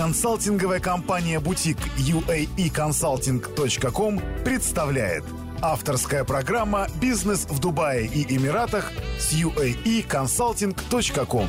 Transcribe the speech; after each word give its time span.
Консалтинговая 0.00 0.80
компания 0.80 1.38
«Бутик» 1.40 1.76
uaeconsulting.com 1.98 4.18
представляет. 4.42 5.24
Авторская 5.60 6.24
программа 6.24 6.86
«Бизнес 7.02 7.44
в 7.44 7.58
Дубае 7.58 8.06
и 8.06 8.24
Эмиратах» 8.34 8.92
с 9.18 9.34
uaeconsulting.com 9.34 11.48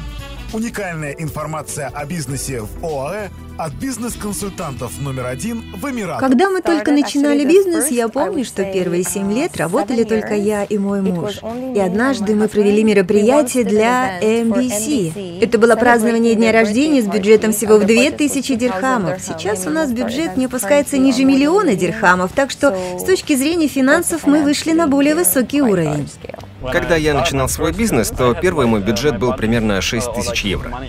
Уникальная 0.52 1.14
информация 1.14 1.88
о 1.88 2.06
бизнесе 2.06 2.60
в 2.60 2.86
ОАЭ 2.86 3.30
от 3.64 3.74
бизнес-консультантов 3.74 5.00
номер 5.02 5.28
один 5.28 5.64
в 5.76 5.88
Эмиратах. 5.88 6.20
Когда 6.20 6.50
мы 6.50 6.62
только 6.62 6.92
начинали 6.92 7.46
бизнес, 7.46 7.92
я 7.92 8.08
помню, 8.08 8.44
что 8.44 8.64
первые 8.64 9.04
семь 9.04 9.32
лет 9.32 9.56
работали 9.56 10.04
только 10.04 10.34
я 10.34 10.64
и 10.64 10.80
мой 10.80 11.02
муж. 11.02 11.42
И 11.76 11.80
однажды 11.80 12.34
мы 12.34 12.48
провели 12.48 12.84
мероприятие 12.84 13.64
для 13.64 14.20
MBC. 14.20 15.44
Это 15.44 15.60
было 15.60 15.76
празднование 15.76 16.34
дня 16.34 16.52
рождения 16.52 17.04
с 17.04 17.06
бюджетом 17.06 17.52
всего 17.52 17.78
в 17.78 17.86
2000 17.86 18.56
дирхамов. 18.56 19.22
Сейчас 19.22 19.68
у 19.68 19.70
нас 19.70 19.92
бюджет 19.92 20.38
не 20.38 20.46
опускается 20.46 20.98
ниже 20.98 21.24
миллиона 21.24 21.76
дирхамов, 21.76 22.32
так 22.34 22.50
что 22.50 22.76
с 22.98 23.04
точки 23.04 23.36
зрения 23.36 23.68
финансов 23.68 24.26
мы 24.26 24.42
вышли 24.42 24.72
на 24.72 24.88
более 24.88 25.14
высокий 25.14 25.62
уровень. 25.62 26.10
Когда 26.72 26.96
я 26.96 27.14
начинал 27.14 27.50
свой 27.50 27.74
бизнес, 27.74 28.10
то 28.10 28.34
первый 28.34 28.66
мой 28.66 28.82
бюджет 28.82 29.20
был 29.20 29.34
примерно 29.34 29.82
6 29.82 30.14
тысяч 30.14 30.46
евро. 30.46 30.80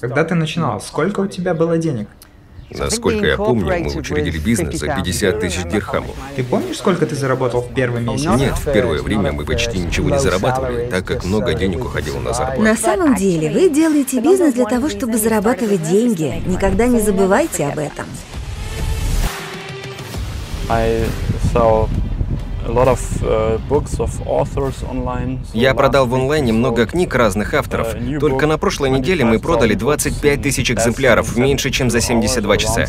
Когда 0.00 0.24
ты 0.24 0.34
начинал, 0.34 0.80
сколько 0.80 1.20
у 1.20 1.26
тебя 1.26 1.54
было 1.54 1.78
денег? 1.78 2.08
Насколько 2.70 3.26
я 3.26 3.36
помню, 3.36 3.66
мы 3.66 3.94
учредили 3.94 4.38
бизнес 4.38 4.78
за 4.78 4.86
50 4.86 5.40
тысяч 5.40 5.64
дирхамов. 5.64 6.16
Ты 6.34 6.42
помнишь, 6.42 6.78
сколько 6.78 7.06
ты 7.06 7.14
заработал 7.14 7.62
в 7.62 7.72
первый 7.72 8.02
месяц? 8.02 8.26
Нет, 8.36 8.54
в 8.54 8.72
первое 8.72 9.02
время 9.02 9.32
мы 9.32 9.44
почти 9.44 9.78
ничего 9.78 10.10
не 10.10 10.18
зарабатывали, 10.18 10.88
так 10.90 11.04
как 11.04 11.24
много 11.24 11.54
денег 11.54 11.84
уходило 11.84 12.18
на 12.20 12.32
зарплату. 12.32 12.62
На 12.62 12.76
самом 12.76 13.14
деле, 13.14 13.50
вы 13.50 13.68
делаете 13.68 14.20
бизнес 14.20 14.54
для 14.54 14.64
того, 14.64 14.88
чтобы 14.88 15.18
зарабатывать 15.18 15.82
деньги. 15.82 16.42
Никогда 16.46 16.86
не 16.86 17.00
забывайте 17.00 17.66
об 17.66 17.78
этом. 17.78 18.06
Я 25.52 25.74
продал 25.74 26.06
в 26.06 26.14
онлайне 26.14 26.52
много 26.52 26.86
книг 26.86 27.14
разных 27.14 27.54
авторов. 27.54 27.88
Только 28.20 28.46
на 28.46 28.58
прошлой 28.58 28.90
неделе 28.90 29.24
мы 29.24 29.38
продали 29.38 29.74
25 29.74 30.42
тысяч 30.42 30.70
экземпляров, 30.70 31.36
меньше, 31.36 31.70
чем 31.70 31.90
за 31.90 32.00
72 32.00 32.56
часа. 32.56 32.86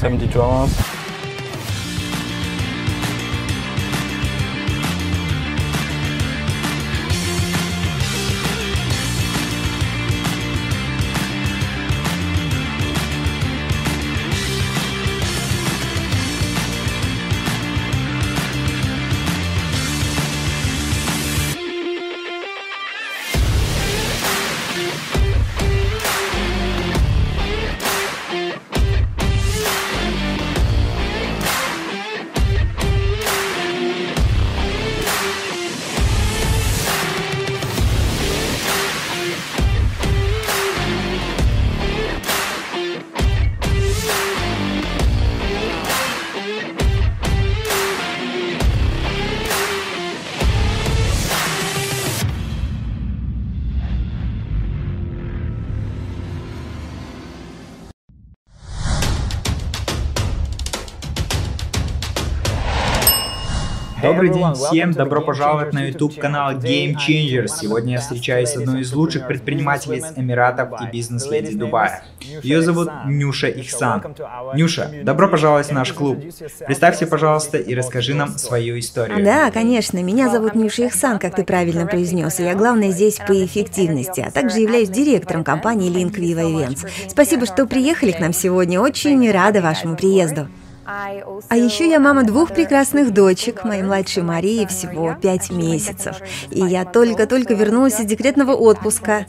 Добрый 64.25 64.41
день 64.41 64.53
всем, 64.56 64.91
добро 64.91 65.22
пожаловать 65.22 65.72
на 65.74 65.88
YouTube 65.88 66.18
канал 66.18 66.53
Game 66.53 66.96
Changers. 66.96 67.50
Сегодня 67.62 67.94
я 67.94 68.00
встречаюсь 68.00 68.50
с 68.50 68.58
одной 68.58 68.81
из 68.81 68.91
лучших 68.91 69.28
предпринимателей 69.28 70.02
с 70.02 70.13
Эмиратов 70.16 70.81
и 70.81 70.91
бизнес-леди 70.91 71.56
Дубая. 71.56 72.03
Ее 72.41 72.63
зовут 72.63 72.90
Нюша 73.06 73.50
Ихсан. 73.50 74.16
Нюша, 74.56 74.91
добро 75.03 75.28
пожаловать 75.28 75.68
в 75.68 75.74
наш 75.74 75.94
клуб. 75.94 76.18
Представься, 76.66 77.06
пожалуйста, 77.06 77.58
и 77.58 77.75
расскажи 77.75 78.16
нам 78.16 78.30
свою 78.30 78.80
историю. 78.80 79.24
Да, 79.24 79.52
конечно, 79.52 80.02
меня 80.02 80.30
зовут 80.30 80.56
Нюша 80.56 80.88
Ихсан, 80.88 81.19
как 81.19 81.36
ты 81.36 81.44
правильно 81.44 81.86
произнес, 81.86 82.40
и 82.40 82.44
я 82.44 82.56
главное 82.56 82.90
здесь 82.90 83.19
по 83.28 83.46
эффективности, 83.46 84.22
а 84.22 84.31
также 84.31 84.59
являюсь 84.59 84.90
директором 84.90 85.44
компании 85.44 85.92
Link 85.92 86.16
Viva 86.16 86.42
Events. 86.42 86.88
Спасибо, 87.09 87.46
что 87.46 87.68
приехали 87.68 88.12
к 88.12 88.19
нам 88.19 88.34
сегодня, 88.34 88.81
очень 88.81 89.30
рада 89.31 89.62
вашему 89.62 89.96
приезду. 89.96 90.47
А 90.85 91.57
еще 91.57 91.90
я 91.90 92.00
мама 92.00 92.23
двух 92.23 92.53
прекрасных 92.53 93.12
дочек. 93.12 93.63
Моей 93.63 93.84
младшей 93.84 94.23
Марии 94.23 94.66
всего 94.66 95.16
пять 95.19 95.50
месяцев. 95.50 96.18
И 96.51 96.62
я 96.62 96.85
только-только 96.85 97.56
вернулась 97.56 98.00
из 98.00 98.06
декретного 98.06 98.51
отпуска. 98.53 99.25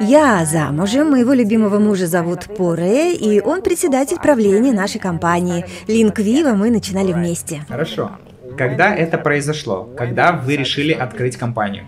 Я 0.00 0.44
замужем, 0.44 1.10
моего 1.10 1.32
любимого 1.32 1.78
мужа 1.78 2.06
зовут 2.06 2.46
Поре, 2.56 3.14
и 3.14 3.40
он 3.40 3.62
председатель 3.62 4.18
правления 4.18 4.72
нашей 4.72 4.98
компании. 4.98 5.64
Линк 5.86 6.18
Вива 6.18 6.54
мы 6.54 6.70
начинали 6.70 7.12
вместе. 7.12 7.64
Хорошо. 7.68 8.12
Когда 8.58 8.94
это 8.94 9.18
произошло? 9.18 9.84
Когда 9.96 10.32
вы 10.32 10.56
решили 10.56 10.92
открыть 10.92 11.36
компанию? 11.36 11.86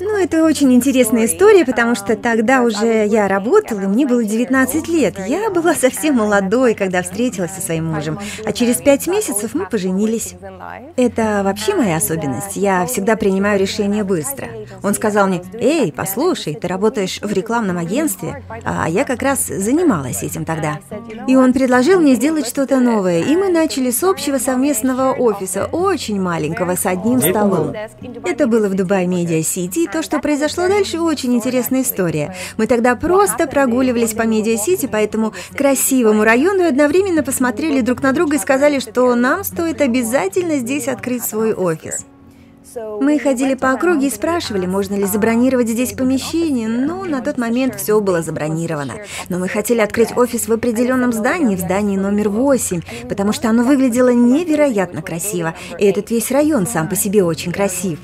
Ну, 0.00 0.16
это 0.16 0.44
очень 0.44 0.72
интересная 0.72 1.26
история, 1.26 1.64
потому 1.64 1.94
что 1.94 2.16
тогда 2.16 2.62
уже 2.62 3.06
я 3.06 3.28
работала, 3.28 3.80
мне 3.80 4.06
было 4.06 4.24
19 4.24 4.88
лет. 4.88 5.16
Я 5.26 5.50
была 5.50 5.74
совсем 5.74 6.16
молодой, 6.16 6.74
когда 6.74 7.02
встретилась 7.02 7.52
со 7.52 7.60
своим 7.60 7.86
мужем, 7.86 8.18
а 8.44 8.52
через 8.52 8.76
пять 8.76 9.06
месяцев 9.06 9.54
мы 9.54 9.66
поженились. 9.66 10.34
Это 10.96 11.42
вообще 11.44 11.74
моя 11.74 11.96
особенность. 11.96 12.56
Я 12.56 12.86
всегда 12.86 13.16
принимаю 13.16 13.58
решения 13.58 14.04
быстро. 14.04 14.48
Он 14.82 14.94
сказал 14.94 15.26
мне, 15.26 15.42
«Эй, 15.54 15.92
послушай, 15.92 16.54
ты 16.54 16.68
работаешь 16.68 17.20
в 17.20 17.32
рекламном 17.32 17.78
агентстве», 17.78 18.42
а 18.64 18.88
я 18.88 19.04
как 19.04 19.22
раз 19.22 19.46
занималась 19.46 20.22
этим 20.22 20.44
тогда. 20.44 20.80
И 21.26 21.36
он 21.36 21.52
предложил 21.52 22.00
мне 22.00 22.14
сделать 22.14 22.46
что-то 22.46 22.80
новое, 22.80 23.20
и 23.20 23.36
мы 23.36 23.48
начали 23.48 23.90
с 23.90 24.02
общего 24.02 24.38
совместного 24.38 25.12
офиса, 25.12 25.66
очень 25.66 26.20
маленького, 26.20 26.76
с 26.76 26.86
одним 26.86 27.20
столом. 27.20 27.74
Это 28.24 28.46
было 28.46 28.68
в 28.68 28.74
Дубай 28.74 29.06
Медиа 29.06 29.42
Сити, 29.42 29.71
то, 29.90 30.02
что 30.02 30.18
произошло 30.18 30.68
дальше, 30.68 31.00
очень 31.00 31.34
интересная 31.34 31.82
история. 31.82 32.34
Мы 32.56 32.66
тогда 32.66 32.94
просто 32.94 33.46
прогуливались 33.46 34.12
по 34.12 34.22
Медиа-Сити, 34.22 34.86
по 34.86 34.96
этому 34.96 35.32
красивому 35.56 36.24
району 36.24 36.64
и 36.64 36.68
одновременно 36.68 37.22
посмотрели 37.22 37.80
друг 37.80 38.02
на 38.02 38.12
друга 38.12 38.36
и 38.36 38.38
сказали, 38.38 38.78
что 38.78 39.14
нам 39.14 39.44
стоит 39.44 39.80
обязательно 39.80 40.56
здесь 40.56 40.88
открыть 40.88 41.24
свой 41.24 41.54
офис. 41.54 42.04
Мы 43.00 43.18
ходили 43.18 43.54
по 43.54 43.72
округе 43.72 44.06
и 44.06 44.10
спрашивали, 44.10 44.66
можно 44.66 44.94
ли 44.94 45.04
забронировать 45.04 45.68
здесь 45.68 45.92
помещение, 45.92 46.68
но 46.68 47.04
на 47.04 47.20
тот 47.20 47.36
момент 47.36 47.74
все 47.74 48.00
было 48.00 48.22
забронировано. 48.22 48.94
Но 49.28 49.38
мы 49.38 49.48
хотели 49.48 49.80
открыть 49.80 50.16
офис 50.16 50.48
в 50.48 50.52
определенном 50.52 51.12
здании, 51.12 51.56
в 51.56 51.60
здании 51.60 51.96
номер 51.96 52.30
8, 52.30 52.80
потому 53.08 53.32
что 53.32 53.50
оно 53.50 53.64
выглядело 53.64 54.10
невероятно 54.10 55.02
красиво, 55.02 55.54
и 55.78 55.84
этот 55.84 56.10
весь 56.10 56.30
район 56.30 56.66
сам 56.66 56.88
по 56.88 56.96
себе 56.96 57.24
очень 57.24 57.52
красив. 57.52 57.98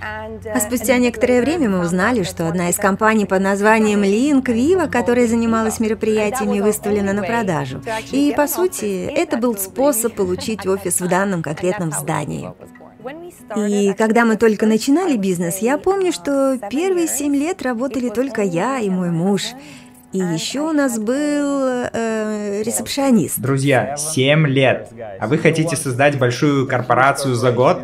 А 0.00 0.60
спустя 0.60 0.98
некоторое 0.98 1.40
время 1.40 1.68
мы 1.68 1.80
узнали, 1.80 2.22
что 2.22 2.48
одна 2.48 2.70
из 2.70 2.76
компаний 2.76 3.26
под 3.26 3.42
названием 3.42 4.02
Link 4.02 4.44
Viva, 4.44 4.88
которая 4.88 5.26
занималась 5.26 5.80
мероприятиями, 5.80 6.60
выставлена 6.60 7.12
на 7.12 7.22
продажу. 7.22 7.82
И, 8.12 8.32
по 8.36 8.46
сути, 8.46 9.04
это 9.06 9.36
был 9.36 9.56
способ 9.56 10.14
получить 10.18 10.66
офис 10.66 11.00
в 11.00 11.08
данном 11.08 11.42
конкретном 11.42 11.92
здании. 11.92 12.50
И 13.56 13.94
когда 13.94 14.24
мы 14.24 14.36
только 14.36 14.66
начинали 14.66 15.16
бизнес, 15.16 15.58
я 15.58 15.78
помню, 15.78 16.12
что 16.12 16.58
первые 16.70 17.08
семь 17.08 17.34
лет 17.34 17.62
работали 17.62 18.08
только 18.08 18.42
я 18.42 18.78
и 18.78 18.90
мой 18.90 19.10
муж. 19.10 19.42
И 20.10 20.18
еще 20.18 20.60
у 20.60 20.72
нас 20.72 20.98
был 20.98 21.88
э, 21.92 22.62
ресепшионист. 22.64 23.38
Друзья, 23.38 23.94
7 23.98 24.46
лет. 24.46 24.90
А 25.20 25.26
вы 25.26 25.36
хотите 25.36 25.76
создать 25.76 26.18
большую 26.18 26.66
корпорацию 26.66 27.34
за 27.34 27.52
год? 27.52 27.82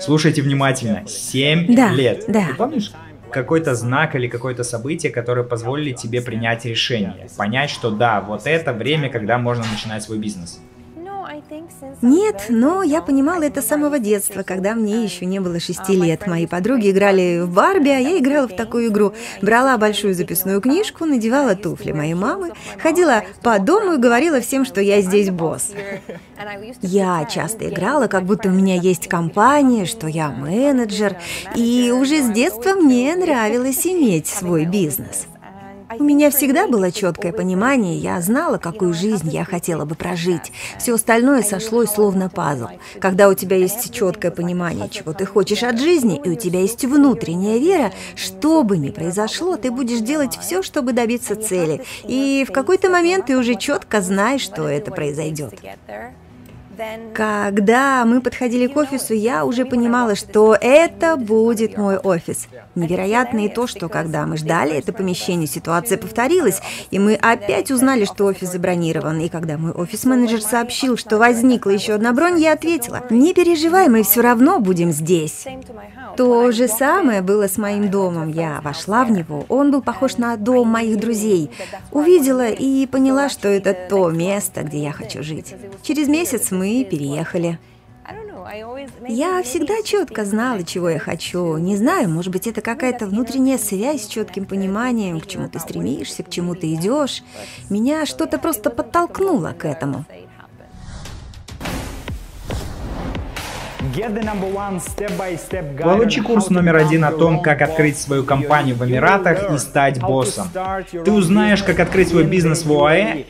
Слушайте 0.00 0.42
внимательно. 0.42 1.06
7 1.06 1.74
да, 1.74 1.92
лет. 1.92 2.24
Да. 2.28 2.48
Ты 2.48 2.54
помнишь? 2.54 2.92
какой-то 3.30 3.74
знак 3.74 4.14
или 4.14 4.28
какое-то 4.28 4.64
событие, 4.64 5.12
которое 5.12 5.42
позволили 5.42 5.92
тебе 5.92 6.22
принять 6.22 6.64
решение, 6.64 7.28
понять, 7.36 7.70
что 7.70 7.90
да, 7.90 8.20
вот 8.20 8.46
это 8.46 8.72
время, 8.72 9.10
когда 9.10 9.36
можно 9.36 9.64
начинать 9.70 10.02
свой 10.02 10.18
бизнес. 10.18 10.60
Нет, 12.02 12.46
но 12.48 12.82
я 12.82 13.02
понимала 13.02 13.42
это 13.42 13.62
с 13.62 13.66
самого 13.66 13.98
детства, 13.98 14.42
когда 14.42 14.74
мне 14.74 15.04
еще 15.04 15.26
не 15.26 15.40
было 15.40 15.60
шести 15.60 15.94
лет. 15.96 16.26
Мои 16.26 16.46
подруги 16.46 16.90
играли 16.90 17.40
в 17.40 17.52
Барби, 17.52 17.88
а 17.88 17.98
я 17.98 18.18
играла 18.18 18.48
в 18.48 18.56
такую 18.56 18.88
игру. 18.88 19.12
Брала 19.42 19.76
большую 19.78 20.14
записную 20.14 20.60
книжку, 20.60 21.04
надевала 21.04 21.54
туфли 21.54 21.92
моей 21.92 22.14
мамы, 22.14 22.52
ходила 22.78 23.24
по 23.42 23.58
дому 23.58 23.94
и 23.94 23.98
говорила 23.98 24.40
всем, 24.40 24.64
что 24.64 24.80
я 24.80 25.00
здесь 25.00 25.30
босс. 25.30 25.72
Я 26.82 27.24
часто 27.24 27.68
играла, 27.68 28.06
как 28.06 28.24
будто 28.24 28.48
у 28.48 28.52
меня 28.52 28.76
есть 28.76 29.08
компания, 29.08 29.86
что 29.86 30.06
я 30.06 30.30
менеджер, 30.30 31.16
и 31.54 31.90
уже 31.90 32.22
с 32.22 32.30
детства 32.30 32.72
мне 32.74 33.14
нравилось 33.16 33.86
иметь 33.86 34.26
свой 34.26 34.64
бизнес. 34.66 35.26
У 35.88 36.02
меня 36.02 36.30
всегда 36.30 36.66
было 36.66 36.90
четкое 36.90 37.32
понимание, 37.32 37.96
я 37.96 38.20
знала, 38.20 38.58
какую 38.58 38.92
жизнь 38.92 39.30
я 39.30 39.44
хотела 39.44 39.84
бы 39.84 39.94
прожить. 39.94 40.52
Все 40.78 40.94
остальное 40.94 41.42
сошлось 41.42 41.90
словно 41.90 42.28
пазл. 42.28 42.66
Когда 43.00 43.28
у 43.28 43.34
тебя 43.34 43.56
есть 43.56 43.92
четкое 43.92 44.32
понимание, 44.32 44.88
чего 44.88 45.12
ты 45.12 45.26
хочешь 45.26 45.62
от 45.62 45.78
жизни, 45.78 46.20
и 46.22 46.30
у 46.30 46.34
тебя 46.34 46.60
есть 46.60 46.84
внутренняя 46.84 47.58
вера, 47.58 47.92
что 48.16 48.64
бы 48.64 48.78
ни 48.78 48.90
произошло, 48.90 49.56
ты 49.56 49.70
будешь 49.70 50.00
делать 50.00 50.36
все, 50.40 50.62
чтобы 50.62 50.92
добиться 50.92 51.36
цели. 51.36 51.84
И 52.04 52.44
в 52.48 52.52
какой-то 52.52 52.90
момент 52.90 53.26
ты 53.26 53.36
уже 53.36 53.54
четко 53.54 54.00
знаешь, 54.00 54.40
что 54.40 54.68
это 54.68 54.90
произойдет. 54.90 55.54
Когда 57.14 58.04
мы 58.04 58.20
подходили 58.20 58.66
к 58.66 58.76
офису, 58.76 59.14
я 59.14 59.44
уже 59.44 59.64
понимала, 59.64 60.14
что 60.14 60.56
это 60.60 61.16
будет 61.16 61.78
мой 61.78 61.96
офис. 61.96 62.48
Невероятно 62.76 63.46
и 63.46 63.48
то, 63.48 63.66
что 63.66 63.88
когда 63.88 64.26
мы 64.26 64.36
ждали 64.36 64.76
это 64.76 64.92
помещение, 64.92 65.46
ситуация 65.46 65.96
повторилась, 65.96 66.60
и 66.90 66.98
мы 66.98 67.14
опять 67.14 67.70
узнали, 67.70 68.04
что 68.04 68.26
офис 68.26 68.52
забронирован. 68.52 69.18
И 69.20 69.30
когда 69.30 69.56
мой 69.56 69.72
офис-менеджер 69.72 70.42
сообщил, 70.42 70.98
что 70.98 71.16
возникла 71.16 71.70
еще 71.70 71.94
одна 71.94 72.12
бронь, 72.12 72.38
я 72.38 72.52
ответила, 72.52 73.02
не 73.08 73.32
переживай, 73.32 73.88
мы 73.88 74.02
все 74.02 74.20
равно 74.20 74.60
будем 74.60 74.92
здесь. 74.92 75.46
То 76.18 76.52
же 76.52 76.68
самое 76.68 77.22
было 77.22 77.48
с 77.48 77.56
моим 77.56 77.90
домом. 77.90 78.28
Я 78.28 78.60
вошла 78.62 79.06
в 79.06 79.10
него, 79.10 79.46
он 79.48 79.70
был 79.70 79.80
похож 79.80 80.18
на 80.18 80.36
дом 80.36 80.68
моих 80.68 81.00
друзей. 81.00 81.50
Увидела 81.92 82.50
и 82.50 82.86
поняла, 82.86 83.30
что 83.30 83.48
это 83.48 83.74
то 83.88 84.10
место, 84.10 84.62
где 84.64 84.82
я 84.82 84.92
хочу 84.92 85.22
жить. 85.22 85.54
Через 85.82 86.08
месяц 86.08 86.50
мы 86.50 86.86
переехали. 86.88 87.58
Я 89.08 89.42
всегда 89.42 89.82
четко 89.82 90.24
знала, 90.24 90.62
чего 90.62 90.90
я 90.90 90.98
хочу. 90.98 91.56
Не 91.56 91.76
знаю, 91.76 92.08
может 92.08 92.32
быть, 92.32 92.46
это 92.46 92.60
какая-то 92.60 93.06
внутренняя 93.06 93.58
связь 93.58 94.04
с 94.04 94.08
четким 94.08 94.44
пониманием, 94.44 95.20
к 95.20 95.26
чему 95.26 95.48
ты 95.48 95.58
стремишься, 95.58 96.22
к 96.22 96.30
чему 96.30 96.54
ты 96.54 96.72
идешь. 96.74 97.22
Меня 97.70 98.06
что-то 98.06 98.38
просто 98.38 98.70
подтолкнуло 98.70 99.54
к 99.58 99.64
этому. 99.64 100.04
Получи 105.82 106.20
курс 106.20 106.50
номер 106.50 106.76
один 106.76 107.04
о 107.04 107.12
том, 107.12 107.40
как 107.40 107.62
открыть 107.62 107.96
свою 107.98 108.24
компанию 108.24 108.76
в 108.76 108.84
Эмиратах 108.84 109.50
и 109.50 109.58
стать 109.58 110.00
боссом. 110.00 110.48
Ты 111.04 111.10
узнаешь, 111.10 111.62
как 111.62 111.80
открыть 111.80 112.08
свой 112.08 112.24
бизнес 112.24 112.64
в 112.64 112.72
ОАЭ 112.72 113.24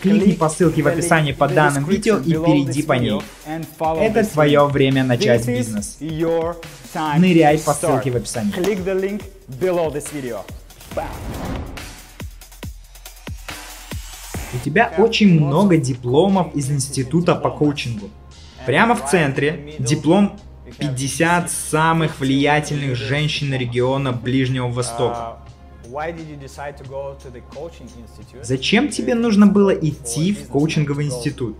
Кликни 0.00 0.32
по 0.32 0.48
ссылке 0.48 0.82
в 0.82 0.88
описании 0.88 1.32
под 1.32 1.52
данным 1.52 1.84
видео 1.84 2.16
и 2.18 2.32
перейди 2.32 2.82
по 2.82 2.94
ней. 2.94 3.20
Это 4.00 4.24
твое 4.24 4.64
время 4.66 5.04
начать 5.04 5.46
бизнес. 5.46 5.98
Ныряй 7.18 7.58
по 7.58 7.74
ссылке 7.74 8.10
в 8.10 8.16
описании. 8.16 8.52
У 14.54 14.58
тебя 14.64 14.90
очень 14.96 15.38
много 15.38 15.76
дипломов 15.76 16.54
из 16.54 16.70
института 16.70 17.34
по 17.34 17.50
коучингу. 17.50 18.08
Прямо 18.68 18.94
в 18.94 19.10
центре 19.10 19.76
диплом 19.78 20.38
50 20.78 21.50
самых 21.50 22.20
влиятельных 22.20 22.96
женщин 22.96 23.54
региона 23.54 24.12
Ближнего 24.12 24.68
Востока. 24.68 25.38
Зачем 28.42 28.88
тебе 28.88 29.14
нужно 29.14 29.46
было 29.46 29.70
идти 29.70 30.32
в 30.32 30.48
коучинговый 30.48 31.06
институт? 31.06 31.56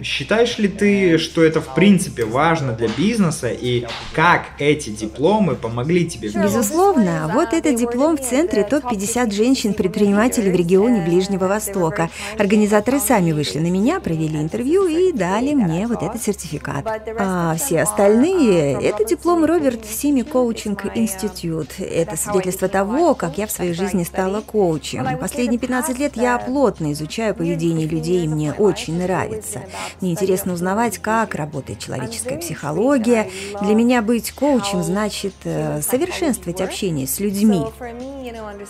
Считаешь 0.00 0.58
ли 0.58 0.68
ты, 0.68 1.18
что 1.18 1.44
это 1.44 1.60
в 1.60 1.74
принципе 1.74 2.24
важно 2.24 2.72
для 2.72 2.88
бизнеса 2.88 3.50
и 3.50 3.86
как 4.14 4.46
эти 4.58 4.90
дипломы 4.90 5.54
помогли 5.54 6.08
тебе? 6.08 6.30
Безусловно. 6.30 7.30
Вот 7.32 7.52
этот 7.52 7.76
диплом 7.76 8.16
в 8.16 8.20
центре 8.20 8.64
топ-50 8.64 9.30
женщин-предпринимателей 9.30 10.50
в 10.50 10.56
регионе 10.56 11.04
Ближнего 11.04 11.46
Востока. 11.46 12.10
Организаторы 12.38 12.98
сами 13.00 13.32
вышли 13.32 13.58
на 13.58 13.70
меня, 13.70 14.00
провели 14.00 14.40
интервью 14.40 14.86
и 14.86 15.12
дали 15.12 15.54
мне 15.54 15.86
вот 15.86 16.02
этот 16.02 16.22
сертификат. 16.22 16.86
А 17.18 17.54
все 17.56 17.82
остальные— 17.82 18.80
это 18.82 19.04
диплом 19.04 19.44
Роберт 19.44 19.84
Сими 19.84 20.22
Коучинг 20.22 20.96
Институт. 20.96 21.68
Это 21.78 22.16
свидетельство 22.16 22.61
того, 22.68 23.14
как 23.14 23.38
я 23.38 23.46
в 23.46 23.50
своей 23.50 23.72
жизни 23.72 24.04
стала 24.04 24.40
коучем. 24.40 25.06
Последние 25.18 25.58
15 25.58 25.98
лет 25.98 26.16
я 26.16 26.38
плотно 26.38 26.92
изучаю 26.92 27.34
поведение 27.34 27.86
людей, 27.86 28.24
и 28.24 28.28
мне 28.28 28.52
очень 28.52 28.98
нравится. 28.98 29.62
Мне 30.00 30.12
интересно 30.12 30.52
узнавать, 30.52 30.98
как 30.98 31.34
работает 31.34 31.78
человеческая 31.78 32.38
психология. 32.38 33.30
Для 33.60 33.74
меня 33.74 34.02
быть 34.02 34.32
коучем 34.32 34.82
значит 34.82 35.34
э, 35.44 35.80
совершенствовать 35.82 36.60
общение 36.60 37.06
с 37.06 37.20
людьми. 37.20 37.62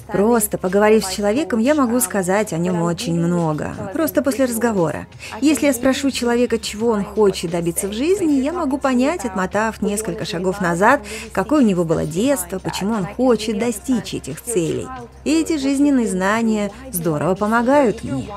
Просто 0.09 0.59
поговорив 0.59 1.05
с 1.05 1.11
человеком, 1.11 1.59
я 1.59 1.75
могу 1.75 2.01
сказать 2.01 2.53
о 2.53 2.59
нем 2.59 2.83
очень 2.83 3.15
много. 3.15 3.75
Просто 3.93 4.23
после 4.23 4.47
разговора. 4.47 5.07
Если 5.41 5.67
я 5.67 5.73
спрошу 5.73 6.11
человека, 6.11 6.59
чего 6.59 6.89
он 6.89 7.05
хочет 7.05 7.51
добиться 7.51 7.89
в 7.89 7.93
жизни, 7.93 8.41
я 8.41 8.53
могу 8.53 8.79
понять, 8.79 9.25
отмотав 9.25 9.83
несколько 9.83 10.25
шагов 10.25 10.61
назад, 10.61 11.01
какое 11.33 11.63
у 11.63 11.67
него 11.67 11.85
было 11.85 12.05
детство, 12.05 12.59
почему 12.59 12.95
он 12.95 13.07
хочет 13.07 13.59
достичь 13.59 13.82
этих 13.91 14.43
целей. 14.43 14.87
И 15.25 15.41
эти 15.41 15.59
жизненные 15.59 16.07
знания 16.07 16.71
здорово 16.91 17.35
помогают 17.35 18.05
мне. 18.05 18.29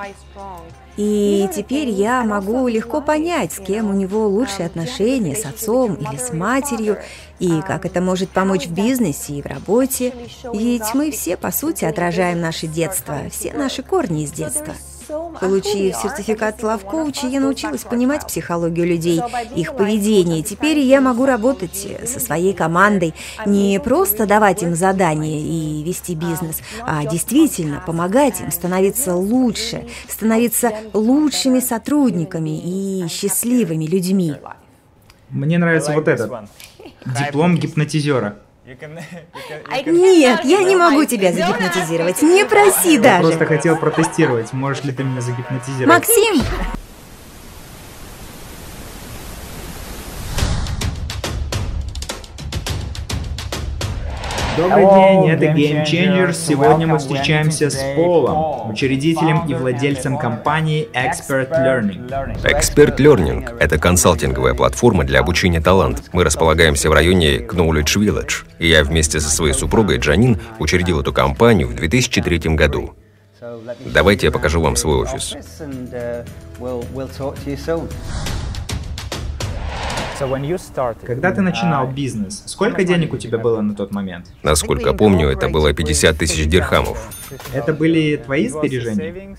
И 0.98 1.50
теперь 1.54 1.90
я 1.90 2.24
могу 2.24 2.68
легко 2.68 3.02
понять, 3.02 3.52
с 3.52 3.60
кем 3.60 3.90
у 3.90 3.94
него 3.94 4.28
лучшие 4.28 4.66
отношения, 4.66 5.36
с 5.36 5.46
отцом 5.46 5.96
или 5.96 6.18
с 6.18 6.32
матерью, 6.32 6.98
и 7.40 7.62
как 7.62 7.86
это 7.86 8.00
может 8.00 8.30
помочь 8.30 8.68
в 8.68 8.74
бизнесе 8.74 9.34
и 9.34 9.42
в 9.42 9.46
работе. 9.46 10.14
Ведь 10.54 10.94
мы 10.94 11.12
все, 11.12 11.36
по 11.36 11.52
сути, 11.52 11.84
отражаем 11.84 12.40
наше 12.40 12.68
детство, 12.68 13.18
все 13.30 13.54
наши 13.54 13.84
корни 13.84 14.24
из 14.24 14.32
детства. 14.32 14.74
Получив 15.40 15.96
сертификат 15.96 16.62
Coach, 16.62 17.30
я 17.30 17.40
научилась 17.40 17.84
понимать 17.84 18.26
психологию 18.26 18.88
людей, 18.88 19.22
их 19.56 19.76
поведение. 19.76 20.44
Теперь 20.44 20.80
я 20.80 21.02
могу 21.02 21.26
работать 21.26 21.88
со 22.06 22.20
своей 22.20 22.54
командой, 22.54 23.14
не 23.46 23.80
просто 23.80 24.26
давать 24.26 24.64
им 24.64 24.76
задания 24.76 25.40
и 25.40 25.84
вести 25.84 26.16
бизнес, 26.16 26.62
а 26.82 27.06
действительно 27.06 27.84
помогать 27.86 28.42
им 28.42 28.52
становиться 28.52 29.16
лучше, 29.16 29.86
становиться 30.08 30.72
лучшими 30.94 31.60
сотрудниками 31.60 32.60
и 32.60 33.08
счастливыми 33.08 33.86
людьми. 33.86 34.36
Мне 35.30 35.58
нравится 35.58 35.94
вот 35.94 36.08
этот. 36.08 36.32
Диплом 37.06 37.58
гипнотизера. 37.58 38.40
Нет, 39.86 40.44
я 40.44 40.64
не 40.64 40.76
могу 40.76 41.06
тебя 41.06 41.32
загипнотизировать. 41.32 42.22
Не 42.24 42.46
проси 42.46 42.98
даже. 42.98 43.18
Я 43.18 43.20
просто 43.20 43.46
хотел 43.46 43.78
протестировать. 43.78 44.54
Можешь 44.54 44.84
ли 44.84 44.92
ты 44.92 45.04
меня 45.04 45.22
загипнотизировать? 45.22 45.88
Максим! 45.88 46.42
Добрый 54.58 54.86
день, 54.86 55.30
это 55.30 55.46
Game 55.46 55.84
Changers. 55.84 56.34
Сегодня 56.34 56.88
мы 56.88 56.98
встречаемся 56.98 57.70
с 57.70 57.78
Полом, 57.96 58.72
учредителем 58.72 59.46
и 59.48 59.54
владельцем 59.54 60.18
компании 60.18 60.88
Expert 60.94 61.50
Learning. 61.52 62.10
Expert 62.44 62.98
Learning– 62.98 63.58
это 63.60 63.78
консалтинговая 63.78 64.54
платформа 64.54 65.04
для 65.04 65.20
обучения 65.20 65.60
талант. 65.60 66.04
Мы 66.14 66.24
располагаемся 66.24 66.90
в 66.90 66.94
районе 66.94 67.40
Knowledge 67.40 67.98
Village, 67.98 68.46
и 68.60 68.70
я 68.70 68.84
вместе 68.84 69.20
со 69.20 69.30
своей 69.30 69.54
супругой 69.54 69.98
Джанин 69.98 70.40
учредил 70.60 71.02
эту 71.02 71.12
компанию 71.12 71.68
в 71.68 71.76
2003 71.76 72.56
году. 72.56 72.96
Давайте 73.94 74.28
я 74.28 74.32
покажу 74.32 74.62
вам 74.62 74.78
свой 74.78 74.96
офис. 75.04 75.36
Когда 81.06 81.32
ты 81.32 81.42
начинал 81.42 81.88
бизнес, 81.88 82.44
сколько 82.46 82.84
денег 82.84 83.14
у 83.14 83.18
тебя 83.18 83.38
было 83.38 83.62
на 83.62 83.76
тот 83.76 83.92
момент? 83.92 84.28
Насколько 84.44 84.94
помню, 84.94 85.30
это 85.30 85.50
было 85.50 85.74
50 85.74 86.18
тысяч 86.18 86.48
дирхамов. 86.48 86.98
Это 87.54 87.74
были 87.74 88.16
твои 88.18 88.48
сбережения? 88.48 89.36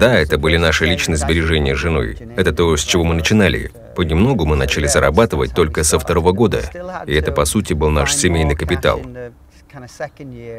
Да, 0.00 0.14
это 0.14 0.38
были 0.38 0.56
наши 0.56 0.86
личные 0.86 1.16
сбережения 1.16 1.74
с 1.74 1.78
женой. 1.78 2.16
Это 2.36 2.52
то, 2.52 2.76
с 2.76 2.82
чего 2.82 3.04
мы 3.04 3.14
начинали. 3.14 3.72
Понемногу 3.96 4.44
мы 4.46 4.56
начали 4.56 4.86
зарабатывать 4.86 5.54
только 5.54 5.84
со 5.84 5.98
второго 5.98 6.32
года. 6.32 6.62
И 7.06 7.14
это, 7.14 7.32
по 7.32 7.44
сути, 7.44 7.72
был 7.72 7.90
наш 7.90 8.14
семейный 8.14 8.56
капитал. 8.56 9.00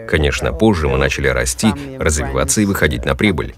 Конечно, 0.08 0.52
позже 0.52 0.90
мы 0.90 0.98
начали 0.98 1.28
расти, 1.28 1.68
развиваться 1.98 2.62
и 2.62 2.66
выходить 2.66 3.06
на 3.06 3.16
прибыль. 3.16 3.56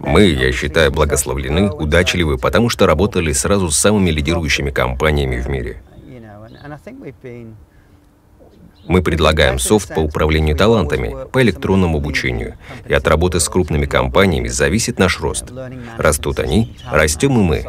Мы, 0.00 0.24
я 0.24 0.52
считаю, 0.52 0.90
благословлены, 0.90 1.70
удачливы, 1.70 2.38
потому 2.38 2.68
что 2.68 2.86
работали 2.86 3.32
сразу 3.32 3.70
с 3.70 3.76
самыми 3.76 4.10
лидирующими 4.10 4.70
компаниями 4.70 5.40
в 5.40 5.48
мире. 5.48 5.82
Мы 8.86 9.00
предлагаем 9.00 9.58
софт 9.58 9.94
по 9.94 10.00
управлению 10.00 10.56
талантами, 10.56 11.14
по 11.30 11.40
электронному 11.42 11.98
обучению. 11.98 12.54
И 12.86 12.92
от 12.92 13.06
работы 13.06 13.38
с 13.38 13.48
крупными 13.48 13.86
компаниями 13.86 14.48
зависит 14.48 14.98
наш 14.98 15.20
рост. 15.20 15.52
Растут 15.98 16.40
они, 16.40 16.76
растем 16.90 17.38
и 17.38 17.42
мы. 17.42 17.64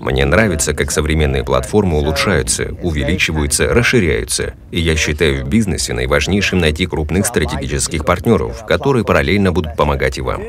Мне 0.00 0.24
нравится, 0.24 0.72
как 0.72 0.90
современные 0.90 1.44
платформы 1.44 1.98
улучшаются, 1.98 2.74
увеличиваются, 2.82 3.68
расширяются. 3.68 4.54
И 4.70 4.80
я 4.80 4.96
считаю 4.96 5.44
в 5.44 5.48
бизнесе 5.48 5.92
наиважнейшим 5.92 6.58
найти 6.58 6.86
крупных 6.86 7.26
стратегических 7.26 8.06
партнеров, 8.06 8.64
которые 8.66 9.04
параллельно 9.04 9.52
будут 9.52 9.76
помогать 9.76 10.16
и 10.16 10.22
вам. 10.22 10.42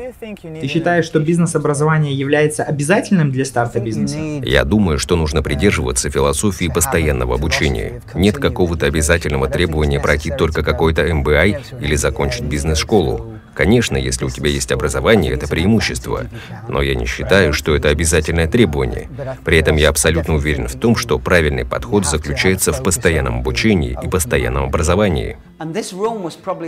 Ты 0.60 0.66
считаешь, 0.68 1.04
что 1.04 1.20
бизнес-образование 1.20 2.14
является 2.14 2.62
обязательным 2.64 3.30
для 3.30 3.44
старта 3.44 3.78
бизнеса? 3.78 4.16
Я 4.42 4.64
думаю, 4.64 4.98
что 4.98 5.16
нужно 5.16 5.42
придерживаться 5.42 6.10
философии 6.10 6.70
постоянного 6.72 7.34
обучения. 7.34 8.00
Нет 8.14 8.38
какого-то 8.38 8.86
обязательного 8.86 9.48
требования 9.48 10.00
пройти 10.00 10.30
только 10.30 10.62
какой-то 10.62 11.06
MBA 11.06 11.82
или 11.82 11.94
закончить 11.94 12.44
бизнес-школу. 12.44 13.31
Конечно, 13.54 13.96
если 13.96 14.24
у 14.24 14.30
тебя 14.30 14.50
есть 14.50 14.72
образование, 14.72 15.32
это 15.32 15.46
преимущество, 15.46 16.26
но 16.68 16.82
я 16.82 16.94
не 16.94 17.06
считаю, 17.06 17.52
что 17.52 17.74
это 17.74 17.88
обязательное 17.88 18.46
требование. 18.46 19.08
При 19.44 19.58
этом 19.58 19.76
я 19.76 19.88
абсолютно 19.90 20.34
уверен 20.34 20.68
в 20.68 20.78
том, 20.78 20.96
что 20.96 21.18
правильный 21.18 21.64
подход 21.64 22.06
заключается 22.06 22.72
в 22.72 22.82
постоянном 22.82 23.40
обучении 23.40 23.96
и 24.02 24.08
постоянном 24.08 24.64
образовании. 24.64 25.36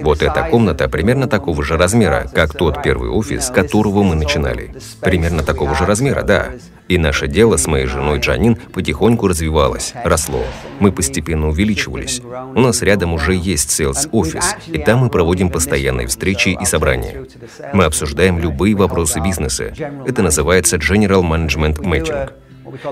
Вот 0.02 0.22
эта 0.22 0.48
комната 0.50 0.88
примерно 0.88 1.26
такого 1.26 1.62
же 1.62 1.76
размера, 1.76 2.28
как 2.32 2.52
тот 2.52 2.82
первый 2.82 3.10
офис, 3.10 3.46
с 3.46 3.50
которого 3.50 4.02
мы 4.02 4.14
начинали. 4.14 4.74
Примерно 5.00 5.42
такого 5.42 5.74
же 5.74 5.84
размера, 5.86 6.22
да. 6.22 6.50
И 6.86 6.98
наше 6.98 7.28
дело 7.28 7.56
с 7.56 7.66
моей 7.66 7.86
женой 7.86 8.18
Джанин 8.18 8.56
потихоньку 8.56 9.26
развивалось, 9.26 9.94
росло. 10.04 10.42
Мы 10.80 10.92
постепенно 10.92 11.48
увеличивались. 11.48 12.20
У 12.54 12.60
нас 12.60 12.82
рядом 12.82 13.14
уже 13.14 13.34
есть 13.34 13.70
sales 13.80 14.08
офис, 14.12 14.54
и 14.66 14.78
там 14.78 14.98
мы 14.98 15.08
проводим 15.08 15.48
постоянные 15.48 16.06
встречи 16.06 16.56
и 16.60 16.64
собрания. 16.66 17.26
Мы 17.72 17.84
обсуждаем 17.84 18.38
любые 18.38 18.74
вопросы 18.74 19.20
бизнеса. 19.20 19.72
Это 20.06 20.22
называется 20.22 20.76
General 20.76 21.22
Management 21.22 21.78
Meeting. 21.78 22.30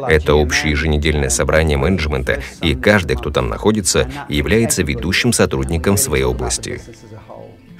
Это 0.08 0.34
общее 0.34 0.72
еженедельное 0.72 1.28
собрание 1.28 1.76
менеджмента, 1.76 2.40
и 2.60 2.74
каждый, 2.74 3.16
кто 3.16 3.30
там 3.30 3.48
находится, 3.48 4.08
является 4.28 4.82
ведущим 4.82 5.32
сотрудником 5.32 5.96
своей 5.96 6.24
области. 6.24 6.80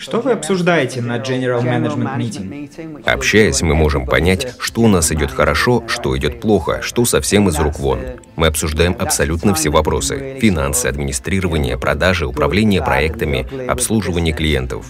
Что 0.02 0.20
вы 0.20 0.32
обсуждаете 0.32 1.00
на 1.00 1.18
General 1.18 1.62
Management 1.62 2.16
Meeting? 2.18 3.02
Общаясь, 3.04 3.62
мы 3.62 3.76
можем 3.76 4.04
понять, 4.04 4.54
что 4.58 4.80
у 4.80 4.88
нас 4.88 5.12
идет 5.12 5.30
хорошо, 5.30 5.84
что 5.86 6.18
идет 6.18 6.40
плохо, 6.40 6.80
что 6.82 7.04
совсем 7.04 7.48
из 7.48 7.56
рук 7.56 7.78
вон. 7.78 8.00
Мы 8.36 8.46
обсуждаем 8.46 8.96
абсолютно 8.98 9.54
все 9.54 9.70
вопросы. 9.70 10.38
Финансы, 10.40 10.86
администрирование, 10.86 11.78
продажи, 11.78 12.26
управление 12.26 12.82
проектами, 12.82 13.46
обслуживание 13.68 14.34
клиентов. 14.34 14.86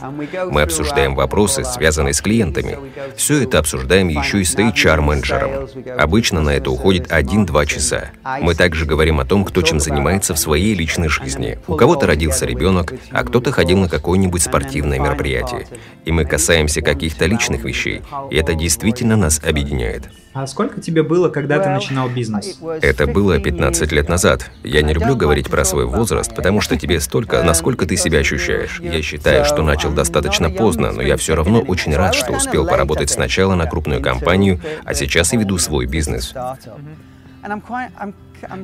Мы 0.50 0.62
обсуждаем 0.62 1.14
вопросы, 1.14 1.64
связанные 1.64 2.14
с 2.14 2.20
клиентами. 2.20 2.78
Все 3.16 3.42
это 3.42 3.58
обсуждаем 3.58 4.08
еще 4.08 4.40
и 4.40 4.44
с 4.44 4.54
HR-менеджером. 4.54 5.68
Обычно 5.98 6.40
на 6.40 6.50
это 6.50 6.70
уходит 6.70 7.10
1-2 7.10 7.66
часа. 7.66 8.10
Мы 8.40 8.54
также 8.54 8.86
говорим 8.86 9.20
о 9.20 9.24
том, 9.24 9.44
кто 9.44 9.62
чем 9.62 9.80
занимается 9.80 10.34
в 10.34 10.38
своей 10.38 10.74
личной 10.74 11.08
жизни. 11.08 11.58
У 11.66 11.74
кого-то 11.76 12.06
родился 12.06 12.46
ребенок, 12.46 12.92
а 13.10 13.24
кто-то 13.24 13.50
ходил 13.52 13.78
на 13.78 13.88
какое-нибудь 13.88 14.42
спортивное 14.42 14.98
мероприятие. 14.98 15.66
И 16.04 16.12
мы 16.12 16.24
касаемся 16.24 16.80
каких-то 16.82 17.26
личных 17.26 17.64
вещей, 17.64 18.02
и 18.30 18.36
это 18.36 18.54
действительно 18.54 19.16
нас 19.16 19.40
объединяет. 19.42 20.08
А 20.34 20.46
сколько 20.46 20.80
тебе 20.80 21.02
было, 21.02 21.28
когда 21.28 21.58
ты 21.58 21.68
начинал 21.68 22.08
бизнес? 22.08 22.58
Это 22.80 23.06
было 23.06 23.38
15 23.38 23.92
лет 23.92 24.08
назад. 24.08 24.50
Я 24.62 24.82
не 24.82 24.94
люблю 24.94 25.14
говорить 25.14 25.50
про 25.50 25.64
свой 25.64 25.86
возраст, 25.86 26.34
потому 26.34 26.60
что 26.60 26.78
тебе 26.78 27.00
столько, 27.00 27.42
насколько 27.42 27.86
ты 27.86 27.96
себя 27.96 28.20
ощущаешь. 28.20 28.80
Я 28.80 29.02
считаю, 29.02 29.44
что 29.44 29.62
начал 29.62 29.92
достаточно 29.92 30.48
поздно, 30.48 30.92
но 30.92 31.02
я 31.02 31.16
все 31.16 31.34
равно 31.34 31.60
очень 31.60 31.94
рад, 31.94 32.14
что 32.14 32.32
успел 32.32 32.66
поработать 32.66 33.10
сначала 33.10 33.54
на 33.54 33.66
крупную 33.66 34.00
компанию, 34.00 34.60
а 34.84 34.94
сейчас 34.94 35.32
и 35.32 35.36
веду 35.36 35.58
свой 35.58 35.86
бизнес. 35.86 36.34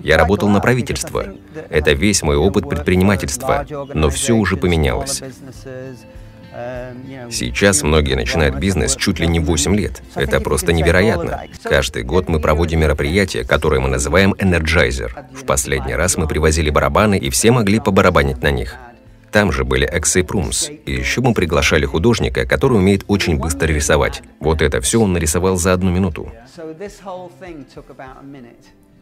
Я 0.03 0.17
работал 0.17 0.49
на 0.49 0.61
правительство. 0.61 1.27
Это 1.69 1.93
весь 1.93 2.23
мой 2.23 2.37
опыт 2.37 2.69
предпринимательства, 2.69 3.67
но 3.95 4.11
все 4.11 4.33
уже 4.33 4.57
поменялось. 4.57 5.23
Сейчас 7.31 7.83
многие 7.83 8.15
начинают 8.15 8.57
бизнес 8.57 8.97
чуть 8.97 9.19
ли 9.19 9.27
не 9.27 9.41
8 9.41 9.77
лет. 9.77 10.03
Это 10.15 10.41
просто 10.41 10.73
невероятно. 10.73 11.45
Каждый 11.63 12.03
год 12.03 12.29
мы 12.29 12.41
проводим 12.41 12.81
мероприятия, 12.81 13.45
которые 13.45 13.81
мы 13.81 13.89
называем 13.89 14.33
Energizer. 14.33 15.11
В 15.35 15.45
последний 15.45 15.95
раз 15.95 16.17
мы 16.17 16.27
привозили 16.27 16.71
барабаны, 16.71 17.19
и 17.19 17.31
все 17.31 17.51
могли 17.53 17.81
побарабанить 17.81 18.43
на 18.43 18.51
них. 18.51 18.77
Там 19.31 19.53
же 19.53 19.65
были 19.65 19.87
Эксы 19.87 20.25
Прумс. 20.25 20.71
И 20.87 20.93
еще 20.93 21.21
мы 21.21 21.35
приглашали 21.35 21.85
художника, 21.85 22.47
который 22.47 22.79
умеет 22.79 23.05
очень 23.09 23.37
быстро 23.37 23.67
рисовать. 23.67 24.23
Вот 24.41 24.63
это 24.63 24.81
все 24.81 25.01
он 25.01 25.13
нарисовал 25.13 25.57
за 25.57 25.75
одну 25.75 25.91
минуту. 25.91 26.33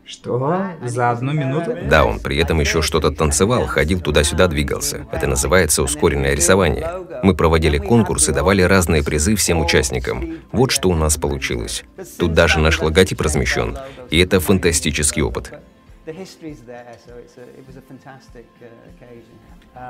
Что? 0.07 0.71
За 0.85 1.11
одну 1.11 1.33
минуту? 1.33 1.77
Да, 1.91 2.05
он 2.05 2.21
при 2.21 2.39
этом 2.39 2.61
еще 2.61 2.81
что-то 2.81 3.11
танцевал, 3.11 3.67
ходил 3.67 4.01
туда-сюда, 4.01 4.47
двигался. 4.47 5.05
Это 5.11 5.27
называется 5.27 5.83
ускоренное 5.83 6.35
рисование. 6.35 6.89
Мы 7.25 7.35
проводили 7.35 7.79
конкурсы, 7.79 8.33
давали 8.33 8.63
разные 8.63 9.03
призы 9.03 9.35
всем 9.35 9.61
участникам. 9.61 10.39
Вот 10.53 10.71
что 10.71 10.91
у 10.91 10.95
нас 10.95 11.17
получилось. 11.17 11.85
Тут 12.19 12.35
даже 12.35 12.61
наш 12.61 12.81
логотип 12.81 13.21
размещен. 13.21 13.77
И 14.11 14.19
это 14.19 14.39
фантастический 14.39 15.23
опыт. 15.23 15.53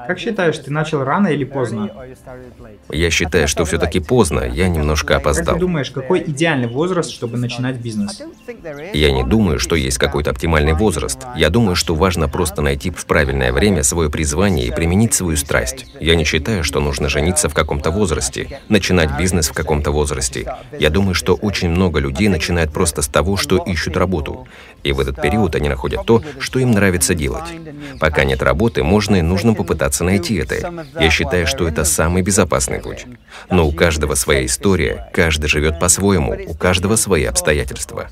Как 0.07 0.19
считаешь, 0.19 0.59
ты 0.59 0.73
начал 0.73 1.05
рано 1.05 1.29
или 1.29 1.45
поздно? 1.45 1.91
Я 2.91 3.11
считаю, 3.11 3.47
что 3.49 3.65
все-таки 3.65 4.01
поздно, 4.01 4.41
я 4.41 4.69
немножко 4.69 5.17
опоздал. 5.17 5.47
Как 5.47 5.55
ты 5.55 5.61
думаешь, 5.61 5.91
какой 5.91 6.23
идеальный 6.23 6.69
возраст, 6.69 7.11
чтобы 7.11 7.37
начинать 7.37 7.77
бизнес? 7.77 8.23
Я 8.93 9.13
не 9.13 9.25
думаю, 9.25 9.59
что 9.59 9.77
есть 9.77 9.99
какой-то 9.99 10.31
оптимальный 10.31 10.75
возраст. 10.75 11.19
Я 11.37 11.51
думаю, 11.51 11.77
что 11.77 11.95
важно 11.95 12.29
просто 12.29 12.63
найти 12.63 12.91
в 12.91 13.07
правильное 13.07 13.53
время 13.53 13.83
свое 13.83 14.11
призвание 14.11 14.67
и 14.67 14.73
применить 14.73 15.15
свою 15.15 15.37
страсть. 15.37 15.87
Я 16.01 16.17
не 16.17 16.25
считаю, 16.25 16.65
что 16.65 16.81
нужно 16.81 17.09
жениться 17.09 17.49
в 17.49 17.55
каком-то 17.55 17.91
возрасте, 17.91 18.61
начинать 18.69 19.17
бизнес 19.19 19.49
в 19.49 19.55
каком-то 19.55 19.93
возрасте. 19.93 20.57
Я 20.79 20.91
думаю, 20.91 21.15
что 21.15 21.35
очень 21.35 21.71
много 21.71 22.01
людей 22.01 22.29
начинают 22.29 22.73
просто 22.73 23.03
с 23.03 23.09
того, 23.09 23.37
что 23.37 23.59
ищут 23.59 23.97
работу. 23.97 24.49
И 24.83 24.93
в 24.93 25.01
этот 25.01 25.21
период 25.21 25.55
они 25.57 25.69
находят 25.69 26.05
то, 26.07 26.23
что 26.39 26.59
им 26.59 26.71
нравится 26.73 27.15
делать. 27.15 27.53
Пока 27.99 28.25
нет 28.25 28.43
работы, 28.43 28.85
можно 28.85 29.17
и 29.17 29.23
нужно 29.23 29.55
попытаться 29.55 29.76
найти 30.05 30.37
это. 30.37 30.85
Я 30.99 31.11
считаю, 31.11 31.47
что 31.47 31.67
это 31.67 31.85
самый 31.85 32.23
безопасный 32.23 32.81
путь. 32.81 33.07
Но 33.51 33.67
у 33.67 33.73
каждого 33.73 34.15
своя 34.15 34.45
история, 34.45 35.11
каждый 35.13 35.49
живет 35.49 35.79
по-своему, 35.79 36.37
у 36.47 36.55
каждого 36.55 36.97
свои 36.97 37.25
обстоятельства. 37.25 38.09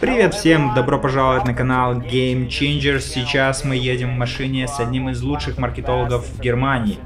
Привет 0.00 0.34
всем, 0.34 0.74
добро 0.74 0.98
пожаловать 0.98 1.46
на 1.46 1.54
канал 1.54 1.94
Game 1.94 2.48
Changers. 2.48 3.00
Сейчас 3.00 3.64
мы 3.64 3.76
едем 3.76 4.14
в 4.14 4.18
машине 4.18 4.68
с 4.68 4.78
одним 4.78 5.08
из 5.08 5.22
лучших 5.22 5.56
маркетологов 5.56 6.28
в 6.28 6.40
Германии. 6.40 6.98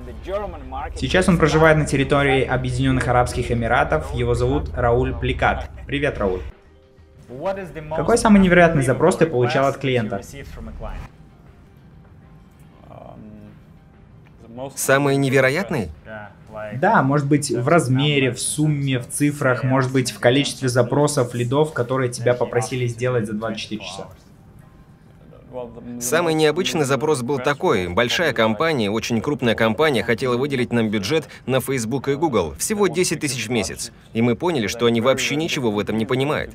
Сейчас 0.96 1.28
он 1.28 1.38
проживает 1.38 1.78
на 1.78 1.86
территории 1.86 2.42
Объединенных 2.42 3.06
Арабских 3.06 3.52
Эмиратов. 3.52 4.12
Его 4.14 4.34
зовут 4.34 4.70
Рауль 4.74 5.14
Пликат. 5.14 5.70
Привет, 5.86 6.18
Рауль. 6.18 6.40
Какой 7.96 8.16
самый 8.18 8.40
невероятный 8.40 8.82
запрос 8.82 9.16
ты 9.16 9.26
получал 9.26 9.66
от 9.66 9.76
клиента? 9.78 10.16
Самый 14.74 15.16
невероятный? 15.16 15.90
Да, 16.80 17.02
может 17.02 17.28
быть 17.28 17.50
в 17.50 17.68
размере, 17.68 18.32
в 18.32 18.40
сумме, 18.40 18.98
в 18.98 19.08
цифрах, 19.08 19.62
может 19.62 19.92
быть 19.92 20.10
в 20.10 20.18
количестве 20.18 20.68
запросов, 20.68 21.34
лидов, 21.34 21.72
которые 21.72 22.10
тебя 22.10 22.32
попросили 22.34 22.86
сделать 22.86 23.26
за 23.26 23.34
24 23.34 23.80
часа. 23.82 24.08
Самый 26.00 26.34
необычный 26.34 26.84
запрос 26.84 27.22
был 27.22 27.38
такой. 27.38 27.88
Большая 27.88 28.32
компания, 28.32 28.90
очень 28.90 29.20
крупная 29.20 29.54
компания 29.54 30.02
хотела 30.02 30.36
выделить 30.36 30.72
нам 30.72 30.88
бюджет 30.88 31.28
на 31.46 31.60
Facebook 31.60 32.08
и 32.08 32.14
Google. 32.14 32.54
Всего 32.58 32.86
10 32.86 33.20
тысяч 33.20 33.48
в 33.48 33.50
месяц. 33.50 33.92
И 34.12 34.22
мы 34.22 34.36
поняли, 34.36 34.66
что 34.66 34.86
они 34.86 35.00
вообще 35.00 35.36
ничего 35.36 35.70
в 35.70 35.78
этом 35.78 35.98
не 35.98 36.06
понимают. 36.06 36.54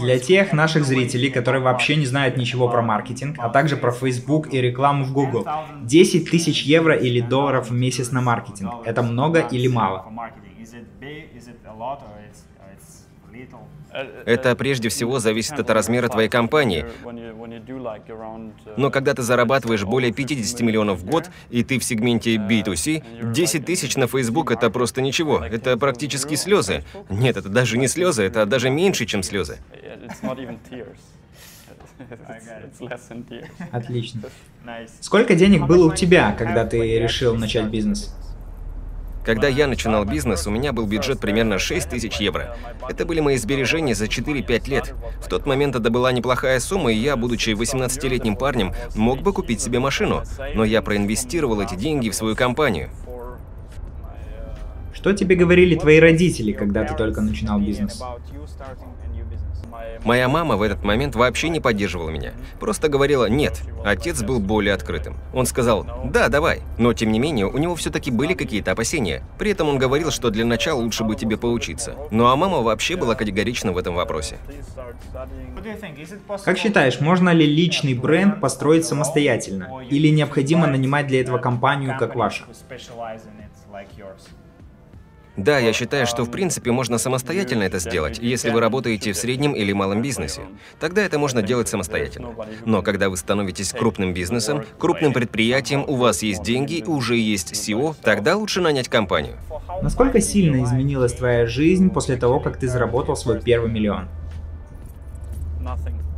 Для 0.00 0.18
тех 0.18 0.52
наших 0.52 0.84
зрителей, 0.84 1.30
которые 1.30 1.62
вообще 1.62 1.96
не 1.96 2.06
знают 2.06 2.36
ничего 2.36 2.68
про 2.68 2.82
маркетинг, 2.82 3.36
а 3.38 3.50
также 3.50 3.76
про 3.76 3.92
Facebook 3.92 4.52
и 4.52 4.60
рекламу 4.60 5.04
в 5.04 5.12
Google, 5.12 5.46
10 5.82 6.30
тысяч 6.30 6.62
евро 6.62 6.96
или 6.96 7.20
долларов 7.20 7.70
в 7.70 7.72
месяц 7.72 8.12
на 8.12 8.20
маркетинг– 8.20 8.72
это 8.84 9.02
много 9.02 9.40
или 9.40 9.68
мало? 9.68 10.06
Это 14.24 14.54
прежде 14.54 14.88
всего 14.88 15.18
зависит 15.18 15.58
от 15.58 15.68
размера 15.70 16.08
твоей 16.08 16.28
компании. 16.28 16.86
Но 18.76 18.90
когда 18.90 19.14
ты 19.14 19.22
зарабатываешь 19.22 19.84
более 19.84 20.12
50 20.12 20.60
миллионов 20.60 21.00
в 21.00 21.06
год, 21.06 21.30
и 21.50 21.64
ты 21.64 21.78
в 21.78 21.84
сегменте 21.84 22.36
B2C, 22.36 23.32
10 23.32 23.64
тысяч 23.64 23.96
на 23.96 24.06
Facebook— 24.06 24.50
это 24.52 24.70
просто 24.70 25.00
ничего. 25.02 25.44
Это 25.44 25.76
практически 25.76 26.34
слезы. 26.34 26.84
Нет, 27.08 27.36
это 27.36 27.48
даже 27.48 27.78
не 27.78 27.88
слезы, 27.88 28.22
это 28.22 28.46
даже 28.46 28.70
меньше, 28.70 29.06
чем 29.06 29.22
слезы. 29.22 29.58
Отлично. 33.72 34.22
Сколько 35.00 35.34
денег 35.34 35.66
было 35.66 35.92
у 35.92 35.94
тебя, 35.94 36.32
когда 36.32 36.64
ты 36.64 36.98
решил 36.98 37.34
начать 37.36 37.66
бизнес? 37.66 38.14
Когда 39.30 39.46
я 39.46 39.68
начинал 39.68 40.04
бизнес, 40.04 40.48
у 40.48 40.50
меня 40.50 40.72
был 40.72 40.86
бюджет 40.86 41.20
примерно 41.20 41.60
6 41.60 41.88
тысяч 41.88 42.16
евро. 42.16 42.56
Это 42.88 43.06
были 43.06 43.20
мои 43.20 43.36
сбережения 43.36 43.94
за 43.94 44.06
4-5 44.06 44.68
лет. 44.68 44.92
В 45.24 45.28
тот 45.28 45.46
момент 45.46 45.76
это 45.76 45.88
была 45.88 46.10
неплохая 46.10 46.58
сумма, 46.58 46.90
и 46.90 46.96
я, 46.96 47.14
будучи 47.14 47.50
18-летним 47.50 48.34
парнем, 48.34 48.74
мог 48.96 49.22
бы 49.22 49.32
купить 49.32 49.60
себе 49.60 49.78
машину. 49.78 50.24
Но 50.56 50.64
я 50.64 50.82
проинвестировал 50.82 51.60
эти 51.60 51.76
деньги 51.76 52.10
в 52.10 52.16
свою 52.16 52.34
компанию. 52.34 52.90
Что 54.92 55.12
тебе 55.12 55.36
говорили 55.36 55.76
твои 55.76 56.00
родители, 56.00 56.50
когда 56.50 56.82
ты 56.82 56.96
только 56.96 57.20
начинал 57.20 57.60
бизнес? 57.60 58.02
Моя 60.04 60.28
мама 60.28 60.56
в 60.56 60.62
этот 60.62 60.82
момент 60.82 61.14
вообще 61.14 61.48
не 61.48 61.60
поддерживала 61.60 62.10
меня. 62.10 62.32
Просто 62.58 62.88
говорила 62.88 63.26
«нет». 63.28 63.60
Отец 63.84 64.22
был 64.22 64.40
более 64.40 64.74
открытым. 64.74 65.16
Он 65.34 65.46
сказал 65.46 65.86
«да, 66.04 66.28
давай». 66.28 66.62
Но 66.78 66.92
тем 66.92 67.12
не 67.12 67.18
менее, 67.18 67.46
у 67.46 67.58
него 67.58 67.74
все-таки 67.74 68.10
были 68.10 68.34
какие-то 68.34 68.72
опасения. 68.72 69.22
При 69.38 69.50
этом 69.50 69.68
он 69.68 69.78
говорил, 69.78 70.10
что 70.10 70.30
для 70.30 70.44
начала 70.44 70.80
лучше 70.80 71.04
бы 71.04 71.16
тебе 71.16 71.36
поучиться. 71.36 71.94
Ну 72.10 72.26
а 72.26 72.36
мама 72.36 72.60
вообще 72.60 72.96
была 72.96 73.14
категорична 73.14 73.72
в 73.72 73.78
этом 73.78 73.94
вопросе. 73.94 74.36
Как 76.44 76.58
считаешь, 76.58 77.00
можно 77.00 77.30
ли 77.30 77.46
личный 77.46 77.94
бренд 77.94 78.40
построить 78.40 78.86
самостоятельно? 78.86 79.82
Или 79.90 80.08
необходимо 80.08 80.66
нанимать 80.66 81.06
для 81.06 81.20
этого 81.20 81.38
компанию, 81.38 81.96
как 81.98 82.14
ваша? 82.14 82.44
Да, 85.40 85.58
я 85.58 85.72
считаю, 85.72 86.06
что 86.06 86.24
в 86.24 86.30
принципе 86.30 86.70
можно 86.70 86.98
самостоятельно 86.98 87.62
это 87.62 87.78
сделать, 87.78 88.18
если 88.18 88.50
вы 88.50 88.60
работаете 88.60 89.12
в 89.12 89.16
среднем 89.16 89.52
или 89.52 89.72
малом 89.72 90.02
бизнесе. 90.02 90.42
Тогда 90.78 91.00
это 91.00 91.18
можно 91.18 91.40
делать 91.40 91.66
самостоятельно. 91.66 92.34
Но 92.66 92.82
когда 92.82 93.08
вы 93.08 93.16
становитесь 93.16 93.72
крупным 93.72 94.12
бизнесом, 94.12 94.64
крупным 94.78 95.14
предприятием, 95.14 95.84
у 95.88 95.96
вас 95.96 96.22
есть 96.22 96.42
деньги, 96.42 96.84
уже 96.86 97.16
есть 97.16 97.54
SEO, 97.54 97.96
тогда 98.02 98.36
лучше 98.36 98.60
нанять 98.60 98.90
компанию. 98.90 99.36
Насколько 99.82 100.20
сильно 100.20 100.62
изменилась 100.62 101.14
твоя 101.14 101.46
жизнь 101.46 101.88
после 101.88 102.16
того, 102.16 102.38
как 102.40 102.58
ты 102.58 102.68
заработал 102.68 103.16
свой 103.16 103.40
первый 103.40 103.70
миллион? 103.70 104.08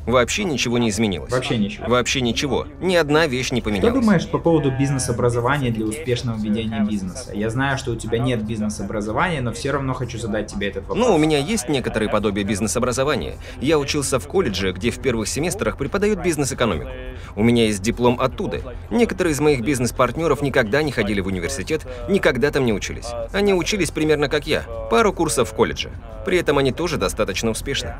Вообще 0.06 0.44
ничего 0.44 0.78
не 0.78 0.90
изменилось. 0.90 1.30
Вообще 1.30 1.58
ничего. 1.58 1.88
Вообще 1.88 2.20
ничего. 2.20 2.66
Ни 2.80 2.96
одна 2.96 3.26
вещь 3.26 3.52
не 3.52 3.60
поменялась. 3.60 3.92
Что 3.92 4.00
думаешь 4.00 4.28
по 4.28 4.38
поводу 4.38 4.70
бизнес-образования 4.70 5.70
для 5.70 5.86
успешного 5.86 6.36
ведения 6.38 6.84
бизнеса? 6.84 7.32
Я 7.32 7.50
знаю, 7.50 7.78
что 7.78 7.92
у 7.92 7.96
тебя 7.96 8.18
нет 8.18 8.44
бизнес-образования, 8.44 9.40
но 9.40 9.52
все 9.52 9.70
равно 9.70 9.94
хочу 9.94 10.18
задать 10.18 10.48
тебе 10.48 10.68
этот 10.68 10.88
вопрос. 10.88 11.06
Ну, 11.06 11.14
у 11.14 11.18
меня 11.18 11.38
есть 11.38 11.68
некоторые 11.68 12.08
подобия 12.08 12.44
бизнес-образования. 12.44 13.36
Я 13.60 13.78
учился 13.78 14.18
в 14.18 14.26
колледже, 14.26 14.72
где 14.72 14.90
в 14.90 14.98
первых 14.98 15.28
семестрах 15.28 15.76
преподают 15.76 16.20
бизнес-экономику. 16.20 16.90
У 17.36 17.44
меня 17.44 17.66
есть 17.66 17.80
диплом 17.80 18.18
оттуда. 18.20 18.60
Некоторые 18.90 19.32
из 19.32 19.40
моих 19.40 19.60
бизнес-партнеров 19.60 20.42
никогда 20.42 20.82
не 20.82 20.90
ходили 20.90 21.20
в 21.20 21.28
университет, 21.28 21.86
никогда 22.08 22.50
там 22.50 22.66
не 22.66 22.72
учились. 22.72 23.06
Они 23.32 23.54
учились 23.54 23.90
примерно 23.90 24.28
как 24.28 24.46
я, 24.46 24.62
пару 24.90 25.12
курсов 25.12 25.50
в 25.50 25.54
колледже. 25.54 25.90
При 26.26 26.38
этом 26.38 26.58
они 26.58 26.72
тоже 26.72 26.98
достаточно 26.98 27.50
успешны. 27.50 27.94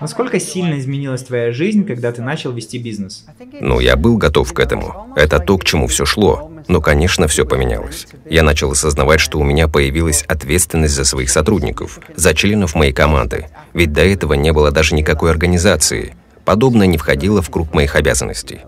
Насколько 0.00 0.38
сильно 0.38 0.78
изменилась 0.78 1.22
твоя 1.22 1.52
жизнь, 1.52 1.86
когда 1.86 2.12
ты 2.12 2.20
начал 2.20 2.52
вести 2.52 2.78
бизнес? 2.78 3.24
Ну, 3.60 3.80
я 3.80 3.96
был 3.96 4.18
готов 4.18 4.52
к 4.52 4.60
этому. 4.60 5.12
Это 5.16 5.38
то, 5.38 5.56
к 5.56 5.64
чему 5.64 5.86
все 5.86 6.04
шло. 6.04 6.50
Но, 6.68 6.80
конечно, 6.80 7.28
все 7.28 7.46
поменялось. 7.46 8.06
Я 8.28 8.42
начал 8.42 8.72
осознавать, 8.72 9.20
что 9.20 9.38
у 9.38 9.44
меня 9.44 9.68
появилась 9.68 10.22
ответственность 10.24 10.94
за 10.94 11.04
своих 11.04 11.30
сотрудников, 11.30 12.00
за 12.14 12.34
членов 12.34 12.74
моей 12.74 12.92
команды. 12.92 13.46
Ведь 13.72 13.92
до 13.92 14.04
этого 14.04 14.34
не 14.34 14.52
было 14.52 14.70
даже 14.70 14.94
никакой 14.94 15.30
организации. 15.30 16.14
Подобное 16.44 16.86
не 16.86 16.98
входило 16.98 17.40
в 17.40 17.50
круг 17.50 17.72
моих 17.72 17.96
обязанностей. 17.96 18.60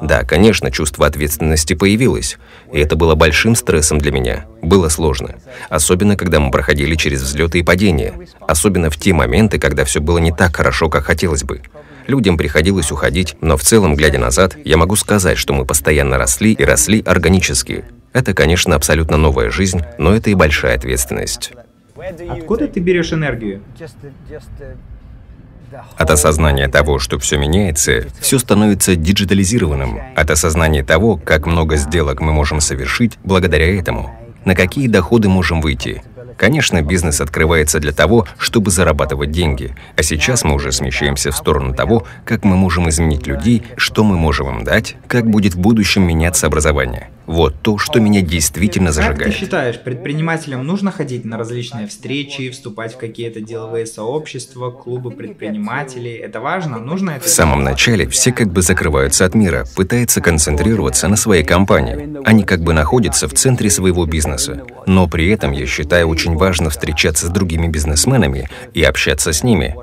Да, 0.00 0.24
конечно, 0.24 0.70
чувство 0.70 1.06
ответственности 1.06 1.74
появилось, 1.74 2.38
и 2.72 2.78
это 2.78 2.96
было 2.96 3.14
большим 3.14 3.54
стрессом 3.54 3.98
для 3.98 4.12
меня. 4.12 4.46
Было 4.62 4.88
сложно. 4.88 5.36
Особенно, 5.68 6.16
когда 6.16 6.40
мы 6.40 6.50
проходили 6.50 6.94
через 6.94 7.22
взлеты 7.22 7.58
и 7.58 7.62
падения. 7.62 8.14
Особенно 8.40 8.90
в 8.90 8.96
те 8.96 9.12
моменты, 9.12 9.58
когда 9.58 9.84
все 9.84 10.00
было 10.00 10.18
не 10.18 10.32
так 10.32 10.56
хорошо, 10.56 10.88
как 10.88 11.04
хотелось 11.04 11.44
бы. 11.44 11.62
Людям 12.06 12.36
приходилось 12.36 12.92
уходить, 12.92 13.36
но 13.40 13.56
в 13.56 13.62
целом, 13.62 13.94
глядя 13.94 14.18
назад, 14.18 14.56
я 14.64 14.76
могу 14.76 14.94
сказать, 14.96 15.38
что 15.38 15.54
мы 15.54 15.64
постоянно 15.64 16.18
росли 16.18 16.52
и 16.52 16.64
росли 16.64 17.02
органически. 17.02 17.84
Это, 18.12 18.34
конечно, 18.34 18.76
абсолютно 18.76 19.16
новая 19.16 19.50
жизнь, 19.50 19.82
но 19.98 20.14
это 20.14 20.30
и 20.30 20.34
большая 20.34 20.76
ответственность. 20.76 21.52
Откуда 22.28 22.68
ты 22.68 22.80
берешь 22.80 23.12
энергию? 23.12 23.62
От 25.96 26.10
осознания 26.10 26.68
того, 26.68 26.98
что 26.98 27.18
все 27.18 27.36
меняется, 27.36 28.06
все 28.20 28.38
становится 28.38 28.96
диджитализированным. 28.96 30.00
От 30.16 30.30
осознания 30.30 30.84
того, 30.84 31.16
как 31.16 31.46
много 31.46 31.76
сделок 31.76 32.20
мы 32.20 32.32
можем 32.32 32.60
совершить 32.60 33.18
благодаря 33.24 33.78
этому. 33.78 34.14
На 34.44 34.54
какие 34.54 34.88
доходы 34.88 35.28
можем 35.28 35.60
выйти. 35.60 36.02
Конечно, 36.36 36.82
бизнес 36.82 37.20
открывается 37.20 37.78
для 37.78 37.92
того, 37.92 38.26
чтобы 38.38 38.70
зарабатывать 38.70 39.30
деньги, 39.30 39.74
а 39.96 40.02
сейчас 40.02 40.44
мы 40.44 40.54
уже 40.54 40.72
смещаемся 40.72 41.30
в 41.30 41.36
сторону 41.36 41.74
того, 41.74 42.06
как 42.24 42.44
мы 42.44 42.56
можем 42.56 42.88
изменить 42.88 43.26
людей, 43.26 43.62
что 43.76 44.04
мы 44.04 44.16
можем 44.16 44.48
им 44.48 44.64
дать, 44.64 44.96
как 45.06 45.28
будет 45.28 45.54
в 45.54 45.58
будущем 45.58 46.02
меняться 46.02 46.46
образование. 46.46 47.08
Вот 47.26 47.54
то, 47.62 47.78
что 47.78 48.00
меня 48.00 48.20
действительно 48.20 48.92
зажигает. 48.92 49.18
Как 49.18 49.32
ты 49.32 49.38
считаешь, 49.38 49.80
предпринимателям 49.80 50.66
нужно 50.66 50.90
ходить 50.90 51.24
на 51.24 51.38
различные 51.38 51.86
встречи, 51.86 52.50
вступать 52.50 52.94
в 52.94 52.98
какие-то 52.98 53.40
деловые 53.40 53.86
сообщества, 53.86 54.70
клубы 54.70 55.10
предпринимателей? 55.10 56.12
Это 56.12 56.40
важно? 56.40 56.78
Нужно 56.78 57.12
это? 57.12 57.24
В 57.24 57.28
самом 57.28 57.64
начале 57.64 58.06
все 58.08 58.32
как 58.32 58.52
бы 58.52 58.60
закрываются 58.60 59.24
от 59.24 59.34
мира, 59.34 59.64
пытаются 59.74 60.20
концентрироваться 60.20 61.08
на 61.08 61.16
своей 61.16 61.44
компании. 61.44 62.18
Они 62.24 62.44
как 62.44 62.60
бы 62.60 62.74
находятся 62.74 63.28
в 63.28 63.34
центре 63.34 63.70
своего 63.70 64.04
бизнеса. 64.04 64.62
Но 64.86 65.08
при 65.08 65.30
этом, 65.30 65.52
я 65.52 65.66
считаю, 65.66 66.08
очень 66.08 66.36
важно 66.36 66.68
встречаться 66.70 67.26
с 67.26 67.30
другими 67.30 67.68
бизнесменами 67.68 68.50
и 68.74 68.82
общаться 68.82 69.32
с 69.32 69.42
ними. 69.42 69.74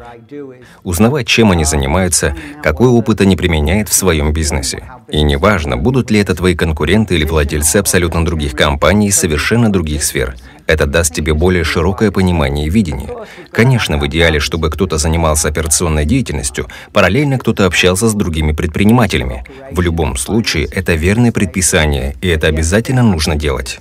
Узнавать, 0.84 1.28
чем 1.28 1.52
они 1.52 1.66
занимаются, 1.66 2.36
какой 2.62 2.88
опыт 2.88 3.22
они 3.22 3.36
применяют 3.36 3.90
в 3.90 3.94
своем 3.94 4.32
бизнесе. 4.32 4.84
И 5.10 5.22
неважно, 5.24 5.78
будут 5.78 6.12
ли 6.12 6.20
это 6.20 6.36
твои 6.36 6.56
конкуренты 6.56 7.16
или 7.16 7.26
владельцы 7.32 7.78
абсолютно 7.78 8.24
других 8.24 8.56
компаний 8.56 9.08
из 9.08 9.18
совершенно 9.18 9.72
других 9.72 10.04
сфер. 10.04 10.36
Это 10.68 10.86
даст 10.86 11.14
тебе 11.14 11.34
более 11.34 11.64
широкое 11.64 12.12
понимание 12.12 12.68
и 12.68 12.70
видение. 12.70 13.10
Конечно, 13.52 13.98
в 13.98 14.06
идеале, 14.08 14.40
чтобы 14.40 14.70
кто-то 14.70 14.98
занимался 14.98 15.48
операционной 15.48 16.06
деятельностью, 16.06 16.68
параллельно 16.94 17.40
кто-то 17.40 17.66
общался 17.66 18.08
с 18.08 18.14
другими 18.14 18.52
предпринимателями. 18.52 19.44
В 19.72 19.82
любом 19.82 20.18
случае, 20.18 20.66
это 20.66 20.94
верное 20.94 21.32
предписание, 21.32 22.16
и 22.22 22.28
это 22.28 22.48
обязательно 22.48 23.04
нужно 23.04 23.36
делать. 23.36 23.80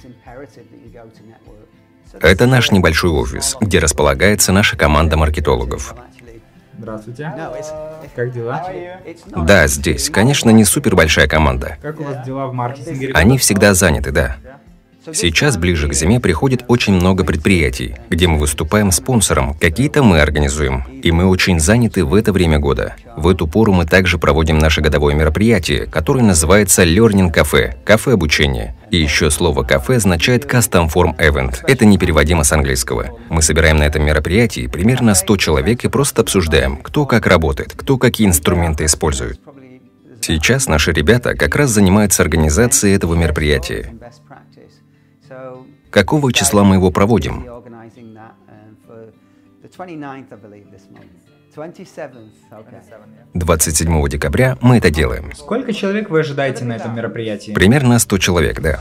Это 2.21 2.47
наш 2.47 2.71
небольшой 2.71 3.11
офис, 3.11 3.57
где 3.61 3.79
располагается 3.79 4.53
наша 4.53 4.77
команда 4.77 5.17
маркетологов. 5.17 5.95
Здравствуйте. 6.81 7.31
Как 8.17 8.33
дела? 8.33 8.67
Да, 9.37 9.67
здесь. 9.67 10.09
Конечно, 10.09 10.49
не 10.49 10.65
супер 10.65 10.97
большая 10.97 11.29
команда. 11.29 11.77
Как 11.83 12.01
у 12.01 12.05
вас 12.05 12.25
дела 12.25 12.47
в 12.47 12.55
маркетинге? 12.55 13.13
Они 13.13 13.37
всегда 13.37 13.75
заняты, 13.75 14.13
да. 14.13 14.37
Сейчас 15.13 15.57
ближе 15.57 15.89
к 15.89 15.95
зиме 15.95 16.21
приходит 16.21 16.65
очень 16.69 16.93
много 16.93 17.25
предприятий, 17.25 17.97
где 18.11 18.27
мы 18.27 18.39
выступаем 18.39 18.93
спонсором, 18.93 19.55
какие-то 19.55 20.03
мы 20.03 20.21
организуем. 20.21 20.85
И 21.03 21.11
мы 21.11 21.27
очень 21.27 21.59
заняты 21.59 22.05
в 22.05 22.15
это 22.15 22.33
время 22.33 22.59
года. 22.59 22.97
В 23.17 23.29
эту 23.29 23.47
пору 23.47 23.73
мы 23.73 23.87
также 23.87 24.19
проводим 24.19 24.59
наше 24.59 24.83
годовое 24.83 25.15
мероприятие, 25.15 25.87
которое 25.87 26.23
называется 26.23 26.85
Learning 26.85 27.33
Cafe– 27.33 27.83
кафе 27.85 28.13
обучения. 28.13 28.77
И 28.91 28.99
еще 28.99 29.31
слово 29.31 29.63
«кафе» 29.63 29.97
означает 29.97 30.45
Custom 30.45 30.93
Form 30.93 31.17
Event. 31.17 31.61
Это 31.67 31.87
непереводимо 31.87 32.45
с 32.45 32.53
английского. 32.53 33.19
Мы 33.31 33.41
собираем 33.41 33.79
на 33.79 33.85
этом 33.85 34.05
мероприятии 34.05 34.67
примерно 34.67 35.15
100 35.15 35.37
человек 35.39 35.85
и 35.85 35.89
просто 35.89 36.23
обсуждаем, 36.23 36.77
кто 36.77 37.07
как 37.07 37.27
работает, 37.27 37.73
кто 37.75 37.97
какие 37.97 38.27
инструменты 38.27 38.85
использует. 38.85 39.41
Сейчас 40.21 40.67
наши 40.69 40.93
ребята 40.93 41.35
как 41.35 41.57
раз 41.57 41.71
занимаются 41.71 42.23
организацией 42.23 42.95
этого 42.95 43.15
мероприятия. 43.15 43.95
Какого 45.91 46.33
числа 46.33 46.65
мы 46.65 46.77
его 46.77 46.91
проводим? 46.91 47.45
27 53.35 54.09
декабря 54.09 54.57
мы 54.61 54.79
это 54.79 54.91
делаем. 54.91 55.33
Сколько 55.35 55.73
человек 55.73 56.11
вы 56.11 56.21
ожидаете 56.21 56.65
на 56.65 56.75
этом 56.75 56.95
мероприятии? 56.95 57.53
Примерно 57.53 57.99
100 57.99 58.19
человек, 58.19 58.61
да. 58.61 58.81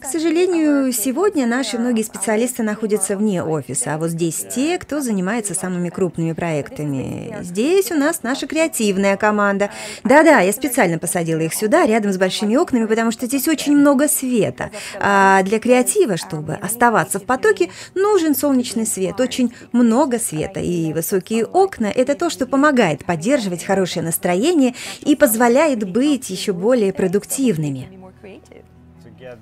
К 0.00 0.04
сожалению, 0.04 0.92
сегодня 0.92 1.44
наши 1.44 1.78
многие 1.78 2.02
специалисты 2.02 2.62
находятся 2.62 3.16
вне 3.16 3.42
офиса, 3.42 3.94
а 3.94 3.98
вот 3.98 4.10
здесь 4.10 4.46
те, 4.54 4.78
кто 4.78 5.00
занимается 5.00 5.52
самыми 5.54 5.88
крупными 5.88 6.32
проектами. 6.32 7.36
Здесь 7.42 7.90
у 7.90 7.96
нас 7.96 8.22
наша 8.22 8.46
креативная 8.46 9.16
команда. 9.16 9.70
Да-да, 10.04 10.40
я 10.40 10.52
специально 10.52 10.98
посадила 10.98 11.40
их 11.40 11.54
сюда, 11.54 11.86
рядом 11.86 12.12
с 12.12 12.18
большими 12.18 12.54
окнами, 12.54 12.86
потому 12.86 13.10
что 13.10 13.26
здесь 13.26 13.48
очень 13.48 13.76
много 13.76 14.06
света. 14.06 14.70
А 15.00 15.42
для 15.42 15.58
креатива, 15.58 16.16
чтобы 16.16 16.54
оставаться 16.54 17.18
в 17.18 17.24
потоке, 17.24 17.70
нужен 17.96 18.36
солнечный 18.36 18.86
свет, 18.86 19.18
очень 19.18 19.52
много 19.72 20.20
света. 20.20 20.60
И 20.60 20.92
высокие 20.92 21.44
окна– 21.44 21.86
это 21.94 22.14
то, 22.14 22.30
что 22.30 22.46
помогает 22.46 23.04
поддерживать 23.04 23.64
хорошее 23.64 24.04
настроение 24.04 24.74
и 25.00 25.16
позволяет 25.16 25.90
быть 25.90 26.30
еще 26.30 26.52
более 26.52 26.92
продуктивными. 26.92 27.98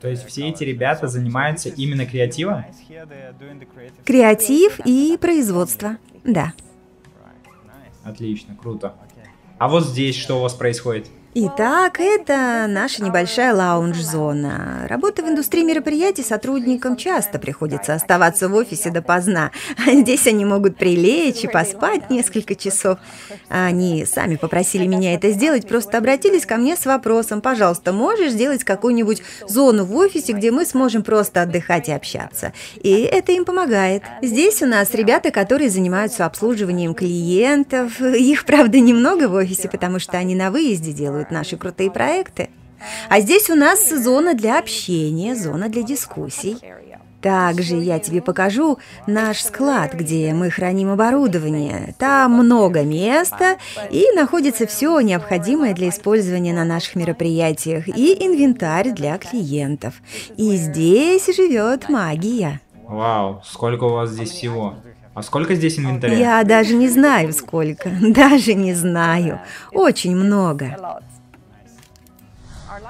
То 0.00 0.08
есть 0.08 0.26
все 0.26 0.48
эти 0.48 0.64
ребята 0.64 1.08
занимаются 1.08 1.68
именно 1.68 2.06
креативом? 2.06 2.64
Креатив 4.04 4.80
и 4.84 5.16
производство, 5.20 5.98
да. 6.24 6.52
Отлично, 8.04 8.56
круто. 8.56 8.94
А 9.58 9.68
вот 9.68 9.84
здесь 9.84 10.16
что 10.16 10.38
у 10.38 10.42
вас 10.42 10.54
происходит? 10.54 11.08
Итак, 11.38 12.00
это 12.00 12.64
наша 12.66 13.04
небольшая 13.04 13.54
лаунж-зона. 13.54 14.86
Работа 14.88 15.22
в 15.22 15.28
индустрии 15.28 15.64
мероприятий 15.64 16.22
сотрудникам 16.22 16.96
часто 16.96 17.38
приходится 17.38 17.92
оставаться 17.92 18.48
в 18.48 18.54
офисе 18.54 18.88
допоздна. 18.88 19.50
Здесь 19.86 20.26
они 20.26 20.46
могут 20.46 20.78
прилечь 20.78 21.44
и 21.44 21.48
поспать 21.48 22.08
несколько 22.08 22.54
часов. 22.54 22.98
Они 23.50 24.06
сами 24.06 24.36
попросили 24.36 24.86
меня 24.86 25.12
это 25.12 25.30
сделать, 25.30 25.68
просто 25.68 25.98
обратились 25.98 26.46
ко 26.46 26.56
мне 26.56 26.74
с 26.74 26.86
вопросом, 26.86 27.42
пожалуйста, 27.42 27.92
можешь 27.92 28.32
сделать 28.32 28.64
какую-нибудь 28.64 29.22
зону 29.46 29.84
в 29.84 29.94
офисе, 29.94 30.32
где 30.32 30.50
мы 30.50 30.64
сможем 30.64 31.02
просто 31.02 31.42
отдыхать 31.42 31.90
и 31.90 31.92
общаться. 31.92 32.54
И 32.76 33.02
это 33.02 33.32
им 33.32 33.44
помогает. 33.44 34.04
Здесь 34.22 34.62
у 34.62 34.66
нас 34.66 34.94
ребята, 34.94 35.30
которые 35.30 35.68
занимаются 35.68 36.24
обслуживанием 36.24 36.94
клиентов. 36.94 38.00
Их, 38.00 38.46
правда, 38.46 38.80
немного 38.80 39.28
в 39.28 39.34
офисе, 39.34 39.68
потому 39.68 39.98
что 39.98 40.16
они 40.16 40.34
на 40.34 40.50
выезде 40.50 40.92
делают 40.92 41.25
делают 41.26 41.30
наши 41.30 41.56
крутые 41.56 41.90
проекты. 41.90 42.50
А 43.08 43.20
здесь 43.20 43.50
у 43.50 43.54
нас 43.54 43.88
зона 43.88 44.34
для 44.34 44.58
общения, 44.58 45.34
зона 45.34 45.68
для 45.68 45.82
дискуссий. 45.82 46.56
Также 47.22 47.76
я 47.76 47.98
тебе 47.98 48.20
покажу 48.20 48.78
наш 49.06 49.42
склад, 49.42 49.94
где 49.94 50.32
мы 50.32 50.50
храним 50.50 50.90
оборудование. 50.90 51.94
Там 51.98 52.32
много 52.32 52.82
места 52.82 53.56
и 53.90 54.04
находится 54.14 54.66
все 54.66 55.00
необходимое 55.00 55.74
для 55.74 55.88
использования 55.88 56.52
на 56.52 56.64
наших 56.64 56.94
мероприятиях 56.94 57.88
и 57.88 58.14
инвентарь 58.24 58.92
для 58.92 59.18
клиентов. 59.18 59.94
И 60.36 60.56
здесь 60.56 61.26
живет 61.34 61.88
магия. 61.88 62.60
Вау, 62.86 63.42
сколько 63.44 63.84
у 63.84 63.90
вас 63.90 64.10
здесь 64.10 64.30
всего? 64.30 64.74
А 65.16 65.22
сколько 65.22 65.54
здесь 65.54 65.78
инвентаря? 65.78 66.14
Я 66.14 66.44
даже 66.44 66.74
не 66.74 66.88
знаю 66.88 67.32
сколько, 67.32 67.88
даже 68.00 68.52
не 68.52 68.74
знаю. 68.74 69.40
Очень 69.72 70.14
много. 70.14 70.76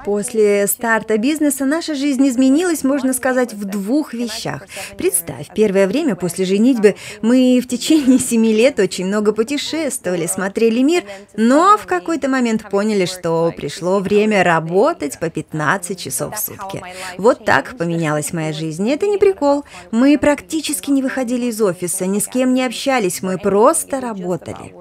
После 0.07 0.67
старта 0.67 1.17
бизнеса 1.17 1.65
наша 1.65 1.93
жизнь 1.93 2.25
изменилась, 2.29 2.85
можно 2.85 3.11
сказать, 3.11 3.53
в 3.53 3.65
двух 3.65 4.13
вещах. 4.13 4.65
Представь, 4.97 5.49
первое 5.53 5.85
время 5.85 6.15
после 6.15 6.45
женитьбы 6.45 6.95
мы 7.21 7.59
в 7.61 7.67
течение 7.67 8.17
семи 8.17 8.53
лет 8.53 8.79
очень 8.79 9.05
много 9.05 9.33
путешествовали, 9.33 10.25
смотрели 10.25 10.79
мир, 10.79 11.03
но 11.35 11.77
в 11.77 11.85
какой-то 11.85 12.29
момент 12.29 12.69
поняли, 12.69 13.03
что 13.03 13.53
пришло 13.53 13.99
время 13.99 14.45
работать 14.45 15.19
по 15.19 15.29
15 15.29 15.99
часов 15.99 16.35
в 16.35 16.39
сутки. 16.39 16.81
Вот 17.17 17.43
так 17.43 17.77
поменялась 17.77 18.31
моя 18.31 18.53
жизнь. 18.53 18.89
Это 18.89 19.07
не 19.07 19.17
прикол. 19.17 19.65
Мы 19.91 20.17
практически 20.17 20.89
не 20.89 21.03
выходили 21.03 21.47
из 21.47 21.61
офиса, 21.61 22.05
ни 22.05 22.19
с 22.19 22.27
кем 22.29 22.53
не 22.53 22.65
общались, 22.65 23.21
мы 23.21 23.37
просто 23.37 23.99
работали. 23.99 24.73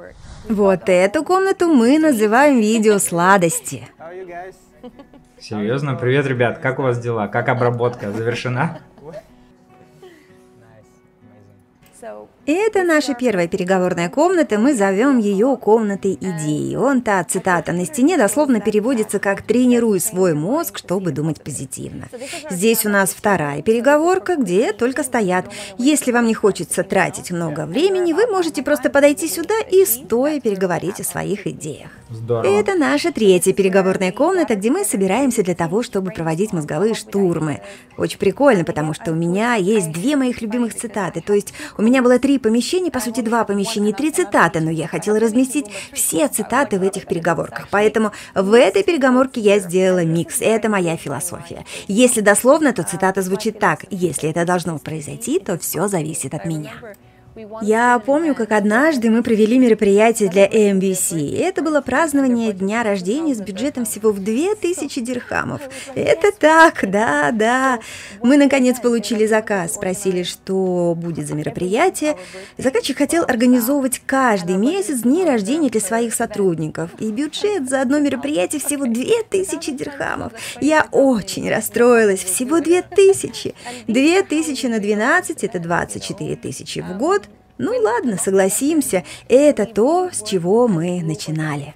Вот 0.48 0.82
эту 0.86 1.24
комнату 1.24 1.66
мы 1.66 1.98
называем 1.98 2.60
видео 2.60 3.00
сладости. 3.00 3.88
Серьезно? 5.48 5.94
Привет, 5.94 6.26
ребят, 6.26 6.58
как 6.58 6.80
у 6.80 6.82
вас 6.82 6.98
дела? 6.98 7.28
Как 7.28 7.48
обработка 7.48 8.10
завершена? 8.10 8.80
Это 12.46 12.82
наша 12.82 13.14
первая 13.14 13.46
переговорная 13.46 14.08
комната, 14.08 14.58
мы 14.58 14.74
зовем 14.74 15.18
ее 15.18 15.56
комнатой 15.56 16.18
идеи. 16.20 16.74
Он 16.74 17.00
та 17.00 17.22
цитата 17.22 17.72
на 17.72 17.84
стене 17.84 18.18
дословно 18.18 18.60
переводится 18.60 19.20
как 19.20 19.42
«тренируй 19.42 20.00
свой 20.00 20.34
мозг, 20.34 20.78
чтобы 20.78 21.12
думать 21.12 21.40
позитивно». 21.40 22.08
Здесь 22.50 22.84
у 22.84 22.88
нас 22.88 23.10
вторая 23.10 23.62
переговорка, 23.62 24.34
где 24.36 24.72
только 24.72 25.04
стоят. 25.04 25.46
Если 25.78 26.10
вам 26.10 26.26
не 26.26 26.34
хочется 26.34 26.82
тратить 26.82 27.30
много 27.30 27.66
времени, 27.66 28.12
вы 28.12 28.26
можете 28.26 28.64
просто 28.64 28.90
подойти 28.90 29.28
сюда 29.28 29.54
и 29.70 29.84
стоя 29.84 30.40
переговорить 30.40 31.00
о 31.00 31.04
своих 31.04 31.46
идеях. 31.46 31.90
Здорово. 32.08 32.60
Это 32.60 32.74
наша 32.74 33.12
третья 33.12 33.52
переговорная 33.52 34.12
комната, 34.12 34.54
где 34.54 34.70
мы 34.70 34.84
собираемся 34.84 35.42
для 35.42 35.56
того, 35.56 35.82
чтобы 35.82 36.12
проводить 36.12 36.52
мозговые 36.52 36.94
штурмы. 36.94 37.62
Очень 37.96 38.18
прикольно, 38.18 38.62
потому 38.64 38.94
что 38.94 39.10
у 39.10 39.14
меня 39.14 39.54
есть 39.54 39.90
две 39.90 40.14
моих 40.14 40.40
любимых 40.40 40.74
цитаты. 40.74 41.20
То 41.20 41.32
есть 41.32 41.52
у 41.76 41.82
меня 41.82 42.02
было 42.02 42.20
три 42.20 42.38
помещения, 42.38 42.92
по 42.92 43.00
сути, 43.00 43.22
два 43.22 43.44
помещения, 43.44 43.92
три 43.92 44.12
цитаты, 44.12 44.60
но 44.60 44.70
я 44.70 44.86
хотела 44.86 45.18
разместить 45.18 45.66
все 45.92 46.28
цитаты 46.28 46.78
в 46.78 46.82
этих 46.82 47.06
переговорках. 47.06 47.66
Поэтому 47.70 48.12
в 48.34 48.56
этой 48.56 48.84
переговорке 48.84 49.40
я 49.40 49.58
сделала 49.58 50.04
микс. 50.04 50.40
Это 50.40 50.68
моя 50.68 50.96
философия. 50.96 51.64
Если 51.88 52.20
дословно, 52.20 52.72
то 52.72 52.84
цитата 52.84 53.20
звучит 53.22 53.58
так. 53.58 53.84
Если 53.90 54.30
это 54.30 54.44
должно 54.44 54.78
произойти, 54.78 55.40
то 55.40 55.58
все 55.58 55.88
зависит 55.88 56.34
от 56.34 56.44
меня. 56.44 56.72
Я 57.60 57.98
помню, 57.98 58.34
как 58.34 58.52
однажды 58.52 59.10
мы 59.10 59.22
провели 59.22 59.58
мероприятие 59.58 60.30
для 60.30 60.46
AMBC. 60.46 61.38
Это 61.38 61.60
было 61.60 61.82
празднование 61.82 62.52
дня 62.52 62.82
рождения 62.82 63.34
с 63.34 63.40
бюджетом 63.40 63.84
всего 63.84 64.10
в 64.10 64.24
2000 64.24 65.00
дирхамов. 65.00 65.60
Это 65.94 66.32
так, 66.32 66.90
да, 66.90 67.30
да. 67.32 67.80
Мы, 68.22 68.38
наконец, 68.38 68.80
получили 68.80 69.26
заказ, 69.26 69.74
спросили, 69.74 70.22
что 70.22 70.94
будет 70.96 71.28
за 71.28 71.34
мероприятие. 71.34 72.16
Заказчик 72.56 72.96
хотел 72.96 73.24
организовывать 73.24 74.00
каждый 74.06 74.56
месяц 74.56 75.00
дни 75.00 75.22
рождения 75.22 75.68
для 75.68 75.80
своих 75.82 76.14
сотрудников. 76.14 76.90
И 77.00 77.10
бюджет 77.10 77.68
за 77.68 77.82
одно 77.82 77.98
мероприятие 77.98 78.62
всего 78.62 78.86
2000 78.86 79.72
дирхамов. 79.72 80.32
Я 80.62 80.88
очень 80.90 81.50
расстроилась. 81.50 82.24
Всего 82.24 82.60
2000. 82.60 83.54
2000 83.88 84.66
на 84.66 84.78
12– 84.78 85.44
это 85.44 85.58
24 85.58 86.36
тысячи 86.36 86.80
в 86.80 86.96
год. 86.96 87.25
Ну 87.58 87.72
ладно, 87.82 88.18
согласимся, 88.18 89.02
это 89.28 89.64
то, 89.64 90.10
с 90.12 90.22
чего 90.22 90.68
мы 90.68 91.02
начинали. 91.02 91.74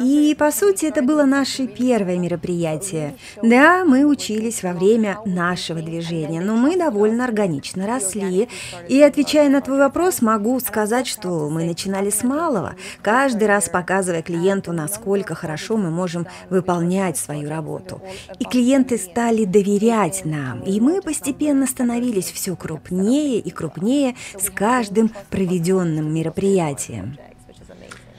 И, 0.00 0.34
по 0.38 0.50
сути, 0.50 0.86
это 0.86 1.02
было 1.02 1.24
наше 1.24 1.66
первое 1.66 2.18
мероприятие. 2.18 3.14
Да, 3.42 3.84
мы 3.84 4.04
учились 4.04 4.62
во 4.62 4.72
время 4.72 5.18
нашего 5.24 5.80
движения, 5.80 6.40
но 6.40 6.56
мы 6.56 6.76
довольно 6.76 7.24
органично 7.24 7.86
росли. 7.86 8.48
И, 8.88 9.02
отвечая 9.02 9.48
на 9.48 9.60
твой 9.60 9.78
вопрос, 9.78 10.22
могу 10.22 10.58
сказать, 10.60 11.06
что 11.06 11.48
мы 11.48 11.64
начинали 11.64 12.10
с 12.10 12.22
малого, 12.22 12.74
каждый 13.02 13.48
раз 13.48 13.68
показывая 13.68 14.22
клиенту, 14.22 14.72
насколько 14.72 15.34
хорошо 15.34 15.76
мы 15.76 15.90
можем 15.90 16.26
выполнять 16.50 17.16
свою 17.16 17.48
работу. 17.48 18.00
И 18.38 18.44
клиенты 18.44 18.98
стали 18.98 19.44
доверять 19.44 20.24
нам, 20.24 20.60
и 20.60 20.80
мы 20.80 21.00
постепенно 21.02 21.66
становились 21.66 22.30
все 22.30 22.56
крупнее 22.56 23.38
и 23.38 23.50
крупнее 23.50 24.14
с 24.38 24.50
каждым 24.50 25.10
проведенным 25.30 26.12
мероприятием. 26.12 27.16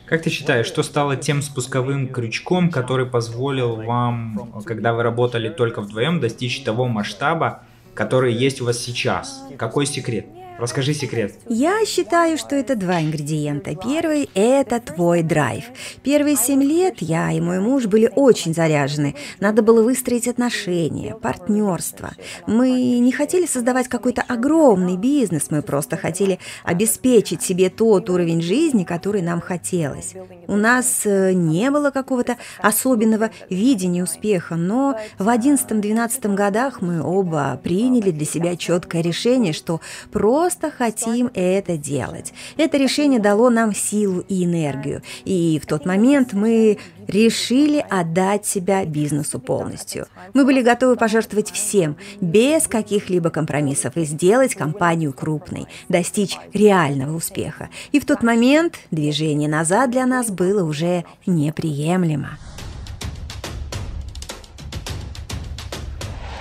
Как 0.05 0.21
ты 0.21 0.29
считаешь, 0.29 0.67
что 0.67 0.83
стало 0.83 1.15
тем 1.15 1.41
спусковым 1.41 2.09
крючком, 2.09 2.69
который 2.69 3.05
позволил 3.05 3.77
вам, 3.77 4.61
когда 4.65 4.93
вы 4.93 5.01
работали 5.01 5.49
только 5.49 5.81
вдвоем, 5.81 6.19
достичь 6.19 6.63
того 6.63 6.87
масштаба, 6.87 7.63
который 7.93 8.33
есть 8.33 8.61
у 8.61 8.65
вас 8.65 8.77
сейчас? 8.77 9.43
Какой 9.57 9.85
секрет? 9.85 10.25
Расскажи 10.59 10.93
секрет. 10.93 11.33
Я 11.49 11.83
считаю, 11.85 12.37
что 12.37 12.55
это 12.55 12.75
два 12.75 13.01
ингредиента. 13.01 13.75
Первый– 13.75 14.29
это 14.35 14.79
твой 14.79 15.23
драйв. 15.23 15.65
Первые 16.03 16.35
семь 16.35 16.63
лет 16.63 16.95
я 16.99 17.31
и 17.31 17.41
мой 17.41 17.59
муж 17.59 17.87
были 17.87 18.11
очень 18.15 18.53
заряжены. 18.53 19.15
Надо 19.39 19.63
было 19.63 19.81
выстроить 19.83 20.27
отношения, 20.27 21.15
партнерство. 21.15 22.11
Мы 22.45 22.99
не 22.99 23.11
хотели 23.11 23.45
создавать 23.45 23.87
какой-то 23.87 24.21
огромный 24.21 24.95
бизнес, 24.95 25.47
мы 25.49 25.63
просто 25.63 25.97
хотели 25.97 26.39
обеспечить 26.63 27.41
себе 27.41 27.69
тот 27.69 28.09
уровень 28.09 28.41
жизни, 28.41 28.83
который 28.83 29.21
нам 29.21 29.41
хотелось. 29.41 30.13
У 30.47 30.55
нас 30.55 31.01
э, 31.05 31.33
не 31.33 31.71
было 31.71 31.89
какого-то 31.89 32.37
особенного 32.59 33.31
видения 33.49 34.03
успеха, 34.03 34.55
но 34.55 34.97
в 35.17 35.27
11-12 35.27 36.35
годах 36.35 36.81
мы 36.81 37.01
оба 37.01 37.59
приняли 37.63 38.11
для 38.11 38.25
себя 38.25 38.55
четкое 38.55 39.01
решение, 39.01 39.53
что 39.53 39.81
просто 40.11 40.42
просто 40.43 40.69
хотим 40.71 41.31
это 41.35 41.77
делать. 41.77 42.33
Это 42.57 42.77
решение 42.77 43.21
дало 43.21 43.49
нам 43.49 43.73
силу 43.73 44.25
и 44.27 44.43
энергию. 44.43 45.01
И 45.23 45.57
в 45.63 45.65
тот 45.65 45.85
момент 45.85 46.33
мы 46.33 46.79
решили 47.07 47.85
отдать 47.89 48.45
себя 48.45 48.83
бизнесу 48.83 49.39
полностью. 49.39 50.05
Мы 50.33 50.43
были 50.43 50.61
готовы 50.61 50.97
пожертвовать 50.97 51.49
всем, 51.51 51.95
без 52.19 52.67
каких-либо 52.67 53.29
компромиссов, 53.29 53.95
и 53.95 54.03
сделать 54.03 54.53
компанию 54.53 55.13
крупной, 55.13 55.67
достичь 55.87 56.37
реального 56.51 57.15
успеха. 57.15 57.69
И 57.93 58.01
в 58.01 58.05
тот 58.05 58.21
момент 58.21 58.79
движение 58.91 59.47
назад 59.47 59.91
для 59.91 60.05
нас 60.05 60.29
было 60.29 60.65
уже 60.65 61.05
неприемлемо. 61.25 62.37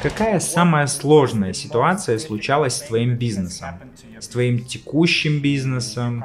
Какая 0.02 0.40
самая 0.40 0.88
сложная 0.88 1.52
ситуация 1.52 2.18
случалась 2.18 2.74
с 2.74 2.80
твоим 2.80 3.14
бизнесом? 3.14 3.68
С 4.22 4.28
твоим 4.28 4.64
текущим 4.64 5.40
бизнесом? 5.40 6.24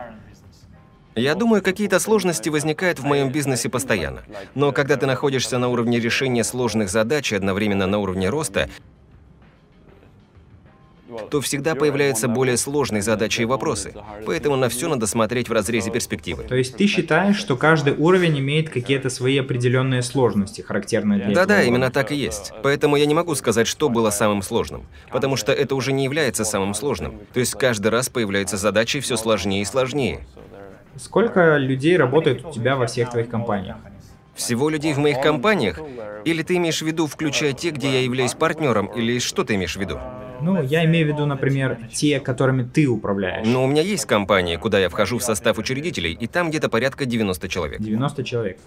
Я 1.15 1.33
думаю, 1.33 1.63
какие-то 1.63 1.97
сложности 1.97 2.47
возникают 2.47 2.99
в 2.99 3.03
моем 3.03 3.31
бизнесе 3.31 3.69
постоянно. 3.69 4.21
Но 4.53 4.71
когда 4.71 4.97
ты 4.97 5.07
находишься 5.07 5.57
на 5.57 5.67
уровне 5.67 5.99
решения 5.99 6.43
сложных 6.43 6.91
задач 6.91 7.33
и 7.33 7.35
одновременно 7.35 7.87
на 7.87 7.97
уровне 7.97 8.29
роста, 8.29 8.69
то 11.29 11.41
всегда 11.41 11.75
появляются 11.75 12.27
более 12.27 12.57
сложные 12.57 13.01
задачи 13.01 13.41
и 13.41 13.45
вопросы. 13.45 13.93
Поэтому 14.25 14.55
на 14.55 14.69
все 14.69 14.87
надо 14.87 15.07
смотреть 15.07 15.49
в 15.49 15.53
разрезе 15.53 15.91
перспективы. 15.91 16.43
То 16.43 16.55
есть 16.55 16.77
ты 16.77 16.87
считаешь, 16.87 17.37
что 17.37 17.55
каждый 17.57 17.93
уровень 17.95 18.39
имеет 18.39 18.69
какие-то 18.69 19.09
свои 19.09 19.37
определенные 19.37 20.01
сложности, 20.01 20.61
характерные 20.61 21.19
для 21.19 21.33
Да-да, 21.33 21.63
именно 21.63 21.91
так 21.91 22.11
и 22.11 22.15
есть. 22.15 22.53
Поэтому 22.63 22.95
я 22.95 23.05
не 23.05 23.13
могу 23.13 23.35
сказать, 23.35 23.67
что 23.67 23.89
было 23.89 24.09
самым 24.09 24.41
сложным, 24.41 24.85
потому 25.11 25.35
что 25.35 25.51
это 25.51 25.75
уже 25.75 25.91
не 25.91 26.03
является 26.03 26.45
самым 26.45 26.73
сложным. 26.73 27.19
То 27.33 27.39
есть 27.39 27.53
каждый 27.53 27.87
раз 27.89 28.09
появляются 28.09 28.57
задачи 28.57 28.99
все 28.99 29.17
сложнее 29.17 29.61
и 29.61 29.65
сложнее. 29.65 30.25
Сколько 30.95 31.57
людей 31.57 31.95
работает 31.95 32.45
у 32.45 32.51
тебя 32.51 32.75
во 32.75 32.87
всех 32.87 33.11
твоих 33.11 33.29
компаниях? 33.29 33.77
Всего 34.35 34.69
людей 34.69 34.93
в 34.93 34.99
моих 34.99 35.19
компаниях? 35.21 35.79
Или 36.25 36.43
ты 36.43 36.57
имеешь 36.57 36.81
в 36.81 36.85
виду, 36.85 37.07
включая 37.07 37.53
те, 37.53 37.71
где 37.71 37.91
я 37.91 38.01
являюсь 38.01 38.33
партнером, 38.33 38.87
или 38.87 39.19
что 39.19 39.43
ты 39.43 39.55
имеешь 39.55 39.75
в 39.75 39.79
виду? 39.79 39.99
Ну, 40.41 40.61
я 40.61 40.85
имею 40.85 41.07
в 41.07 41.09
виду, 41.13 41.25
например, 41.25 41.77
те, 41.93 42.19
которыми 42.19 42.63
ты 42.63 42.87
управляешь. 42.87 43.47
Но 43.47 43.63
у 43.63 43.67
меня 43.67 43.81
есть 43.81 44.05
компания, 44.05 44.57
куда 44.57 44.79
я 44.79 44.89
вхожу 44.89 45.17
в 45.17 45.23
состав 45.23 45.57
учредителей, 45.57 46.13
и 46.13 46.27
там 46.27 46.49
где-то 46.49 46.69
порядка 46.69 47.05
90 47.05 47.47
человек. 47.49 47.81
90 47.81 48.23
человек. 48.23 48.59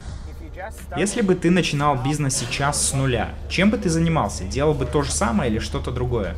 Если 0.96 1.22
бы 1.22 1.34
ты 1.34 1.50
начинал 1.50 1.96
бизнес 2.02 2.36
сейчас 2.36 2.90
с 2.90 2.92
нуля, 2.92 3.30
чем 3.48 3.70
бы 3.70 3.78
ты 3.78 3.88
занимался? 3.88 4.44
Делал 4.44 4.74
бы 4.74 4.84
то 4.84 5.02
же 5.02 5.10
самое 5.10 5.50
или 5.50 5.58
что-то 5.58 5.90
другое? 5.90 6.34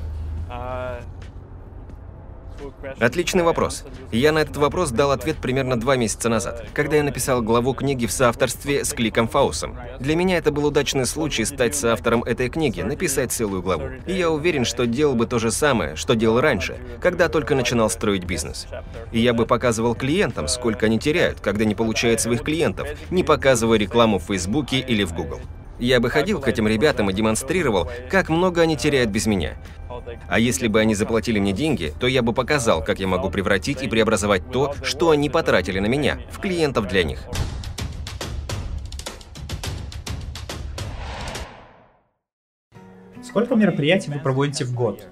Отличный 2.98 3.42
вопрос. 3.42 3.84
Я 4.10 4.32
на 4.32 4.38
этот 4.38 4.56
вопрос 4.56 4.90
дал 4.90 5.10
ответ 5.10 5.36
примерно 5.36 5.78
два 5.78 5.96
месяца 5.96 6.28
назад, 6.28 6.66
когда 6.74 6.96
я 6.96 7.02
написал 7.02 7.42
главу 7.42 7.74
книги 7.74 8.06
в 8.06 8.12
соавторстве 8.12 8.84
с 8.84 8.92
Кликом 8.92 9.28
Фаусом. 9.28 9.76
Для 10.00 10.16
меня 10.16 10.38
это 10.38 10.50
был 10.50 10.66
удачный 10.66 11.06
случай 11.06 11.44
стать 11.44 11.74
соавтором 11.74 12.22
этой 12.24 12.48
книги, 12.48 12.82
написать 12.82 13.32
целую 13.32 13.62
главу. 13.62 13.88
И 14.06 14.12
я 14.12 14.30
уверен, 14.30 14.64
что 14.64 14.86
делал 14.86 15.14
бы 15.14 15.26
то 15.26 15.38
же 15.38 15.50
самое, 15.50 15.96
что 15.96 16.14
делал 16.14 16.40
раньше, 16.40 16.76
когда 17.00 17.28
только 17.28 17.54
начинал 17.54 17.90
строить 17.90 18.24
бизнес. 18.24 18.66
И 19.12 19.20
я 19.20 19.32
бы 19.32 19.46
показывал 19.46 19.94
клиентам, 19.94 20.48
сколько 20.48 20.86
они 20.86 20.98
теряют, 20.98 21.40
когда 21.40 21.64
не 21.64 21.74
получают 21.74 22.20
своих 22.20 22.42
клиентов, 22.42 22.88
не 23.10 23.24
показывая 23.24 23.78
рекламу 23.78 24.18
в 24.18 24.24
Фейсбуке 24.24 24.78
или 24.78 25.04
в 25.04 25.14
Google. 25.14 25.40
Я 25.78 25.98
бы 25.98 26.10
ходил 26.10 26.40
к 26.40 26.46
этим 26.46 26.68
ребятам 26.68 27.10
и 27.10 27.12
демонстрировал, 27.12 27.90
как 28.08 28.28
много 28.28 28.60
они 28.60 28.76
теряют 28.76 29.10
без 29.10 29.26
меня. 29.26 29.56
А 30.28 30.38
если 30.38 30.68
бы 30.68 30.80
они 30.80 30.94
заплатили 30.94 31.38
мне 31.38 31.52
деньги, 31.52 31.92
то 32.00 32.06
я 32.06 32.22
бы 32.22 32.32
показал, 32.32 32.82
как 32.82 32.98
я 32.98 33.06
могу 33.06 33.30
превратить 33.30 33.82
и 33.82 33.88
преобразовать 33.88 34.50
то, 34.50 34.74
что 34.82 35.10
они 35.10 35.30
потратили 35.30 35.78
на 35.78 35.86
меня, 35.86 36.18
в 36.30 36.40
клиентов 36.40 36.88
для 36.88 37.04
них. 37.04 37.20
Сколько 43.22 43.54
мероприятий 43.54 44.10
вы 44.10 44.18
проводите 44.18 44.64
в 44.64 44.74
год? 44.74 45.06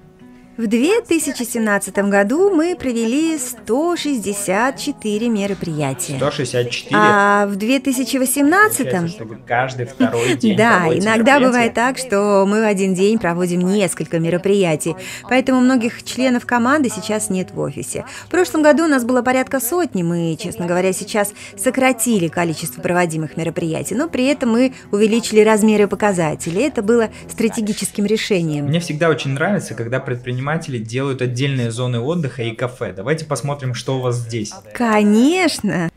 В 0.60 0.66
2017 0.66 1.96
году 2.10 2.50
мы 2.50 2.76
провели 2.76 3.38
164 3.38 5.28
мероприятия. 5.30 6.16
164? 6.18 6.90
А 6.94 7.46
в 7.46 7.56
2018 7.56 8.76
Получается, 8.76 9.08
что 9.08 9.24
вы 9.24 9.36
каждый 9.36 9.86
второй 9.86 10.36
день 10.36 10.56
Да, 10.58 10.86
иногда 10.88 11.40
бывает 11.40 11.72
так, 11.72 11.96
что 11.96 12.44
мы 12.46 12.60
в 12.60 12.66
один 12.66 12.92
день 12.92 13.18
проводим 13.18 13.60
несколько 13.60 14.18
мероприятий, 14.18 14.96
поэтому 15.30 15.62
многих 15.62 16.02
членов 16.02 16.44
команды 16.44 16.90
сейчас 16.90 17.30
нет 17.30 17.52
в 17.52 17.60
офисе. 17.60 18.04
В 18.26 18.28
прошлом 18.28 18.60
году 18.62 18.84
у 18.84 18.88
нас 18.88 19.02
было 19.02 19.22
порядка 19.22 19.60
сотни, 19.60 20.02
мы, 20.02 20.36
честно 20.38 20.66
говоря, 20.66 20.92
сейчас 20.92 21.32
сократили 21.56 22.28
количество 22.28 22.82
проводимых 22.82 23.38
мероприятий, 23.38 23.94
но 23.94 24.10
при 24.10 24.26
этом 24.26 24.50
мы 24.50 24.74
увеличили 24.92 25.40
размеры 25.40 25.88
показателей. 25.88 26.64
Это 26.64 26.82
было 26.82 27.08
стратегическим 27.30 28.04
решением. 28.04 28.66
Мне 28.66 28.80
всегда 28.80 29.08
очень 29.08 29.30
нравится, 29.30 29.72
когда 29.72 30.00
предприниматели 30.00 30.49
делают 30.58 31.22
отдельные 31.22 31.70
зоны 31.70 32.00
отдыха 32.00 32.42
и 32.42 32.52
кафе. 32.52 32.92
Давайте 32.92 33.24
посмотрим, 33.24 33.74
что 33.74 33.98
у 33.98 34.00
вас 34.00 34.16
здесь. 34.16 34.52
Конечно. 34.74 35.90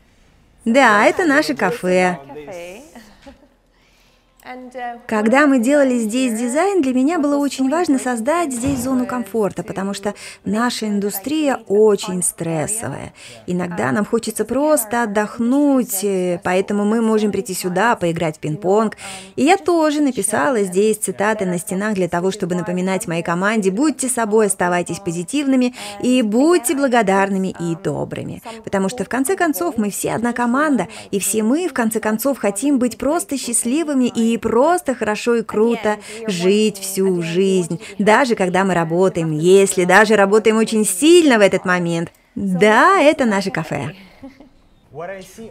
Да, 0.64 1.04
это 1.04 1.26
наше 1.26 1.54
кафе. 1.54 2.18
Когда 5.06 5.46
мы 5.46 5.58
делали 5.58 5.96
здесь 5.96 6.38
дизайн, 6.38 6.82
для 6.82 6.92
меня 6.92 7.18
было 7.18 7.38
очень 7.38 7.70
важно 7.70 7.98
создать 7.98 8.52
здесь 8.52 8.80
зону 8.80 9.06
комфорта, 9.06 9.62
потому 9.62 9.94
что 9.94 10.12
наша 10.44 10.86
индустрия 10.86 11.60
очень 11.66 12.22
стрессовая. 12.22 13.14
Иногда 13.46 13.90
нам 13.90 14.04
хочется 14.04 14.44
просто 14.44 15.04
отдохнуть, 15.04 16.04
э, 16.04 16.40
поэтому 16.44 16.84
мы 16.84 17.00
можем 17.00 17.32
прийти 17.32 17.54
сюда, 17.54 17.96
поиграть 17.96 18.36
в 18.36 18.40
пинг-понг. 18.40 18.98
И 19.36 19.44
я 19.44 19.56
тоже 19.56 20.02
написала 20.02 20.62
здесь 20.62 20.98
цитаты 20.98 21.46
на 21.46 21.58
стенах 21.58 21.94
для 21.94 22.08
того, 22.08 22.30
чтобы 22.30 22.54
напоминать 22.54 23.08
моей 23.08 23.22
команде 23.22 23.70
«Будьте 23.70 24.08
собой, 24.08 24.46
оставайтесь 24.46 24.98
позитивными 24.98 25.74
и 26.02 26.20
будьте 26.20 26.74
благодарными 26.74 27.54
и 27.58 27.76
добрыми». 27.82 28.42
Потому 28.62 28.90
что 28.90 29.04
в 29.04 29.08
конце 29.08 29.36
концов 29.36 29.78
мы 29.78 29.88
все 29.88 30.12
одна 30.12 30.34
команда, 30.34 30.88
и 31.10 31.18
все 31.18 31.42
мы 31.42 31.66
в 31.66 31.72
конце 31.72 31.98
концов 31.98 32.36
хотим 32.36 32.78
быть 32.78 32.98
просто 32.98 33.38
счастливыми 33.38 34.04
и 34.04 34.33
просто 34.38 34.94
хорошо 34.94 35.36
и 35.36 35.42
круто 35.42 35.98
жить 36.26 36.78
всю 36.78 37.22
жизнь, 37.22 37.80
даже 37.98 38.34
когда 38.34 38.64
мы 38.64 38.74
работаем, 38.74 39.32
если 39.32 39.84
даже 39.84 40.16
работаем 40.16 40.56
очень 40.56 40.84
сильно 40.84 41.38
в 41.38 41.40
этот 41.40 41.64
момент. 41.64 42.12
Да, 42.34 43.00
это 43.00 43.24
наше 43.24 43.50
кафе. 43.50 43.94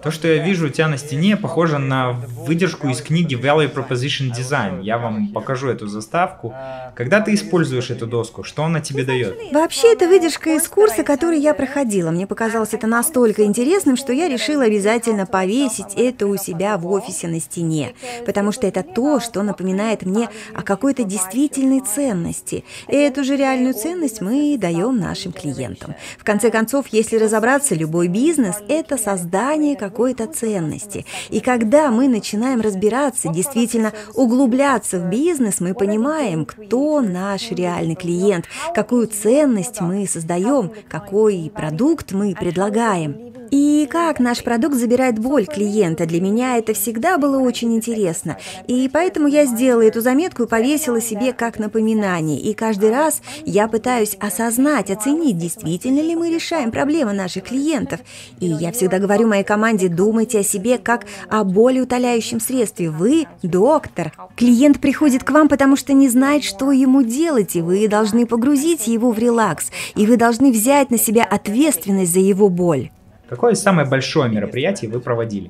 То, 0.02 0.10
что 0.10 0.30
я 0.30 0.42
вижу 0.42 0.68
у 0.68 0.70
тебя 0.70 0.88
на 0.88 0.98
стене, 0.98 1.36
похоже 1.36 1.78
на 1.78 2.14
выдержку 2.14 2.88
из 2.88 3.02
книги 3.02 3.36
Value 3.36 3.74
Proposition 3.74 4.32
Design. 4.32 4.82
Я 4.84 4.98
вам 4.98 5.34
покажу 5.34 5.68
эту 5.68 5.88
заставку. 5.88 6.54
Когда 6.96 7.20
ты 7.20 7.34
используешь 7.34 7.90
эту 7.90 8.08
доску, 8.08 8.44
что 8.44 8.64
она 8.64 8.80
тебе 8.80 9.04
дает? 9.04 9.38
Вообще, 9.52 9.92
это 9.92 10.08
выдержка 10.08 10.56
из 10.56 10.66
курса, 10.70 11.04
который 11.04 11.40
я 11.40 11.54
проходила. 11.54 12.12
Мне 12.12 12.26
показалось 12.26 12.74
это 12.74 12.88
настолько 12.88 13.44
интересным, 13.44 13.98
что 13.98 14.14
я 14.14 14.30
решила 14.30 14.64
обязательно 14.64 15.26
повесить 15.26 15.94
это 15.98 16.28
у 16.28 16.38
себя 16.38 16.78
в 16.78 16.88
офисе 16.88 17.28
на 17.28 17.42
стене, 17.42 17.96
потому 18.26 18.54
что 18.54 18.66
это 18.66 18.82
то, 18.82 19.20
что 19.20 19.44
напоминает 19.44 20.04
мне 20.04 20.30
о 20.56 20.62
какой-то 20.62 21.04
действительной 21.04 21.82
ценности. 21.82 22.64
И 22.88 22.96
эту 22.96 23.26
же 23.26 23.36
реальную 23.36 23.74
ценность 23.74 24.22
мы 24.22 24.58
даем 24.58 24.98
нашим 24.98 25.34
клиентам. 25.34 25.96
В 26.18 26.24
конце 26.24 26.50
концов, 26.50 26.88
если 26.92 27.18
разобраться, 27.18 27.76
любой 27.76 28.08
бизнес– 28.08 28.56
это 28.70 28.98
создание 28.98 29.33
какой-то 29.76 30.28
ценности. 30.28 31.06
И 31.30 31.40
когда 31.40 31.92
мы 31.92 32.08
начинаем 32.08 32.62
разбираться, 32.62 33.30
действительно 33.30 33.92
углубляться 34.14 35.00
в 35.00 35.10
бизнес, 35.10 35.60
мы 35.60 35.74
понимаем, 35.74 36.46
кто 36.46 37.02
наш 37.02 37.52
реальный 37.52 37.96
клиент, 37.96 38.46
какую 38.74 39.08
ценность 39.08 39.82
мы 39.82 40.08
создаем, 40.08 40.72
какой 40.90 41.52
продукт 41.54 42.12
мы 42.12 42.36
предлагаем. 42.36 43.34
И 43.54 43.88
как 43.88 44.20
наш 44.20 44.44
продукт 44.44 44.74
забирает 44.74 45.20
боль 45.20 45.46
клиента. 45.46 46.08
Для 46.08 46.20
меня 46.20 46.58
это 46.58 46.74
всегда 46.74 47.20
было 47.20 47.38
очень 47.38 47.76
интересно. 47.76 48.36
И 48.66 48.90
поэтому 48.92 49.28
я 49.28 49.46
сделала 49.46 49.84
эту 49.84 50.02
заметку 50.02 50.42
и 50.42 50.48
повесила 50.48 51.00
себе 51.00 51.34
как 51.34 51.60
напоминание. 51.60 52.40
И 52.40 52.56
каждый 52.56 52.90
раз 52.90 53.22
я 53.46 53.68
пытаюсь 53.68 54.18
осознать, 54.20 54.90
оценить, 54.90 55.38
действительно 55.38 56.00
ли 56.00 56.16
мы 56.16 56.34
решаем 56.34 56.72
проблемы 56.72 57.14
наших 57.14 57.44
клиентов. 57.44 58.00
И 58.40 58.48
я 58.48 58.72
всегда 58.72 58.98
говорю 58.98 59.28
моей 59.28 59.44
команде, 59.44 59.88
думайте 59.88 60.40
о 60.40 60.44
себе 60.44 60.80
как 60.80 61.06
о 61.30 61.44
болеутоляющем 61.44 62.40
средстве. 62.40 62.90
Вы– 62.90 63.28
доктор. 63.44 64.14
Клиент 64.36 64.80
приходит 64.80 65.24
к 65.24 65.30
вам, 65.30 65.48
потому 65.48 65.76
что 65.76 65.94
не 65.94 66.10
знает, 66.10 66.44
что 66.44 66.72
ему 66.72 67.04
делать, 67.04 67.56
и 67.56 67.62
вы 67.62 67.88
должны 67.88 68.26
погрузить 68.26 68.88
его 68.88 69.12
в 69.12 69.20
релакс. 69.20 69.70
И 69.94 70.08
вы 70.08 70.18
должны 70.18 70.52
взять 70.52 70.90
на 70.90 70.98
себя 70.98 71.24
ответственность 71.24 72.14
за 72.14 72.20
его 72.20 72.50
боль. 72.50 72.90
Какое 73.34 73.56
самое 73.56 73.88
большое 73.88 74.30
мероприятие 74.30 74.92
вы 74.92 75.00
проводили? 75.00 75.50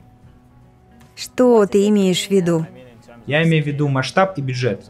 Что 1.18 1.66
ты 1.66 1.90
имеешь 1.90 2.28
в 2.28 2.32
виду? 2.32 2.66
Я 3.26 3.44
имею 3.44 3.62
в 3.62 3.68
виду 3.68 3.90
масштаб 3.90 4.38
и 4.38 4.42
бюджет. 4.42 4.90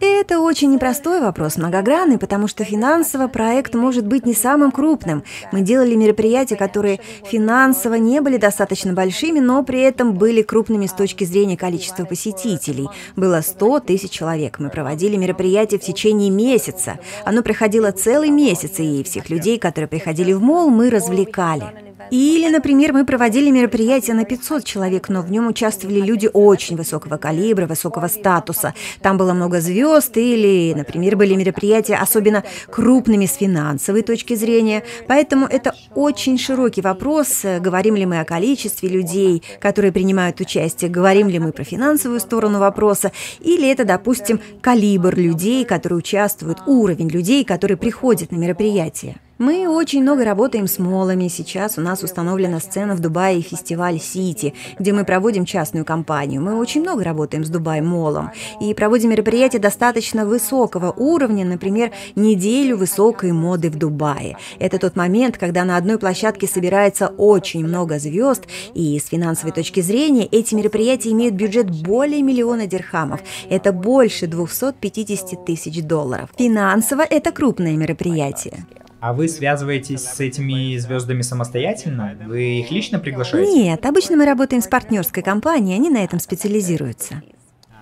Это 0.00 0.38
очень 0.38 0.70
непростой 0.70 1.20
вопрос, 1.20 1.56
многогранный, 1.56 2.18
потому 2.18 2.46
что 2.46 2.62
финансово 2.62 3.26
проект 3.26 3.74
может 3.74 4.06
быть 4.06 4.26
не 4.26 4.34
самым 4.34 4.70
крупным. 4.70 5.24
Мы 5.50 5.62
делали 5.62 5.96
мероприятия, 5.96 6.54
которые 6.54 7.00
финансово 7.24 7.94
не 7.94 8.20
были 8.20 8.36
достаточно 8.36 8.92
большими, 8.92 9.40
но 9.40 9.64
при 9.64 9.80
этом 9.80 10.14
были 10.14 10.42
крупными 10.42 10.86
с 10.86 10.92
точки 10.92 11.24
зрения 11.24 11.56
количества 11.56 12.04
посетителей. 12.04 12.88
Было 13.16 13.40
100 13.40 13.80
тысяч 13.80 14.10
человек. 14.10 14.60
Мы 14.60 14.70
проводили 14.70 15.16
мероприятие 15.16 15.80
в 15.80 15.84
течение 15.84 16.30
месяца. 16.30 17.00
Оно 17.24 17.42
проходило 17.42 17.90
целый 17.90 18.30
месяц, 18.30 18.78
и 18.78 19.02
всех 19.02 19.30
людей, 19.30 19.58
которые 19.58 19.88
приходили 19.88 20.32
в 20.32 20.40
мол, 20.40 20.70
мы 20.70 20.90
развлекали. 20.90 21.87
Или, 22.10 22.48
например, 22.48 22.92
мы 22.92 23.04
проводили 23.04 23.50
мероприятие 23.50 24.14
на 24.14 24.24
500 24.24 24.64
человек, 24.64 25.08
но 25.08 25.22
в 25.22 25.30
нем 25.30 25.48
участвовали 25.48 26.00
люди 26.00 26.28
очень 26.32 26.76
высокого 26.76 27.16
калибра, 27.16 27.66
высокого 27.66 28.08
статуса. 28.08 28.74
Там 29.02 29.16
было 29.18 29.32
много 29.32 29.60
звезд, 29.60 30.16
или, 30.16 30.74
например, 30.74 31.16
были 31.16 31.34
мероприятия 31.34 31.96
особенно 31.96 32.44
крупными 32.70 33.26
с 33.26 33.34
финансовой 33.34 34.02
точки 34.02 34.34
зрения. 34.34 34.84
Поэтому 35.06 35.46
это 35.46 35.74
очень 35.94 36.38
широкий 36.38 36.80
вопрос, 36.80 37.42
говорим 37.60 37.96
ли 37.96 38.06
мы 38.06 38.20
о 38.20 38.24
количестве 38.24 38.88
людей, 38.88 39.42
которые 39.60 39.92
принимают 39.92 40.40
участие, 40.40 40.90
говорим 40.90 41.28
ли 41.28 41.38
мы 41.38 41.52
про 41.52 41.64
финансовую 41.64 42.20
сторону 42.20 42.58
вопроса, 42.58 43.12
или 43.40 43.68
это, 43.70 43.84
допустим, 43.84 44.40
калибр 44.60 45.14
людей, 45.16 45.64
которые 45.64 45.98
участвуют, 45.98 46.58
уровень 46.66 47.08
людей, 47.08 47.44
которые 47.44 47.76
приходят 47.76 48.32
на 48.32 48.36
мероприятие. 48.36 49.16
Мы 49.38 49.68
очень 49.68 50.02
много 50.02 50.24
работаем 50.24 50.66
с 50.66 50.80
молами. 50.80 51.28
Сейчас 51.28 51.78
у 51.78 51.80
нас 51.80 52.02
установлена 52.02 52.58
сцена 52.58 52.96
в 52.96 52.98
Дубае 52.98 53.40
фестиваль 53.40 54.00
Сити, 54.00 54.52
где 54.80 54.92
мы 54.92 55.04
проводим 55.04 55.44
частную 55.44 55.84
кампанию. 55.84 56.42
Мы 56.42 56.56
очень 56.56 56.80
много 56.80 57.04
работаем 57.04 57.44
с 57.44 57.48
Дубай 57.48 57.80
молом 57.80 58.32
и 58.60 58.74
проводим 58.74 59.10
мероприятия 59.10 59.60
достаточно 59.60 60.26
высокого 60.26 60.90
уровня, 60.90 61.44
например, 61.44 61.92
неделю 62.16 62.76
высокой 62.76 63.30
моды 63.30 63.70
в 63.70 63.76
Дубае. 63.76 64.36
Это 64.58 64.80
тот 64.80 64.96
момент, 64.96 65.38
когда 65.38 65.64
на 65.64 65.76
одной 65.76 65.98
площадке 65.98 66.48
собирается 66.48 67.06
очень 67.06 67.64
много 67.64 68.00
звезд, 68.00 68.42
и 68.74 68.98
с 68.98 69.06
финансовой 69.06 69.52
точки 69.52 69.78
зрения 69.78 70.26
эти 70.26 70.56
мероприятия 70.56 71.12
имеют 71.12 71.36
бюджет 71.36 71.70
более 71.70 72.22
миллиона 72.22 72.66
дирхамов. 72.66 73.20
Это 73.48 73.72
больше 73.72 74.26
250 74.26 75.44
тысяч 75.44 75.80
долларов. 75.84 76.30
Финансово 76.36 77.02
это 77.02 77.30
крупное 77.30 77.76
мероприятие. 77.76 78.66
А 79.00 79.12
вы 79.12 79.28
связываетесь 79.28 80.04
с 80.04 80.18
этими 80.18 80.76
звездами 80.76 81.22
самостоятельно? 81.22 82.16
Вы 82.26 82.60
их 82.60 82.70
лично 82.70 82.98
приглашаете? 82.98 83.52
Нет, 83.52 83.86
обычно 83.86 84.16
мы 84.16 84.24
работаем 84.24 84.60
с 84.60 84.66
партнерской 84.66 85.22
компанией, 85.22 85.76
они 85.76 85.88
на 85.88 86.02
этом 86.02 86.18
специализируются. 86.18 87.22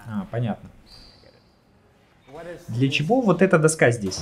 А, 0.06 0.26
понятно. 0.30 0.68
Для 2.68 2.90
чего 2.90 3.22
вот 3.22 3.40
эта 3.40 3.58
доска 3.58 3.90
здесь? 3.90 4.20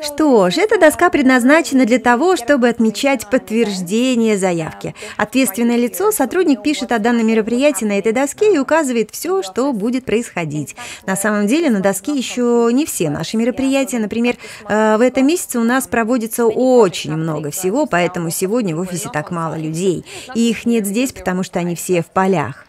Что 0.00 0.50
ж, 0.50 0.58
эта 0.58 0.80
доска 0.80 1.08
предназначена 1.08 1.86
для 1.86 2.00
того, 2.00 2.36
чтобы 2.36 2.68
отмечать 2.68 3.30
подтверждение 3.30 4.36
заявки. 4.36 4.92
Ответственное 5.16 5.76
лицо, 5.76 6.10
сотрудник 6.10 6.62
пишет 6.62 6.90
о 6.90 6.98
данном 6.98 7.28
мероприятии 7.28 7.84
на 7.84 7.96
этой 7.96 8.10
доске 8.12 8.54
и 8.54 8.58
указывает 8.58 9.12
все, 9.12 9.42
что 9.44 9.72
будет 9.72 10.04
происходить. 10.04 10.74
На 11.06 11.14
самом 11.14 11.46
деле 11.46 11.70
на 11.70 11.78
доске 11.78 12.12
еще 12.12 12.70
не 12.72 12.86
все 12.86 13.08
наши 13.08 13.36
мероприятия. 13.36 14.00
Например, 14.00 14.36
э, 14.68 14.96
в 14.96 15.00
этом 15.00 15.28
месяце 15.28 15.60
у 15.60 15.64
нас 15.64 15.86
проводится 15.86 16.46
очень 16.46 17.14
много 17.14 17.52
всего, 17.52 17.86
поэтому 17.86 18.30
сегодня 18.30 18.74
в 18.74 18.80
офисе 18.80 19.10
так 19.12 19.30
мало 19.30 19.56
людей. 19.56 20.04
И 20.34 20.50
их 20.50 20.66
нет 20.66 20.86
здесь, 20.86 21.12
потому 21.12 21.44
что 21.44 21.60
они 21.60 21.76
все 21.76 22.02
в 22.02 22.06
полях. 22.06 22.66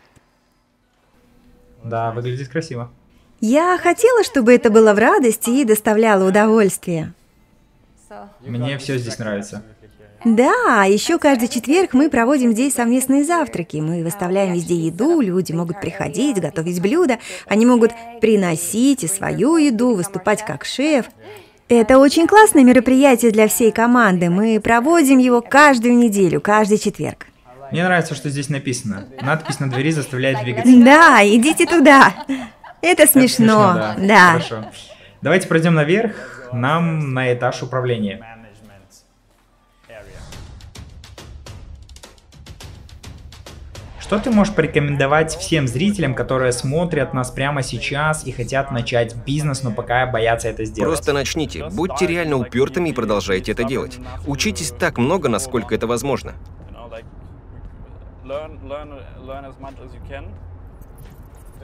Да, 1.84 2.12
выглядит 2.12 2.50
красиво. 2.50 2.92
Я 3.42 3.78
хотела, 3.78 4.24
чтобы 4.24 4.54
это 4.54 4.70
было 4.70 4.94
в 4.94 4.98
радости 4.98 5.50
и 5.50 5.66
доставляло 5.66 6.28
удовольствие. 6.28 7.14
Мне 8.42 8.78
все 8.78 8.98
здесь 8.98 9.18
нравится. 9.20 9.64
Да, 10.24 10.86
еще 10.86 11.20
каждый 11.20 11.48
четверг 11.48 11.94
мы 11.94 12.10
проводим 12.10 12.52
здесь 12.54 12.74
совместные 12.74 13.24
завтраки. 13.24 13.78
Мы 13.78 14.04
выставляем 14.04 14.54
везде 14.54 14.74
еду, 14.74 15.22
люди 15.22 15.52
могут 15.52 15.80
приходить, 15.80 16.42
готовить 16.42 16.82
блюда. 16.82 17.20
Они 17.46 17.66
могут 17.66 17.92
приносить 18.22 19.04
и 19.04 19.08
свою 19.08 19.58
еду, 19.58 19.94
выступать 19.94 20.44
как 20.44 20.66
шеф. 20.66 21.06
Это 21.70 22.00
очень 22.00 22.26
классное 22.26 22.64
мероприятие 22.64 23.32
для 23.32 23.48
всей 23.48 23.72
команды. 23.72 24.32
Мы 24.32 24.60
проводим 24.60 25.20
его 25.20 25.42
каждую 25.42 25.96
неделю, 25.96 26.42
каждый 26.42 26.80
четверг. 26.80 27.28
Мне 27.72 27.84
нравится, 27.84 28.16
что 28.16 28.30
здесь 28.30 28.50
написано. 28.50 29.06
Надпись 29.22 29.60
на 29.60 29.70
двери 29.70 29.92
заставляет 29.92 30.42
двигаться. 30.42 30.72
Да, 30.84 31.22
идите 31.24 31.68
туда. 31.68 32.14
Это 32.86 33.08
смешно. 33.08 33.16
Это 33.16 33.18
смешно 33.18 33.74
да. 33.74 33.96
да. 33.98 34.32
Хорошо. 34.34 34.66
Давайте 35.22 35.48
пройдем 35.48 35.74
наверх, 35.74 36.50
нам 36.54 37.14
на 37.14 37.34
этаж 37.34 37.64
управления. 37.64 38.24
Что 44.00 44.20
ты 44.20 44.30
можешь 44.30 44.54
порекомендовать 44.54 45.36
всем 45.36 45.68
зрителям, 45.68 46.14
которые 46.14 46.52
смотрят 46.52 47.16
нас 47.16 47.32
прямо 47.32 47.64
сейчас 47.64 48.28
и 48.28 48.32
хотят 48.32 48.70
начать 48.70 49.16
бизнес, 49.26 49.64
но 49.64 49.72
пока 49.72 50.06
боятся 50.06 50.48
это 50.48 50.64
сделать? 50.64 50.94
Просто 50.94 51.12
начните. 51.12 51.68
Будьте 51.72 52.06
реально 52.06 52.36
упертыми 52.38 52.90
и 52.90 52.94
продолжайте 52.94 53.52
это 53.54 53.64
делать. 53.64 53.98
Учитесь 54.28 54.70
так 54.70 55.00
много, 55.00 55.28
насколько 55.28 55.74
это 55.74 55.88
возможно. 55.88 56.36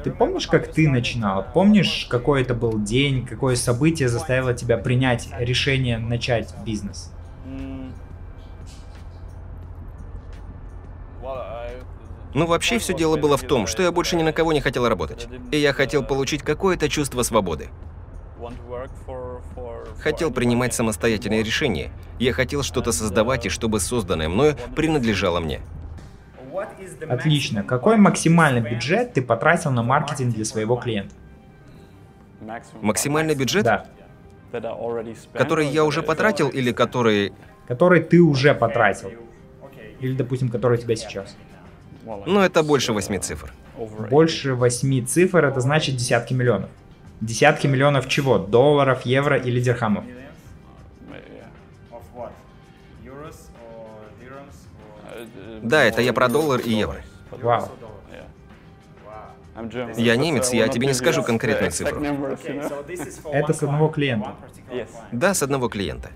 Ты 0.03 0.11
помнишь, 0.11 0.47
как 0.47 0.67
ты 0.67 0.89
начинал? 0.89 1.45
Помнишь, 1.53 2.07
какой 2.09 2.41
это 2.41 2.53
был 2.53 2.79
день, 2.79 3.25
какое 3.25 3.55
событие 3.55 4.09
заставило 4.09 4.53
тебя 4.53 4.77
принять 4.77 5.29
решение 5.37 5.97
начать 5.99 6.53
бизнес? 6.65 7.11
Ну, 12.33 12.45
вообще, 12.45 12.79
все 12.79 12.93
дело 12.93 13.17
было 13.17 13.37
в 13.37 13.43
том, 13.43 13.67
что 13.67 13.83
я 13.83 13.91
больше 13.91 14.15
ни 14.15 14.23
на 14.23 14.31
кого 14.31 14.53
не 14.53 14.61
хотел 14.61 14.87
работать. 14.87 15.27
И 15.51 15.57
я 15.57 15.73
хотел 15.73 16.03
получить 16.03 16.41
какое-то 16.41 16.87
чувство 16.87 17.23
свободы. 17.23 17.69
Хотел 19.99 20.31
принимать 20.31 20.73
самостоятельные 20.73 21.43
решения. 21.43 21.91
Я 22.19 22.33
хотел 22.33 22.63
что-то 22.63 22.91
создавать, 22.91 23.45
и 23.45 23.49
чтобы 23.49 23.79
созданное 23.79 24.29
мною 24.29 24.55
принадлежало 24.75 25.39
мне. 25.39 25.61
Отлично. 27.09 27.63
Какой 27.63 27.97
максимальный 27.97 28.61
бюджет 28.61 29.13
ты 29.13 29.21
потратил 29.21 29.71
на 29.71 29.83
маркетинг 29.83 30.35
для 30.35 30.45
своего 30.45 30.75
клиента? 30.75 31.15
Максимальный 32.81 33.35
бюджет? 33.35 33.63
Да. 33.63 33.85
Который 35.33 35.67
я 35.67 35.85
уже 35.85 36.01
потратил 36.01 36.49
или 36.49 36.71
который... 36.71 37.33
Который 37.67 38.01
ты 38.01 38.19
уже 38.19 38.53
потратил. 38.53 39.11
Или, 39.99 40.15
допустим, 40.15 40.49
который 40.49 40.77
у 40.77 40.81
тебя 40.81 40.95
сейчас. 40.95 41.37
Ну, 42.03 42.39
это 42.39 42.63
больше 42.63 42.91
восьми 42.93 43.19
цифр. 43.19 43.53
Больше 44.09 44.55
восьми 44.55 45.01
цифр, 45.01 45.45
это 45.45 45.61
значит 45.61 45.95
десятки 45.95 46.33
миллионов. 46.33 46.69
Десятки 47.21 47.67
миллионов 47.67 48.07
чего? 48.07 48.39
Долларов, 48.39 49.05
евро 49.05 49.37
или 49.37 49.61
дирхамов? 49.61 50.03
Да, 55.61 55.83
это 55.83 56.01
я 56.01 56.13
про 56.13 56.27
доллар 56.27 56.59
и 56.59 56.71
евро. 56.71 57.01
Вау. 57.31 57.69
Я 59.97 60.15
немец, 60.15 60.53
я 60.53 60.67
тебе 60.67 60.87
не 60.87 60.93
скажу 60.93 61.23
конкретную 61.23 61.71
цифру. 61.71 62.01
Это 63.31 63.53
с 63.53 63.63
одного 63.63 63.89
клиента? 63.89 64.35
Да, 65.11 65.33
с 65.33 65.43
одного 65.43 65.69
клиента. 65.69 66.09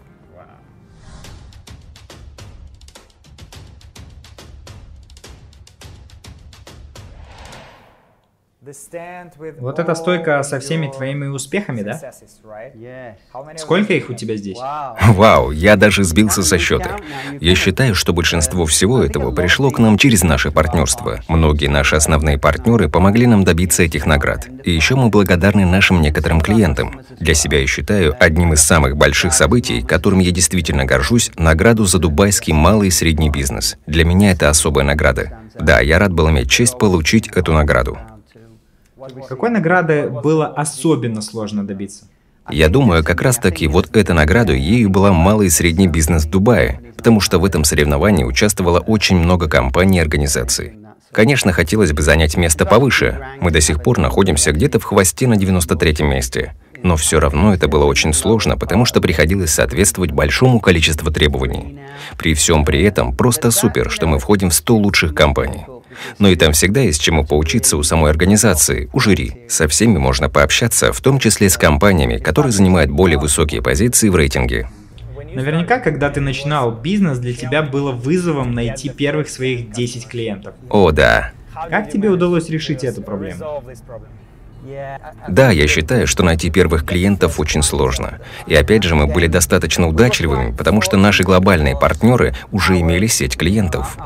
Вот 9.60 9.80
эта 9.80 9.93
стойка 9.95 10.41
со 10.41 10.60
всеми 10.60 10.88
твоими 10.88 11.28
успехами, 11.28 11.82
да? 11.82 11.99
Сколько 13.58 13.93
их 13.93 14.10
у 14.10 14.13
тебя 14.13 14.36
здесь? 14.38 14.58
Вау, 14.58 15.51
я 15.51 15.75
даже 15.75 16.04
сбился 16.04 16.41
со 16.41 16.58
счета. 16.58 16.97
Я 17.39 17.56
считаю, 17.56 17.93
что 17.93 18.13
большинство 18.13 18.65
всего 18.65 19.04
этого 19.04 19.32
пришло 19.32 19.69
к 19.69 19.80
нам 19.80 19.97
через 19.97 20.23
наше 20.23 20.51
партнерство. 20.51 21.19
Многие 21.28 21.67
наши 21.67 21.95
основные 21.95 22.39
партнеры 22.39 22.89
помогли 22.89 23.28
нам 23.28 23.43
добиться 23.43 23.84
этих 23.84 24.06
наград. 24.06 24.47
И 24.63 24.71
еще 24.71 24.95
мы 24.95 25.10
благодарны 25.10 25.65
нашим 25.65 26.01
некоторым 26.01 26.41
клиентам. 26.41 27.01
Для 27.19 27.36
себя 27.36 27.60
я 27.60 27.67
считаю 27.67 28.15
одним 28.19 28.54
из 28.54 28.62
самых 28.62 28.97
больших 28.97 29.34
событий, 29.34 29.82
которым 29.82 30.19
я 30.19 30.32
действительно 30.32 30.86
горжусь, 30.86 31.32
награду 31.38 31.86
за 31.86 31.99
дубайский 31.99 32.54
малый 32.54 32.88
и 32.88 32.91
средний 32.91 33.30
бизнес. 33.30 33.78
Для 33.86 34.06
меня 34.06 34.32
это 34.32 34.50
особая 34.50 34.85
награда. 34.85 35.40
Да, 35.60 35.79
я 35.79 36.00
рад 36.00 36.12
был 36.12 36.29
иметь 36.29 36.50
честь 36.50 36.77
получить 36.77 37.27
эту 37.29 37.54
награду. 37.54 37.98
Какой 39.27 39.49
награды 39.49 40.10
было 40.10 40.47
особенно 40.47 41.21
сложно 41.21 41.65
добиться? 41.65 42.06
Я 42.49 42.69
думаю, 42.69 43.03
как 43.03 43.21
раз 43.21 43.37
таки 43.37 43.67
вот 43.67 43.95
эта 43.95 44.13
награда 44.13 44.53
ею 44.53 44.89
была 44.89 45.12
малый 45.12 45.47
и 45.47 45.49
средний 45.49 45.87
бизнес 45.87 46.25
в 46.25 46.29
Дубае, 46.29 46.79
потому 46.95 47.19
что 47.19 47.39
в 47.39 47.45
этом 47.45 47.63
соревновании 47.63 48.23
участвовало 48.23 48.79
очень 48.79 49.17
много 49.17 49.49
компаний 49.49 49.97
и 49.97 50.01
организаций. 50.01 50.73
Конечно, 51.12 51.53
хотелось 51.53 51.93
бы 51.93 52.01
занять 52.01 52.37
место 52.37 52.65
повыше. 52.65 53.19
Мы 53.39 53.49
до 53.49 53.62
сих 53.62 53.81
пор 53.81 53.99
находимся 53.99 54.51
где-то 54.51 54.79
в 54.79 54.83
хвосте 54.83 55.27
на 55.27 55.35
93-м 55.35 56.10
месте. 56.10 56.53
Но 56.83 56.97
все 56.97 57.19
равно 57.19 57.53
это 57.53 57.67
было 57.67 57.85
очень 57.85 58.13
сложно, 58.13 58.58
потому 58.58 58.85
что 58.85 59.01
приходилось 59.01 59.51
соответствовать 59.51 60.12
большому 60.12 60.60
количеству 60.60 61.10
требований. 61.12 61.79
При 62.17 62.33
всем 62.33 62.63
при 62.63 62.83
этом 62.83 63.15
просто 63.15 63.49
супер, 63.49 63.89
что 63.89 64.08
мы 64.08 64.19
входим 64.19 64.49
в 64.49 64.53
100 64.53 64.75
лучших 64.75 65.15
компаний. 65.15 65.65
Но 66.19 66.29
и 66.29 66.35
там 66.35 66.54
всегда 66.54 66.81
есть 66.81 67.02
чему 67.02 67.25
поучиться 67.25 67.77
у 67.77 67.83
самой 67.83 68.12
организации, 68.12 68.89
у 68.93 69.00
жюри. 69.00 69.46
Со 69.50 69.67
всеми 69.67 69.98
можно 69.98 70.29
пообщаться, 70.29 70.93
в 70.93 71.02
том 71.02 71.19
числе 71.19 71.50
с 71.50 71.58
компаниями, 71.58 72.17
которые 72.17 72.52
занимают 72.52 72.91
более 72.91 73.17
высокие 73.17 73.62
позиции 73.62 74.10
в 74.10 74.15
рейтинге. 74.15 74.69
Наверняка, 75.33 75.79
когда 75.79 76.10
ты 76.10 76.21
начинал 76.21 76.71
бизнес, 76.71 77.19
для 77.19 77.33
тебя 77.33 77.62
было 77.62 77.91
вызовом 77.91 78.54
найти 78.54 78.89
первых 78.89 79.27
своих 79.27 79.71
10 79.71 80.08
клиентов. 80.08 80.56
О, 80.69 80.91
да. 80.91 81.31
Как 81.69 81.89
тебе 81.91 82.10
удалось 82.10 82.50
решить 82.50 82.83
эту 82.83 83.02
проблему? 83.02 83.63
Да, 85.28 85.52
я 85.52 85.68
считаю, 85.68 86.08
что 86.08 86.24
найти 86.24 86.50
первых 86.50 86.86
клиентов 86.86 87.40
очень 87.40 87.63
сложно. 87.63 88.20
И 88.48 88.56
опять 88.56 88.84
же, 88.84 88.96
мы 88.96 89.08
были 89.08 89.28
достаточно 89.28 89.88
удачливыми, 89.88 90.52
потому 90.52 90.82
что 90.82 90.98
наши 90.98 91.24
глобальные 91.24 91.78
партнеры 91.78 92.34
уже 92.52 92.80
имели 92.80 93.08
сеть 93.08 93.38
клиентов. 93.38 93.98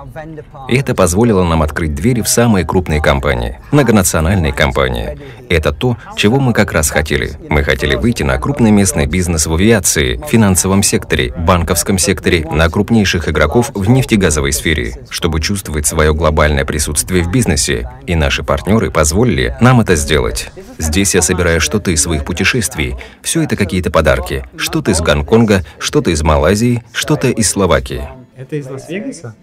И 0.67 0.77
это 0.77 0.95
позволило 0.95 1.43
нам 1.43 1.61
открыть 1.61 1.93
двери 1.93 2.21
в 2.21 2.27
самые 2.27 2.65
крупные 2.65 3.01
компании, 3.01 3.59
многонациональные 3.71 4.53
компании. 4.53 5.17
Это 5.49 5.71
то, 5.71 5.97
чего 6.15 6.39
мы 6.39 6.53
как 6.53 6.71
раз 6.71 6.89
хотели. 6.89 7.31
Мы 7.49 7.63
хотели 7.63 7.95
выйти 7.95 8.23
на 8.23 8.37
крупный 8.37 8.71
местный 8.71 9.05
бизнес 9.05 9.47
в 9.47 9.53
авиации, 9.53 10.21
финансовом 10.27 10.83
секторе, 10.83 11.33
банковском 11.35 11.97
секторе, 11.97 12.47
на 12.49 12.69
крупнейших 12.69 13.27
игроков 13.29 13.71
в 13.73 13.89
нефтегазовой 13.89 14.53
сфере, 14.53 14.95
чтобы 15.09 15.41
чувствовать 15.41 15.87
свое 15.87 16.13
глобальное 16.13 16.65
присутствие 16.65 17.23
в 17.23 17.31
бизнесе. 17.31 17.89
И 18.05 18.15
наши 18.15 18.43
партнеры 18.43 18.91
позволили 18.91 19.55
нам 19.59 19.81
это 19.81 19.95
сделать. 19.95 20.48
Здесь 20.77 21.15
я 21.15 21.21
собираю 21.21 21.61
что-то 21.61 21.91
из 21.91 22.01
своих 22.01 22.25
путешествий. 22.25 22.95
Все 23.21 23.43
это 23.43 23.55
какие-то 23.55 23.91
подарки. 23.91 24.45
Что-то 24.57 24.91
из 24.91 25.01
Гонконга, 25.01 25.63
что-то 25.79 26.11
из 26.11 26.21
Малайзии, 26.23 26.83
что-то 26.93 27.29
из 27.29 27.49
Словакии. 27.49 28.07
Это 28.35 28.55
из 28.55 28.67
Лас-Вегаса? 28.67 29.35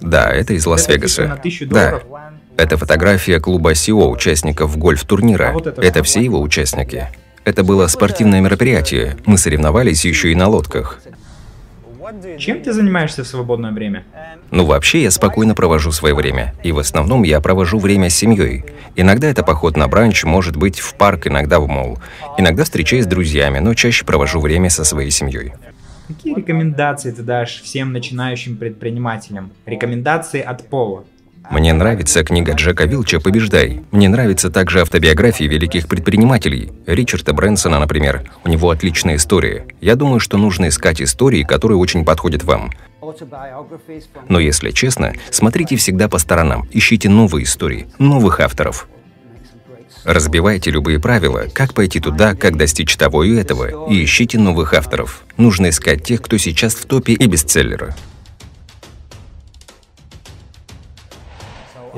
Да, 0.00 0.30
это 0.30 0.54
из 0.54 0.66
Лас-Вегаса. 0.66 1.40
Да. 1.62 2.00
Это 2.56 2.76
фотография 2.76 3.38
клуба 3.40 3.74
СИО, 3.74 4.10
участников 4.10 4.76
гольф-турнира. 4.76 5.50
А 5.50 5.52
вот 5.52 5.66
это 5.78 6.02
все 6.02 6.20
его 6.20 6.40
участники. 6.40 7.08
Это 7.44 7.64
было 7.64 7.86
спортивное 7.86 8.40
мероприятие. 8.40 9.16
Мы 9.24 9.38
соревновались 9.38 10.04
еще 10.04 10.32
и 10.32 10.34
на 10.34 10.48
лодках. 10.48 11.00
Чем 12.38 12.62
ты 12.62 12.72
занимаешься 12.72 13.24
в 13.24 13.26
свободное 13.26 13.72
время? 13.72 14.04
Ну, 14.50 14.64
вообще, 14.64 15.02
я 15.02 15.10
спокойно 15.10 15.54
провожу 15.54 15.92
свое 15.92 16.14
время. 16.14 16.54
И 16.62 16.72
в 16.72 16.78
основном 16.78 17.22
я 17.22 17.40
провожу 17.40 17.78
время 17.78 18.08
с 18.10 18.14
семьей. 18.14 18.64
Иногда 18.96 19.28
это 19.28 19.42
поход 19.42 19.76
на 19.76 19.88
бранч, 19.88 20.24
может 20.24 20.56
быть, 20.56 20.80
в 20.80 20.94
парк, 20.94 21.26
иногда 21.26 21.60
в 21.60 21.68
мол. 21.68 21.98
Иногда 22.38 22.64
встречаюсь 22.64 23.04
с 23.04 23.08
друзьями, 23.08 23.58
но 23.58 23.74
чаще 23.74 24.04
провожу 24.04 24.40
время 24.40 24.70
со 24.70 24.84
своей 24.84 25.10
семьей. 25.10 25.52
Какие 26.08 26.34
рекомендации 26.34 27.10
ты 27.10 27.22
дашь 27.22 27.60
всем 27.62 27.92
начинающим 27.92 28.56
предпринимателям? 28.56 29.50
Рекомендации 29.66 30.40
от 30.40 30.66
Пола. 30.68 31.04
Мне 31.50 31.72
нравится 31.72 32.24
книга 32.24 32.52
Джека 32.52 32.84
Вилча 32.84 33.20
«Побеждай». 33.20 33.82
Мне 33.90 34.08
нравятся 34.10 34.50
также 34.50 34.82
автобиографии 34.82 35.44
великих 35.44 35.88
предпринимателей. 35.88 36.72
Ричарда 36.86 37.32
Брэнсона, 37.32 37.78
например. 37.78 38.30
У 38.44 38.48
него 38.50 38.68
отличная 38.70 39.16
история. 39.16 39.66
Я 39.80 39.96
думаю, 39.96 40.20
что 40.20 40.36
нужно 40.36 40.68
искать 40.68 41.00
истории, 41.00 41.44
которые 41.44 41.78
очень 41.78 42.04
подходят 42.04 42.44
вам. 42.44 42.70
Но 44.28 44.38
если 44.38 44.72
честно, 44.72 45.14
смотрите 45.30 45.76
всегда 45.76 46.08
по 46.08 46.18
сторонам, 46.18 46.68
ищите 46.70 47.08
новые 47.08 47.44
истории, 47.44 47.88
новых 47.98 48.40
авторов. 48.40 48.86
Разбивайте 50.04 50.70
любые 50.70 51.00
правила, 51.00 51.44
как 51.52 51.72
пойти 51.72 51.98
туда, 51.98 52.34
как 52.34 52.56
достичь 52.56 52.96
того 52.96 53.24
и 53.24 53.34
этого, 53.34 53.90
и 53.90 54.04
ищите 54.04 54.38
новых 54.38 54.74
авторов. 54.74 55.24
Нужно 55.38 55.70
искать 55.70 56.04
тех, 56.04 56.20
кто 56.20 56.36
сейчас 56.36 56.74
в 56.74 56.84
топе 56.84 57.14
и 57.14 57.26
бестселлеры. 57.26 57.94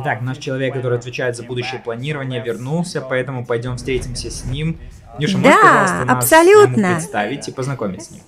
Итак, 0.01 0.20
наш 0.22 0.38
человек, 0.38 0.74
который 0.74 0.98
отвечает 0.98 1.36
за 1.36 1.42
будущее 1.42 1.80
планирование, 1.80 2.42
вернулся, 2.42 3.01
поэтому 3.01 3.44
пойдем 3.44 3.76
встретимся 3.76 4.30
с 4.30 4.44
ним. 4.44 4.78
Нюша, 5.18 5.38
можешь, 5.38 5.55
Да, 5.55 5.62
пожалуйста, 5.62 6.05
нас 6.05 6.16
абсолютно. 6.16 6.86
ему 6.86 6.94
представить 6.94 7.48
и 7.48 7.53
познакомить 7.53 8.05
с 8.05 8.11
ним? 8.11 8.22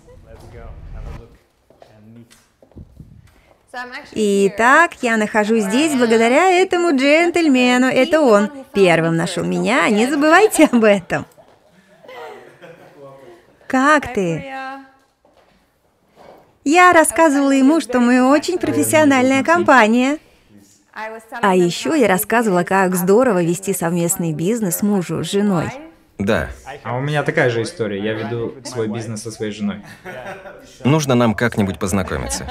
Итак, 4.12 4.92
я 5.00 5.16
нахожусь 5.16 5.64
здесь 5.64 5.94
благодаря 5.94 6.50
этому 6.50 6.94
джентльмену. 6.94 7.86
Это 7.86 8.20
он 8.20 8.50
первым 8.74 9.16
нашел 9.16 9.44
меня, 9.44 9.88
не 9.88 10.06
забывайте 10.06 10.68
об 10.70 10.84
этом. 10.84 11.26
Как 13.66 14.12
ты? 14.12 14.52
Я 16.64 16.92
рассказывала 16.92 17.52
ему, 17.52 17.80
что 17.80 17.98
мы 17.98 18.22
очень 18.28 18.58
профессиональная 18.58 19.42
компания. 19.42 20.18
А 21.40 21.54
еще 21.54 21.98
я 21.98 22.06
рассказывала, 22.08 22.64
как 22.64 22.94
здорово 22.94 23.42
вести 23.42 23.72
совместный 23.72 24.32
бизнес 24.32 24.82
мужу 24.82 25.24
с 25.24 25.30
женой. 25.30 25.70
Да, 26.18 26.50
А 26.84 26.96
у 26.96 27.00
меня 27.00 27.22
такая 27.22 27.50
же 27.50 27.62
история. 27.62 28.02
Я 28.02 28.12
веду 28.12 28.54
свой 28.64 28.88
бизнес 28.88 29.22
со 29.22 29.30
своей 29.30 29.52
женой. 29.52 29.82
нужно 30.84 31.14
нам 31.14 31.34
как-нибудь 31.34 31.78
познакомиться. 31.78 32.46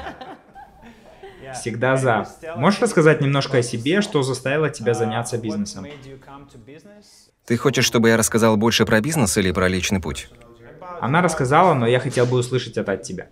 Всегда 1.54 1.98
за. 1.98 2.28
Можешь 2.56 2.82
рассказать 2.82 3.22
немножко 3.22 3.58
о 3.60 3.64
себе, 3.64 4.02
что 4.02 4.24
заставило 4.24 4.70
тебя 4.70 4.94
заняться 4.94 5.38
бизнесом? 5.38 5.86
Ты 7.46 7.58
хочешь, 7.58 7.86
чтобы 7.86 8.10
я 8.10 8.18
рассказал 8.18 8.58
больше 8.58 8.86
про 8.86 9.02
бизнес 9.02 9.38
или 9.38 9.52
про 9.52 9.68
личный 9.68 10.00
путь? 10.00 10.30
Она 11.00 11.22
рассказала, 11.22 11.74
но 11.74 11.88
я 11.88 12.00
хотел 12.00 12.26
бы 12.26 12.38
услышать 12.38 12.78
это 12.78 12.94
от 12.94 13.04
тебя. 13.04 13.28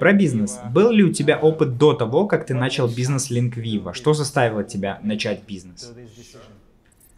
Про 0.00 0.14
бизнес. 0.14 0.58
Был 0.72 0.90
ли 0.90 1.04
у 1.04 1.12
тебя 1.12 1.38
опыт 1.38 1.76
до 1.76 1.92
того, 1.92 2.26
как 2.26 2.46
ты 2.46 2.54
начал 2.54 2.88
бизнес 2.88 3.30
Viva? 3.30 3.92
Что 3.92 4.14
заставило 4.14 4.64
тебя 4.64 4.98
начать 5.02 5.42
бизнес? 5.46 5.92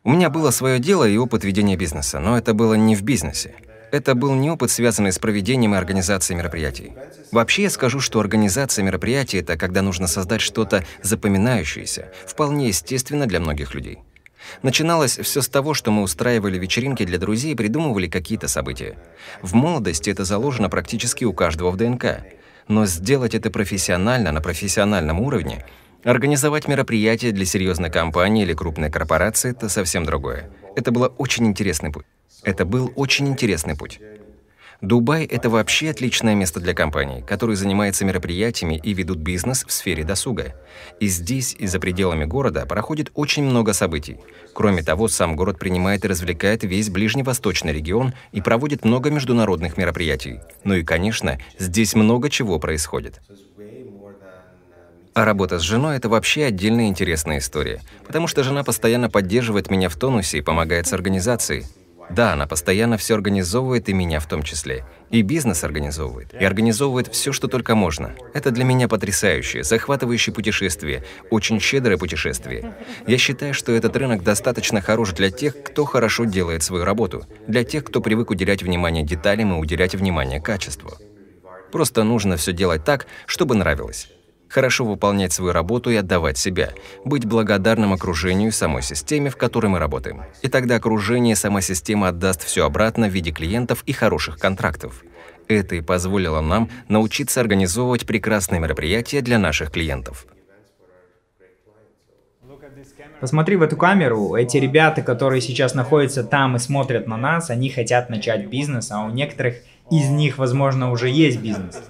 У 0.03 0.11
меня 0.11 0.29
было 0.31 0.51
свое 0.51 0.81
дело 0.81 1.09
и 1.09 1.17
опыт 1.17 1.45
ведения 1.45 1.77
бизнеса, 1.77 2.19
но 2.19 2.37
это 2.37 2.55
было 2.55 2.75
не 2.75 2.97
в 2.97 3.03
бизнесе. 3.03 3.55
Это 3.93 4.17
был 4.17 4.35
не 4.35 4.51
опыт, 4.51 4.73
связанный 4.73 5.13
с 5.13 5.21
проведением 5.21 5.75
и 5.75 5.79
организацией 5.79 6.37
мероприятий. 6.39 6.93
Вообще 7.31 7.63
я 7.65 7.71
скажу, 7.71 8.01
что 8.01 8.19
организация 8.19 8.83
мероприятий– 8.83 9.39
это 9.39 9.57
когда 9.57 9.81
нужно 9.81 10.09
создать 10.09 10.41
что-то 10.41 10.85
запоминающееся, 11.03 12.11
вполне 12.27 12.67
естественно 12.67 13.27
для 13.27 13.39
многих 13.39 13.75
людей. 13.75 14.01
Начиналось 14.63 15.19
все 15.19 15.41
с 15.41 15.49
того, 15.49 15.73
что 15.73 15.93
мы 15.93 16.03
устраивали 16.03 16.59
вечеринки 16.59 17.05
для 17.05 17.19
друзей 17.19 17.53
и 17.53 17.55
придумывали 17.55 18.09
какие-то 18.09 18.49
события. 18.49 18.99
В 19.41 19.55
молодости 19.55 20.11
это 20.11 20.25
заложено 20.25 20.69
практически 20.69 21.25
у 21.25 21.33
каждого 21.33 21.71
в 21.71 21.77
ДНК. 21.77 22.25
Но 22.73 22.87
сделать 22.87 23.35
это 23.35 23.51
профессионально, 23.51 24.33
на 24.33 24.41
профессиональном 24.41 25.21
уровне, 25.21 25.63
организовать 26.05 26.69
мероприятие 26.69 27.33
для 27.33 27.45
серьезной 27.45 27.91
компании 27.91 28.45
или 28.45 28.55
крупной 28.55 28.91
корпорации– 28.91 29.51
это 29.53 29.69
совсем 29.69 30.07
другое. 30.07 30.49
Это 30.75 30.91
был 30.91 31.13
очень 31.19 31.47
интересный 31.47 31.93
путь. 31.93 32.07
Это 32.43 32.65
был 32.65 32.91
очень 32.97 33.29
интересный 33.29 33.77
путь. 33.77 34.01
Дубай– 34.83 35.25
это 35.31 35.49
вообще 35.49 35.91
отличное 35.91 36.35
место 36.35 36.59
для 36.59 36.75
компаний, 36.75 37.23
которые 37.23 37.57
занимаются 37.57 38.05
мероприятиями 38.05 38.81
и 38.83 38.93
ведут 38.93 39.19
бизнес 39.19 39.65
в 39.65 39.71
сфере 39.71 40.03
досуга. 40.03 40.57
И 40.99 41.07
здесь, 41.07 41.55
и 41.57 41.69
за 41.69 41.79
пределами 41.79 42.25
города, 42.25 42.67
проходит 42.67 43.13
очень 43.15 43.45
много 43.45 43.75
событий. 43.75 44.19
Кроме 44.53 44.83
того, 44.83 45.07
сам 45.07 45.37
город 45.37 45.61
принимает 45.61 46.05
и 46.05 46.09
развлекает 46.09 46.65
весь 46.65 46.91
ближневосточный 46.91 47.73
регион 47.73 48.13
и 48.33 48.41
проводит 48.41 48.85
много 48.85 49.11
международных 49.11 49.77
мероприятий. 49.77 50.41
Ну 50.65 50.75
и, 50.75 50.83
конечно, 50.83 51.39
здесь 51.61 51.95
много 51.95 52.29
чего 52.29 52.59
происходит. 52.59 53.21
А 55.15 55.25
работа 55.25 55.61
с 55.61 55.63
женой– 55.63 55.97
это 55.99 56.09
вообще 56.09 56.47
отдельная 56.47 56.89
интересная 56.89 57.39
история, 57.39 57.83
потому 58.05 58.27
что 58.27 58.43
жена 58.43 58.65
постоянно 58.65 59.09
поддерживает 59.09 59.71
меня 59.71 59.89
в 59.89 59.95
тонусе 59.95 60.39
и 60.39 60.43
помогает 60.43 60.89
с 60.89 60.93
организацией. 60.93 61.67
Да, 62.11 62.33
она 62.33 62.47
постоянно 62.47 62.97
все 62.97 63.15
организовывает, 63.15 63.89
и 63.89 63.93
меня 63.93 64.21
в 64.21 64.27
том 64.27 64.43
числе. 64.43 64.85
И 65.11 65.23
бизнес 65.23 65.65
организовывает. 65.65 66.35
И 66.35 66.45
организовывает 66.45 67.09
все, 67.09 67.33
что 67.33 67.49
только 67.49 67.75
можно. 67.75 68.15
Это 68.35 68.51
для 68.51 68.65
меня 68.65 68.89
потрясающее, 68.89 69.63
захватывающее 69.63 70.35
путешествие, 70.35 71.05
очень 71.31 71.61
щедрое 71.61 71.99
путешествие. 71.99 72.75
Я 73.07 73.19
считаю, 73.19 73.55
что 73.55 73.73
этот 73.73 73.97
рынок 73.97 74.23
достаточно 74.23 74.81
хорош 74.81 75.13
для 75.13 75.31
тех, 75.31 75.63
кто 75.63 75.85
хорошо 75.85 76.25
делает 76.25 76.63
свою 76.63 76.85
работу, 76.85 77.27
для 77.47 77.65
тех, 77.65 77.85
кто 77.85 78.01
привык 78.01 78.31
уделять 78.31 78.63
внимание 78.63 79.05
деталям 79.05 79.55
и 79.55 79.59
уделять 79.59 79.95
внимание 79.95 80.41
качеству. 80.41 80.93
Просто 81.71 82.05
нужно 82.05 82.37
все 82.37 82.53
делать 82.53 82.85
так, 82.85 83.07
чтобы 83.27 83.55
нравилось. 83.55 84.09
Хорошо 84.53 84.85
выполнять 84.85 85.33
свою 85.33 85.53
работу 85.53 85.89
и 85.91 85.97
отдавать 85.97 86.37
себя. 86.37 86.73
Быть 87.07 87.25
благодарным 87.25 87.95
окружению 87.95 88.49
и 88.49 88.53
самой 88.53 88.83
системе, 88.83 89.31
в 89.31 89.37
которой 89.39 89.69
мы 89.69 89.79
работаем. 89.79 90.25
И 90.43 90.49
тогда 90.49 90.77
окружение 90.77 91.33
и 91.33 91.37
сама 91.37 91.63
система 91.63 92.09
отдаст 92.09 92.45
все 92.45 92.67
обратно 92.67 93.09
в 93.09 93.13
виде 93.13 93.31
клиентов 93.31 93.83
и 93.87 93.93
хороших 93.93 94.39
контрактов. 94.39 95.05
Это 95.49 95.77
и 95.77 95.81
позволило 95.81 96.43
нам 96.43 96.69
научиться 96.89 97.41
организовывать 97.41 98.07
прекрасные 98.07 98.61
мероприятия 98.61 99.23
для 99.23 99.39
наших 99.39 99.71
клиентов. 99.71 100.27
Посмотри 103.21 103.57
в 103.57 103.63
эту 103.63 103.79
камеру. 103.79 104.35
Эти 104.35 104.59
ребята, 104.59 105.01
которые 105.01 105.41
сейчас 105.41 105.73
находятся 105.73 106.25
там 106.25 106.57
и 106.57 106.59
смотрят 106.59 107.07
на 107.07 107.17
нас, 107.17 107.49
они 107.49 107.71
хотят 107.71 108.11
начать 108.11 108.49
бизнес, 108.49 108.91
а 108.91 109.03
у 109.03 109.09
некоторых 109.09 109.57
из 109.91 110.11
них, 110.11 110.37
возможно, 110.37 110.91
уже 110.91 111.09
есть 111.09 111.41
бизнес. 111.41 111.81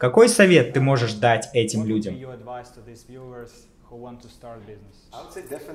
Какой 0.00 0.30
совет 0.30 0.72
ты 0.72 0.80
можешь 0.80 1.12
дать 1.12 1.50
этим 1.52 1.84
людям? 1.84 2.16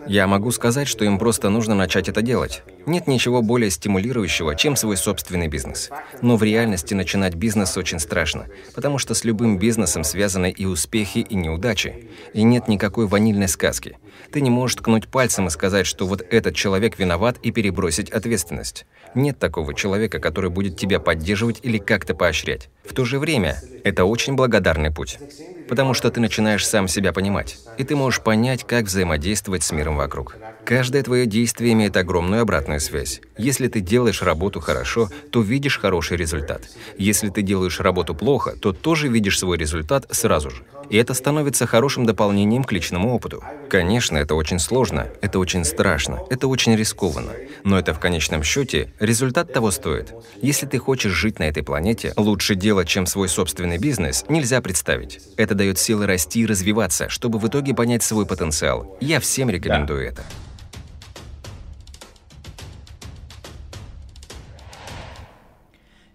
Я 0.08 0.28
могу 0.28 0.52
сказать, 0.52 0.88
что 0.88 1.04
им 1.04 1.20
просто 1.20 1.50
нужно 1.50 1.76
начать 1.76 2.08
это 2.08 2.22
делать. 2.22 2.64
Нет 2.86 3.08
ничего 3.08 3.42
более 3.42 3.70
стимулирующего, 3.70 4.56
чем 4.56 4.76
свой 4.76 4.98
собственный 4.98 5.48
бизнес. 5.48 5.90
Но 6.22 6.38
в 6.38 6.44
реальности 6.44 6.94
начинать 6.94 7.36
бизнес 7.36 7.76
очень 7.78 8.00
страшно, 8.00 8.48
потому 8.74 8.98
что 8.98 9.14
с 9.14 9.24
любым 9.24 9.58
бизнесом 9.58 10.04
связаны 10.04 10.50
и 10.52 10.66
успехи, 10.66 11.20
и 11.20 11.36
неудачи. 11.36 12.10
И 12.34 12.44
нет 12.44 12.68
никакой 12.68 13.08
ванильной 13.08 13.50
сказки. 13.50 13.98
Ты 14.32 14.42
не 14.42 14.50
можешь 14.50 14.78
ткнуть 14.78 15.08
пальцем 15.08 15.48
и 15.48 15.50
сказать, 15.50 15.86
что 15.86 16.08
вот 16.08 16.22
этот 16.22 16.56
человек 16.56 16.98
виноват 16.98 17.38
и 17.44 17.52
перебросить 17.52 18.10
ответственность. 18.10 18.86
Нет 19.14 19.40
такого 19.40 19.74
человека, 19.74 20.20
который 20.20 20.50
будет 20.50 20.78
тебя 20.78 21.00
поддерживать 21.00 21.60
или 21.64 21.78
как-то 21.78 22.16
поощрять. 22.16 22.70
В 22.84 22.94
то 22.94 23.06
же 23.06 23.20
время, 23.20 23.58
это 23.84 24.06
очень 24.06 24.36
благодарный 24.36 24.92
путь. 24.92 25.20
Потому 25.68 25.94
что 25.94 26.12
ты 26.12 26.20
начинаешь 26.20 26.66
сам 26.66 26.88
себя 26.88 27.12
понимать, 27.12 27.58
и 27.78 27.84
ты 27.84 27.96
можешь 27.96 28.22
понять, 28.22 28.64
как 28.64 28.86
взаимодействовать 28.86 29.64
с 29.64 29.72
миром 29.72 29.98
вокруг. 29.98 30.38
Каждое 30.66 31.04
твое 31.04 31.28
действие 31.28 31.74
имеет 31.74 31.96
огромную 31.96 32.42
обратную 32.42 32.80
связь. 32.80 33.22
Если 33.38 33.68
ты 33.68 33.82
делаешь 33.82 34.24
работу 34.24 34.60
хорошо, 34.60 35.12
то 35.30 35.42
видишь 35.42 35.78
хороший 35.78 36.18
результат. 36.18 36.64
Если 36.98 37.30
ты 37.30 37.44
делаешь 37.44 37.80
работу 37.80 38.16
плохо, 38.16 38.56
то 38.60 38.74
тоже 38.74 39.08
видишь 39.08 39.38
свой 39.38 39.58
результат 39.58 40.08
сразу 40.10 40.50
же. 40.50 40.64
И 40.90 40.98
это 40.98 41.14
становится 41.14 41.66
хорошим 41.66 42.06
дополнением 42.06 42.64
к 42.64 42.72
личному 42.72 43.14
опыту. 43.14 43.44
Конечно, 43.70 44.18
это 44.18 44.36
очень 44.36 44.60
сложно, 44.60 45.08
это 45.22 45.40
очень 45.40 45.66
страшно, 45.66 46.20
это 46.30 46.48
очень 46.48 46.76
рискованно. 46.76 47.32
Но 47.64 47.78
это 47.80 47.94
в 47.94 48.00
конечном 48.00 48.44
счете 48.44 48.94
результат 49.00 49.52
того 49.52 49.72
стоит. 49.72 50.14
Если 50.42 50.66
ты 50.66 50.78
хочешь 50.78 51.12
жить 51.12 51.40
на 51.40 51.44
этой 51.44 51.64
планете, 51.64 52.14
лучше 52.16 52.56
делать, 52.56 52.88
чем 52.88 53.06
свой 53.06 53.30
собственный 53.30 53.78
бизнес, 53.78 54.26
нельзя 54.30 54.62
представить. 54.62 55.20
Это 55.38 55.56
дает 55.56 55.80
силы 55.80 56.06
расти 56.06 56.42
и 56.42 56.46
развиваться, 56.46 57.10
чтобы 57.10 57.40
в 57.40 57.48
итоге 57.48 57.74
понять 57.74 58.04
свой 58.04 58.26
потенциал. 58.26 58.98
Я 59.02 59.20
всем 59.20 59.50
рекомендую 59.50 60.08
это. 60.08 60.24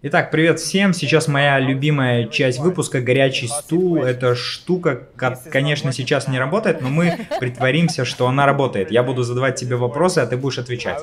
Итак, 0.03 0.31
привет 0.31 0.59
всем. 0.59 0.93
Сейчас 0.93 1.27
моя 1.27 1.59
любимая 1.59 2.25
часть 2.25 2.57
выпуска 2.57 3.01
«Горячий 3.01 3.47
стул». 3.47 3.97
Это 4.03 4.33
штука, 4.33 5.03
конечно, 5.51 5.93
сейчас 5.93 6.27
не 6.27 6.39
работает, 6.39 6.81
но 6.81 6.89
мы 6.89 7.19
притворимся, 7.39 8.03
что 8.03 8.27
она 8.27 8.47
работает. 8.47 8.89
Я 8.89 9.03
буду 9.03 9.21
задавать 9.21 9.57
тебе 9.57 9.75
вопросы, 9.75 10.17
а 10.17 10.25
ты 10.25 10.37
будешь 10.37 10.57
отвечать. 10.57 10.99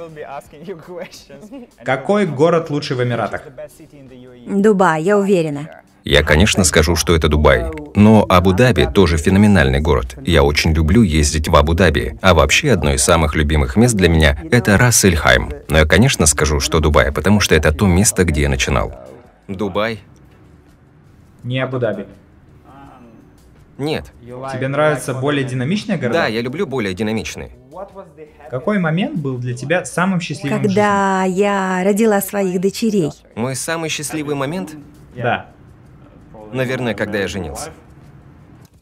Какой 1.84 2.26
город 2.26 2.70
лучший 2.70 2.96
в 2.96 3.04
Эмиратах? 3.04 3.42
Дубай, 4.48 5.00
я 5.04 5.16
уверена. 5.16 5.77
Я, 6.04 6.22
конечно, 6.22 6.64
скажу, 6.64 6.96
что 6.96 7.14
это 7.14 7.28
Дубай. 7.28 7.66
Но 7.94 8.24
Абу-Даби 8.28 8.88
тоже 8.92 9.18
феноменальный 9.18 9.80
город. 9.80 10.16
Я 10.22 10.42
очень 10.42 10.72
люблю 10.72 11.02
ездить 11.02 11.48
в 11.48 11.56
Абу-Даби. 11.56 12.18
А 12.22 12.34
вообще, 12.34 12.72
одно 12.72 12.92
из 12.92 13.02
самых 13.02 13.34
любимых 13.34 13.76
мест 13.76 13.94
для 13.94 14.08
меня– 14.08 14.38
это 14.50 14.78
Рассельхайм. 14.78 15.50
Но 15.68 15.78
я, 15.78 15.84
конечно, 15.84 16.26
скажу, 16.26 16.60
что 16.60 16.80
Дубай, 16.80 17.12
потому 17.12 17.40
что 17.40 17.54
это 17.54 17.72
то 17.72 17.86
место, 17.86 18.24
где 18.24 18.42
я 18.42 18.48
начинал. 18.48 18.94
Дубай? 19.48 20.00
Не 21.42 21.60
Абу-Даби. 21.60 22.06
Нет. 23.76 24.06
Тебе 24.20 24.68
нравятся 24.68 25.14
более 25.14 25.44
динамичные 25.44 25.98
города? 25.98 26.20
Да, 26.20 26.26
я 26.26 26.40
люблю 26.40 26.66
более 26.66 26.94
динамичные. 26.94 27.52
Какой 28.50 28.78
момент 28.78 29.18
был 29.18 29.38
для 29.38 29.54
тебя 29.54 29.84
самым 29.84 30.20
счастливым 30.20 30.62
Когда 30.62 31.22
я 31.24 31.82
родила 31.84 32.20
своих 32.20 32.60
дочерей. 32.60 33.12
Мой 33.36 33.54
самый 33.54 33.88
счастливый 33.88 34.34
момент? 34.34 34.74
Да. 35.14 35.46
Наверное, 36.52 36.94
когда 36.94 37.18
я 37.18 37.28
женился. 37.28 37.70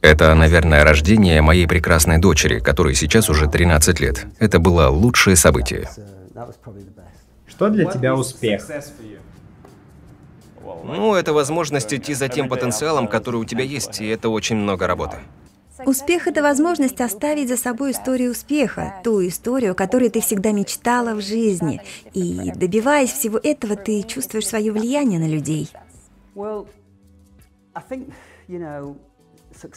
Это, 0.01 0.35
наверное, 0.35 0.85
рождение 0.85 1.43
моей 1.43 1.67
прекрасной 1.67 2.19
дочери, 2.19 2.61
которой 2.61 2.95
сейчас 2.95 3.29
уже 3.29 3.49
13 3.49 4.01
лет. 4.01 4.27
Это 4.39 4.59
было 4.59 4.89
лучшее 4.89 5.37
событие. 5.37 5.89
Что 7.47 7.71
для 7.71 7.87
тебя 7.87 8.15
успех? 8.15 8.69
Ну, 10.85 11.15
это 11.15 11.33
возможность 11.33 11.93
идти 11.93 12.15
за 12.15 12.29
тем 12.29 12.49
потенциалом, 12.49 13.09
который 13.09 13.37
у 13.37 13.45
тебя 13.45 13.65
есть, 13.65 14.01
и 14.01 14.07
это 14.07 14.29
очень 14.29 14.57
много 14.57 14.87
работы. 14.87 15.17
Успех— 15.85 16.27
это 16.29 16.43
возможность 16.43 17.01
оставить 17.01 17.49
за 17.49 17.57
собой 17.57 17.91
историю 17.91 18.31
успеха, 18.31 18.95
ту 19.05 19.27
историю, 19.27 19.73
о 19.73 19.75
которой 19.75 20.09
ты 20.09 20.21
всегда 20.21 20.53
мечтала 20.53 21.15
в 21.15 21.21
жизни. 21.21 21.83
И 22.15 22.51
добиваясь 22.55 23.13
всего 23.13 23.39
этого, 23.43 23.77
ты 23.77 24.03
чувствуешь 24.03 24.47
свое 24.47 24.73
влияние 24.73 25.19
на 25.19 25.29
людей. 25.29 25.69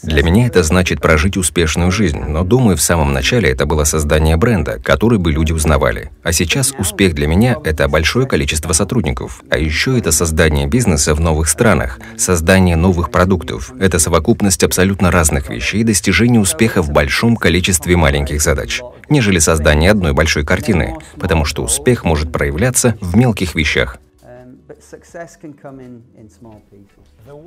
Для 0.04 0.24
меня 0.24 0.47
это 0.47 0.62
значит 0.64 1.00
прожить 1.00 1.38
успешную 1.38 1.91
жизнь, 1.91 2.20
но 2.20 2.43
думаю, 2.43 2.76
в 2.76 2.82
самом 2.82 3.14
начале 3.14 3.50
это 3.50 3.66
было 3.66 3.86
создание 3.86 4.36
бренда, 4.36 4.80
который 4.84 5.20
бы 5.20 5.32
люди 5.32 5.54
узнавали. 5.54 6.12
А 6.24 6.34
сейчас 6.34 6.74
успех 6.78 7.14
для 7.16 7.28
меня— 7.28 7.56
это 7.64 7.88
большое 7.88 8.28
количество 8.28 8.74
сотрудников. 8.74 9.41
А 9.50 9.58
еще 9.58 9.97
это 9.97 10.12
создание 10.12 10.68
бизнеса 10.68 11.16
в 11.16 11.22
новых 11.22 11.47
странах, 11.47 12.00
создание 12.18 12.76
новых 12.76 13.10
продуктов. 13.10 13.72
Это 13.80 14.00
совокупность 14.00 14.64
абсолютно 14.64 15.12
разных 15.12 15.50
вещей 15.50 15.82
и 15.82 15.86
достижение 15.86 16.41
успеха 16.41 16.82
в 16.82 16.91
большом 16.91 17.38
количестве 17.38 17.95
маленьких 17.95 18.41
задач, 18.41 18.82
нежели 19.08 19.39
создание 19.39 19.91
одной 19.91 20.14
большой 20.14 20.43
картины, 20.43 20.95
потому 21.20 21.45
что 21.45 21.64
успех 21.64 22.04
может 22.04 22.32
проявляться 22.32 22.97
в 23.02 23.16
мелких 23.16 23.56
вещах. 23.56 23.97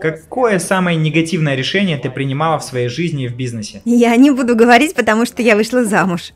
Какое 0.01 0.59
самое 0.59 0.97
негативное 0.97 1.55
решение 1.55 1.99
ты 1.99 2.11
принимала 2.11 2.59
в 2.59 2.64
своей 2.64 2.89
жизни 2.89 3.25
и 3.25 3.29
в 3.29 3.37
бизнесе? 3.37 3.83
Я 3.85 4.16
не 4.16 4.31
буду 4.31 4.57
говорить, 4.57 4.95
потому 4.95 5.27
что 5.27 5.43
я 5.43 5.57
вышла 5.57 5.85
замуж. 5.85 6.33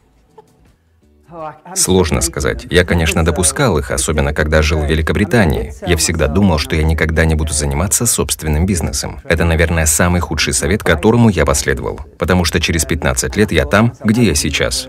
Сложно 1.74 2.20
сказать. 2.20 2.66
Я, 2.70 2.84
конечно, 2.84 3.24
допускал 3.24 3.78
их, 3.78 3.90
особенно 3.90 4.32
когда 4.32 4.62
жил 4.62 4.80
в 4.80 4.88
Великобритании. 4.88 5.72
Я 5.86 5.96
всегда 5.96 6.28
думал, 6.28 6.58
что 6.58 6.76
я 6.76 6.82
никогда 6.82 7.24
не 7.24 7.34
буду 7.34 7.52
заниматься 7.52 8.06
собственным 8.06 8.64
бизнесом. 8.64 9.20
Это, 9.24 9.44
наверное, 9.44 9.86
самый 9.86 10.20
худший 10.20 10.52
совет, 10.52 10.82
которому 10.82 11.28
я 11.28 11.44
последовал. 11.44 12.00
Потому 12.18 12.44
что 12.44 12.60
через 12.60 12.84
15 12.84 13.36
лет 13.36 13.52
я 13.52 13.66
там, 13.66 13.92
где 14.04 14.22
я 14.24 14.34
сейчас. 14.34 14.88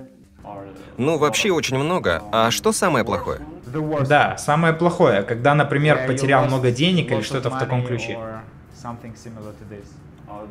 Ну, 0.98 1.18
вообще 1.18 1.52
очень 1.52 1.78
много. 1.78 2.24
А 2.32 2.52
что 2.52 2.72
самое 2.72 3.06
плохое? 3.06 3.40
Да, 4.08 4.38
самое 4.38 4.74
плохое, 4.74 5.22
когда, 5.24 5.54
например, 5.54 6.08
потерял 6.08 6.46
много 6.46 6.72
денег 6.72 7.12
или 7.12 7.22
что-то 7.22 7.50
в 7.50 7.60
таком 7.60 7.86
ключе. 7.86 8.18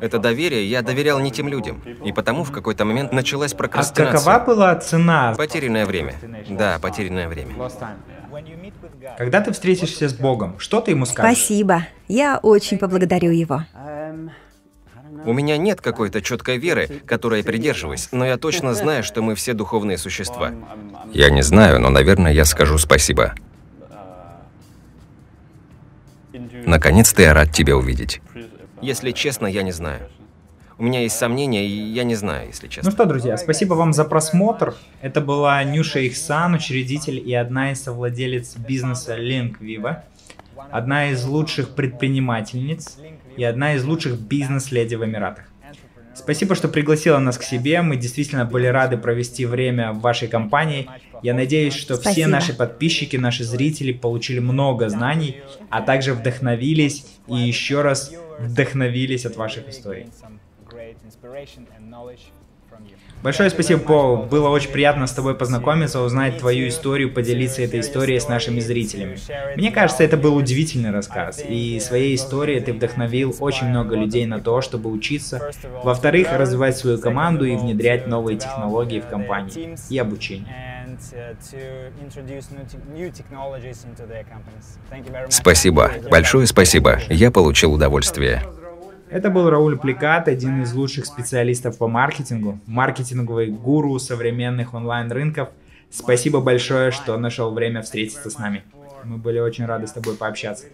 Это 0.01 0.19
доверие 0.19 0.69
я 0.69 0.81
доверял 0.81 1.19
не 1.19 1.31
тем 1.31 1.47
людям, 1.47 1.81
и 2.03 2.11
потому 2.11 2.43
в 2.43 2.51
какой-то 2.51 2.85
момент 2.85 3.13
началась 3.13 3.53
А 3.53 3.57
прокрастинация. 3.57 4.17
какова 4.17 4.39
была 4.45 4.75
цена? 4.75 5.33
Потерянное 5.37 5.85
время. 5.85 6.15
Да, 6.49 6.77
потерянное 6.79 7.27
время. 7.27 7.53
Когда 9.17 9.41
ты 9.41 9.51
встретишься 9.53 10.09
с 10.09 10.13
Богом, 10.13 10.59
что 10.59 10.81
ты 10.81 10.91
ему 10.91 11.05
скажешь? 11.05 11.37
Спасибо. 11.37 11.87
Я 12.07 12.37
очень 12.41 12.77
поблагодарю 12.77 13.31
его. 13.31 13.63
У 15.25 15.33
меня 15.33 15.57
нет 15.57 15.81
какой-то 15.81 16.21
четкой 16.21 16.57
веры, 16.57 17.01
которой 17.05 17.39
я 17.39 17.43
придерживаюсь, 17.43 18.09
но 18.11 18.25
я 18.25 18.37
точно 18.37 18.73
знаю, 18.73 19.03
что 19.03 19.21
мы 19.21 19.35
все 19.35 19.53
духовные 19.53 19.97
существа. 19.97 20.51
Я 21.13 21.29
не 21.29 21.41
знаю, 21.41 21.79
но, 21.79 21.89
наверное, 21.89 22.31
я 22.31 22.45
скажу 22.45 22.77
спасибо. 22.77 23.33
Наконец-то 26.65 27.21
я 27.21 27.33
рад 27.33 27.51
тебя 27.51 27.75
увидеть. 27.75 28.21
Если 28.81 29.11
честно, 29.11 29.47
я 29.47 29.63
не 29.63 29.71
знаю. 29.71 30.09
У 30.79 30.83
меня 30.83 31.01
есть 31.01 31.17
сомнения, 31.17 31.65
и 31.65 31.71
я 31.71 32.03
не 32.03 32.13
знаю, 32.13 32.47
если 32.47 32.67
Ну 32.67 32.71
честно. 32.71 32.91
что, 32.91 33.05
друзья, 33.05 33.35
спасибо 33.37 33.73
вам 33.73 33.93
за 33.93 34.05
просмотр. 34.05 34.75
Это 35.01 35.21
была 35.21 35.63
Нюша 35.63 36.05
Ихсан, 36.05 36.53
учредитель 36.53 37.17
и 37.17 37.33
одна 37.33 37.71
из 37.71 37.81
совладелец 37.81 38.55
бизнеса 38.57 39.17
Link 39.17 39.57
Viva, 39.59 40.03
одна 40.69 41.09
из 41.09 41.25
лучших 41.25 41.69
предпринимательниц 41.69 42.97
и 43.37 43.43
одна 43.43 43.75
из 43.75 43.85
лучших 43.85 44.19
бизнес-леди 44.19 44.95
в 44.95 45.05
Эмиратах. 45.05 45.45
Спасибо, 46.17 46.55
что 46.55 46.67
пригласила 46.67 47.19
нас 47.19 47.37
к 47.37 47.43
себе. 47.43 47.81
Мы 47.83 47.95
действительно 47.95 48.43
были 48.43 48.65
рады 48.65 48.97
провести 48.97 49.45
время 49.45 49.93
в 49.93 49.99
вашей 49.99 50.27
компании. 50.27 50.89
Я 51.21 51.35
надеюсь, 51.35 51.75
что 51.75 51.93
все 51.93 52.01
Спасибо. 52.01 52.29
наши 52.29 52.53
подписчики, 52.55 53.17
наши 53.17 53.43
зрители 53.43 53.91
получили 53.91 54.39
много 54.39 54.89
знаний, 54.89 55.37
а 55.69 55.81
также 55.81 56.13
вдохновились 56.13 57.05
и 57.27 57.35
еще 57.35 57.81
раз 57.81 58.11
вдохновились 58.39 59.27
от 59.27 59.35
ваших 59.35 59.69
историй. 59.69 60.07
Большое 63.23 63.49
спасибо, 63.49 63.79
Пол. 63.79 64.17
Было 64.17 64.49
очень 64.49 64.71
приятно 64.71 65.07
с 65.07 65.11
тобой 65.11 65.35
познакомиться, 65.35 66.01
узнать 66.01 66.37
твою 66.37 66.67
историю, 66.67 67.11
поделиться 67.11 67.63
этой 67.63 67.79
историей 67.79 68.19
с 68.19 68.27
нашими 68.27 68.59
зрителями. 68.59 69.17
Мне 69.55 69.71
кажется, 69.71 70.03
это 70.03 70.17
был 70.17 70.35
удивительный 70.35 70.91
рассказ, 70.91 71.43
и 71.47 71.79
своей 71.79 72.15
историей 72.15 72.59
ты 72.59 72.73
вдохновил 72.73 73.35
очень 73.39 73.67
много 73.67 73.95
людей 73.95 74.25
на 74.25 74.39
то, 74.39 74.61
чтобы 74.61 74.91
учиться. 74.91 75.51
Во-вторых, 75.83 76.27
развивать 76.31 76.77
свою 76.77 76.99
команду 76.99 77.45
и 77.45 77.55
внедрять 77.55 78.07
новые 78.07 78.37
технологии 78.37 78.99
в 78.99 79.07
компании 79.07 79.75
и 79.89 79.97
обучение. 79.97 80.87
Спасибо. 85.29 85.91
Большое 86.09 86.47
спасибо. 86.47 86.99
Я 87.09 87.31
получил 87.31 87.73
удовольствие. 87.73 88.43
Это 89.09 89.29
был 89.29 89.49
Рауль 89.49 89.77
Плекат, 89.77 90.27
один 90.27 90.63
из 90.63 90.73
лучших 90.73 91.05
специалистов 91.05 91.77
по 91.77 91.87
маркетингу, 91.87 92.59
маркетинговый 92.65 93.47
гуру 93.47 93.97
современных 93.99 94.73
онлайн-рынков. 94.73 95.47
Спасибо 95.89 96.41
большое, 96.41 96.91
что 96.91 97.17
нашел 97.17 97.53
время 97.53 97.81
встретиться 97.81 98.29
с 98.29 98.37
нами. 98.37 98.63
Мы 99.05 99.15
были 99.17 99.39
очень 99.39 99.65
рады 99.65 99.87
с 99.87 99.91
тобой 99.91 100.15
пообщаться. 100.15 100.65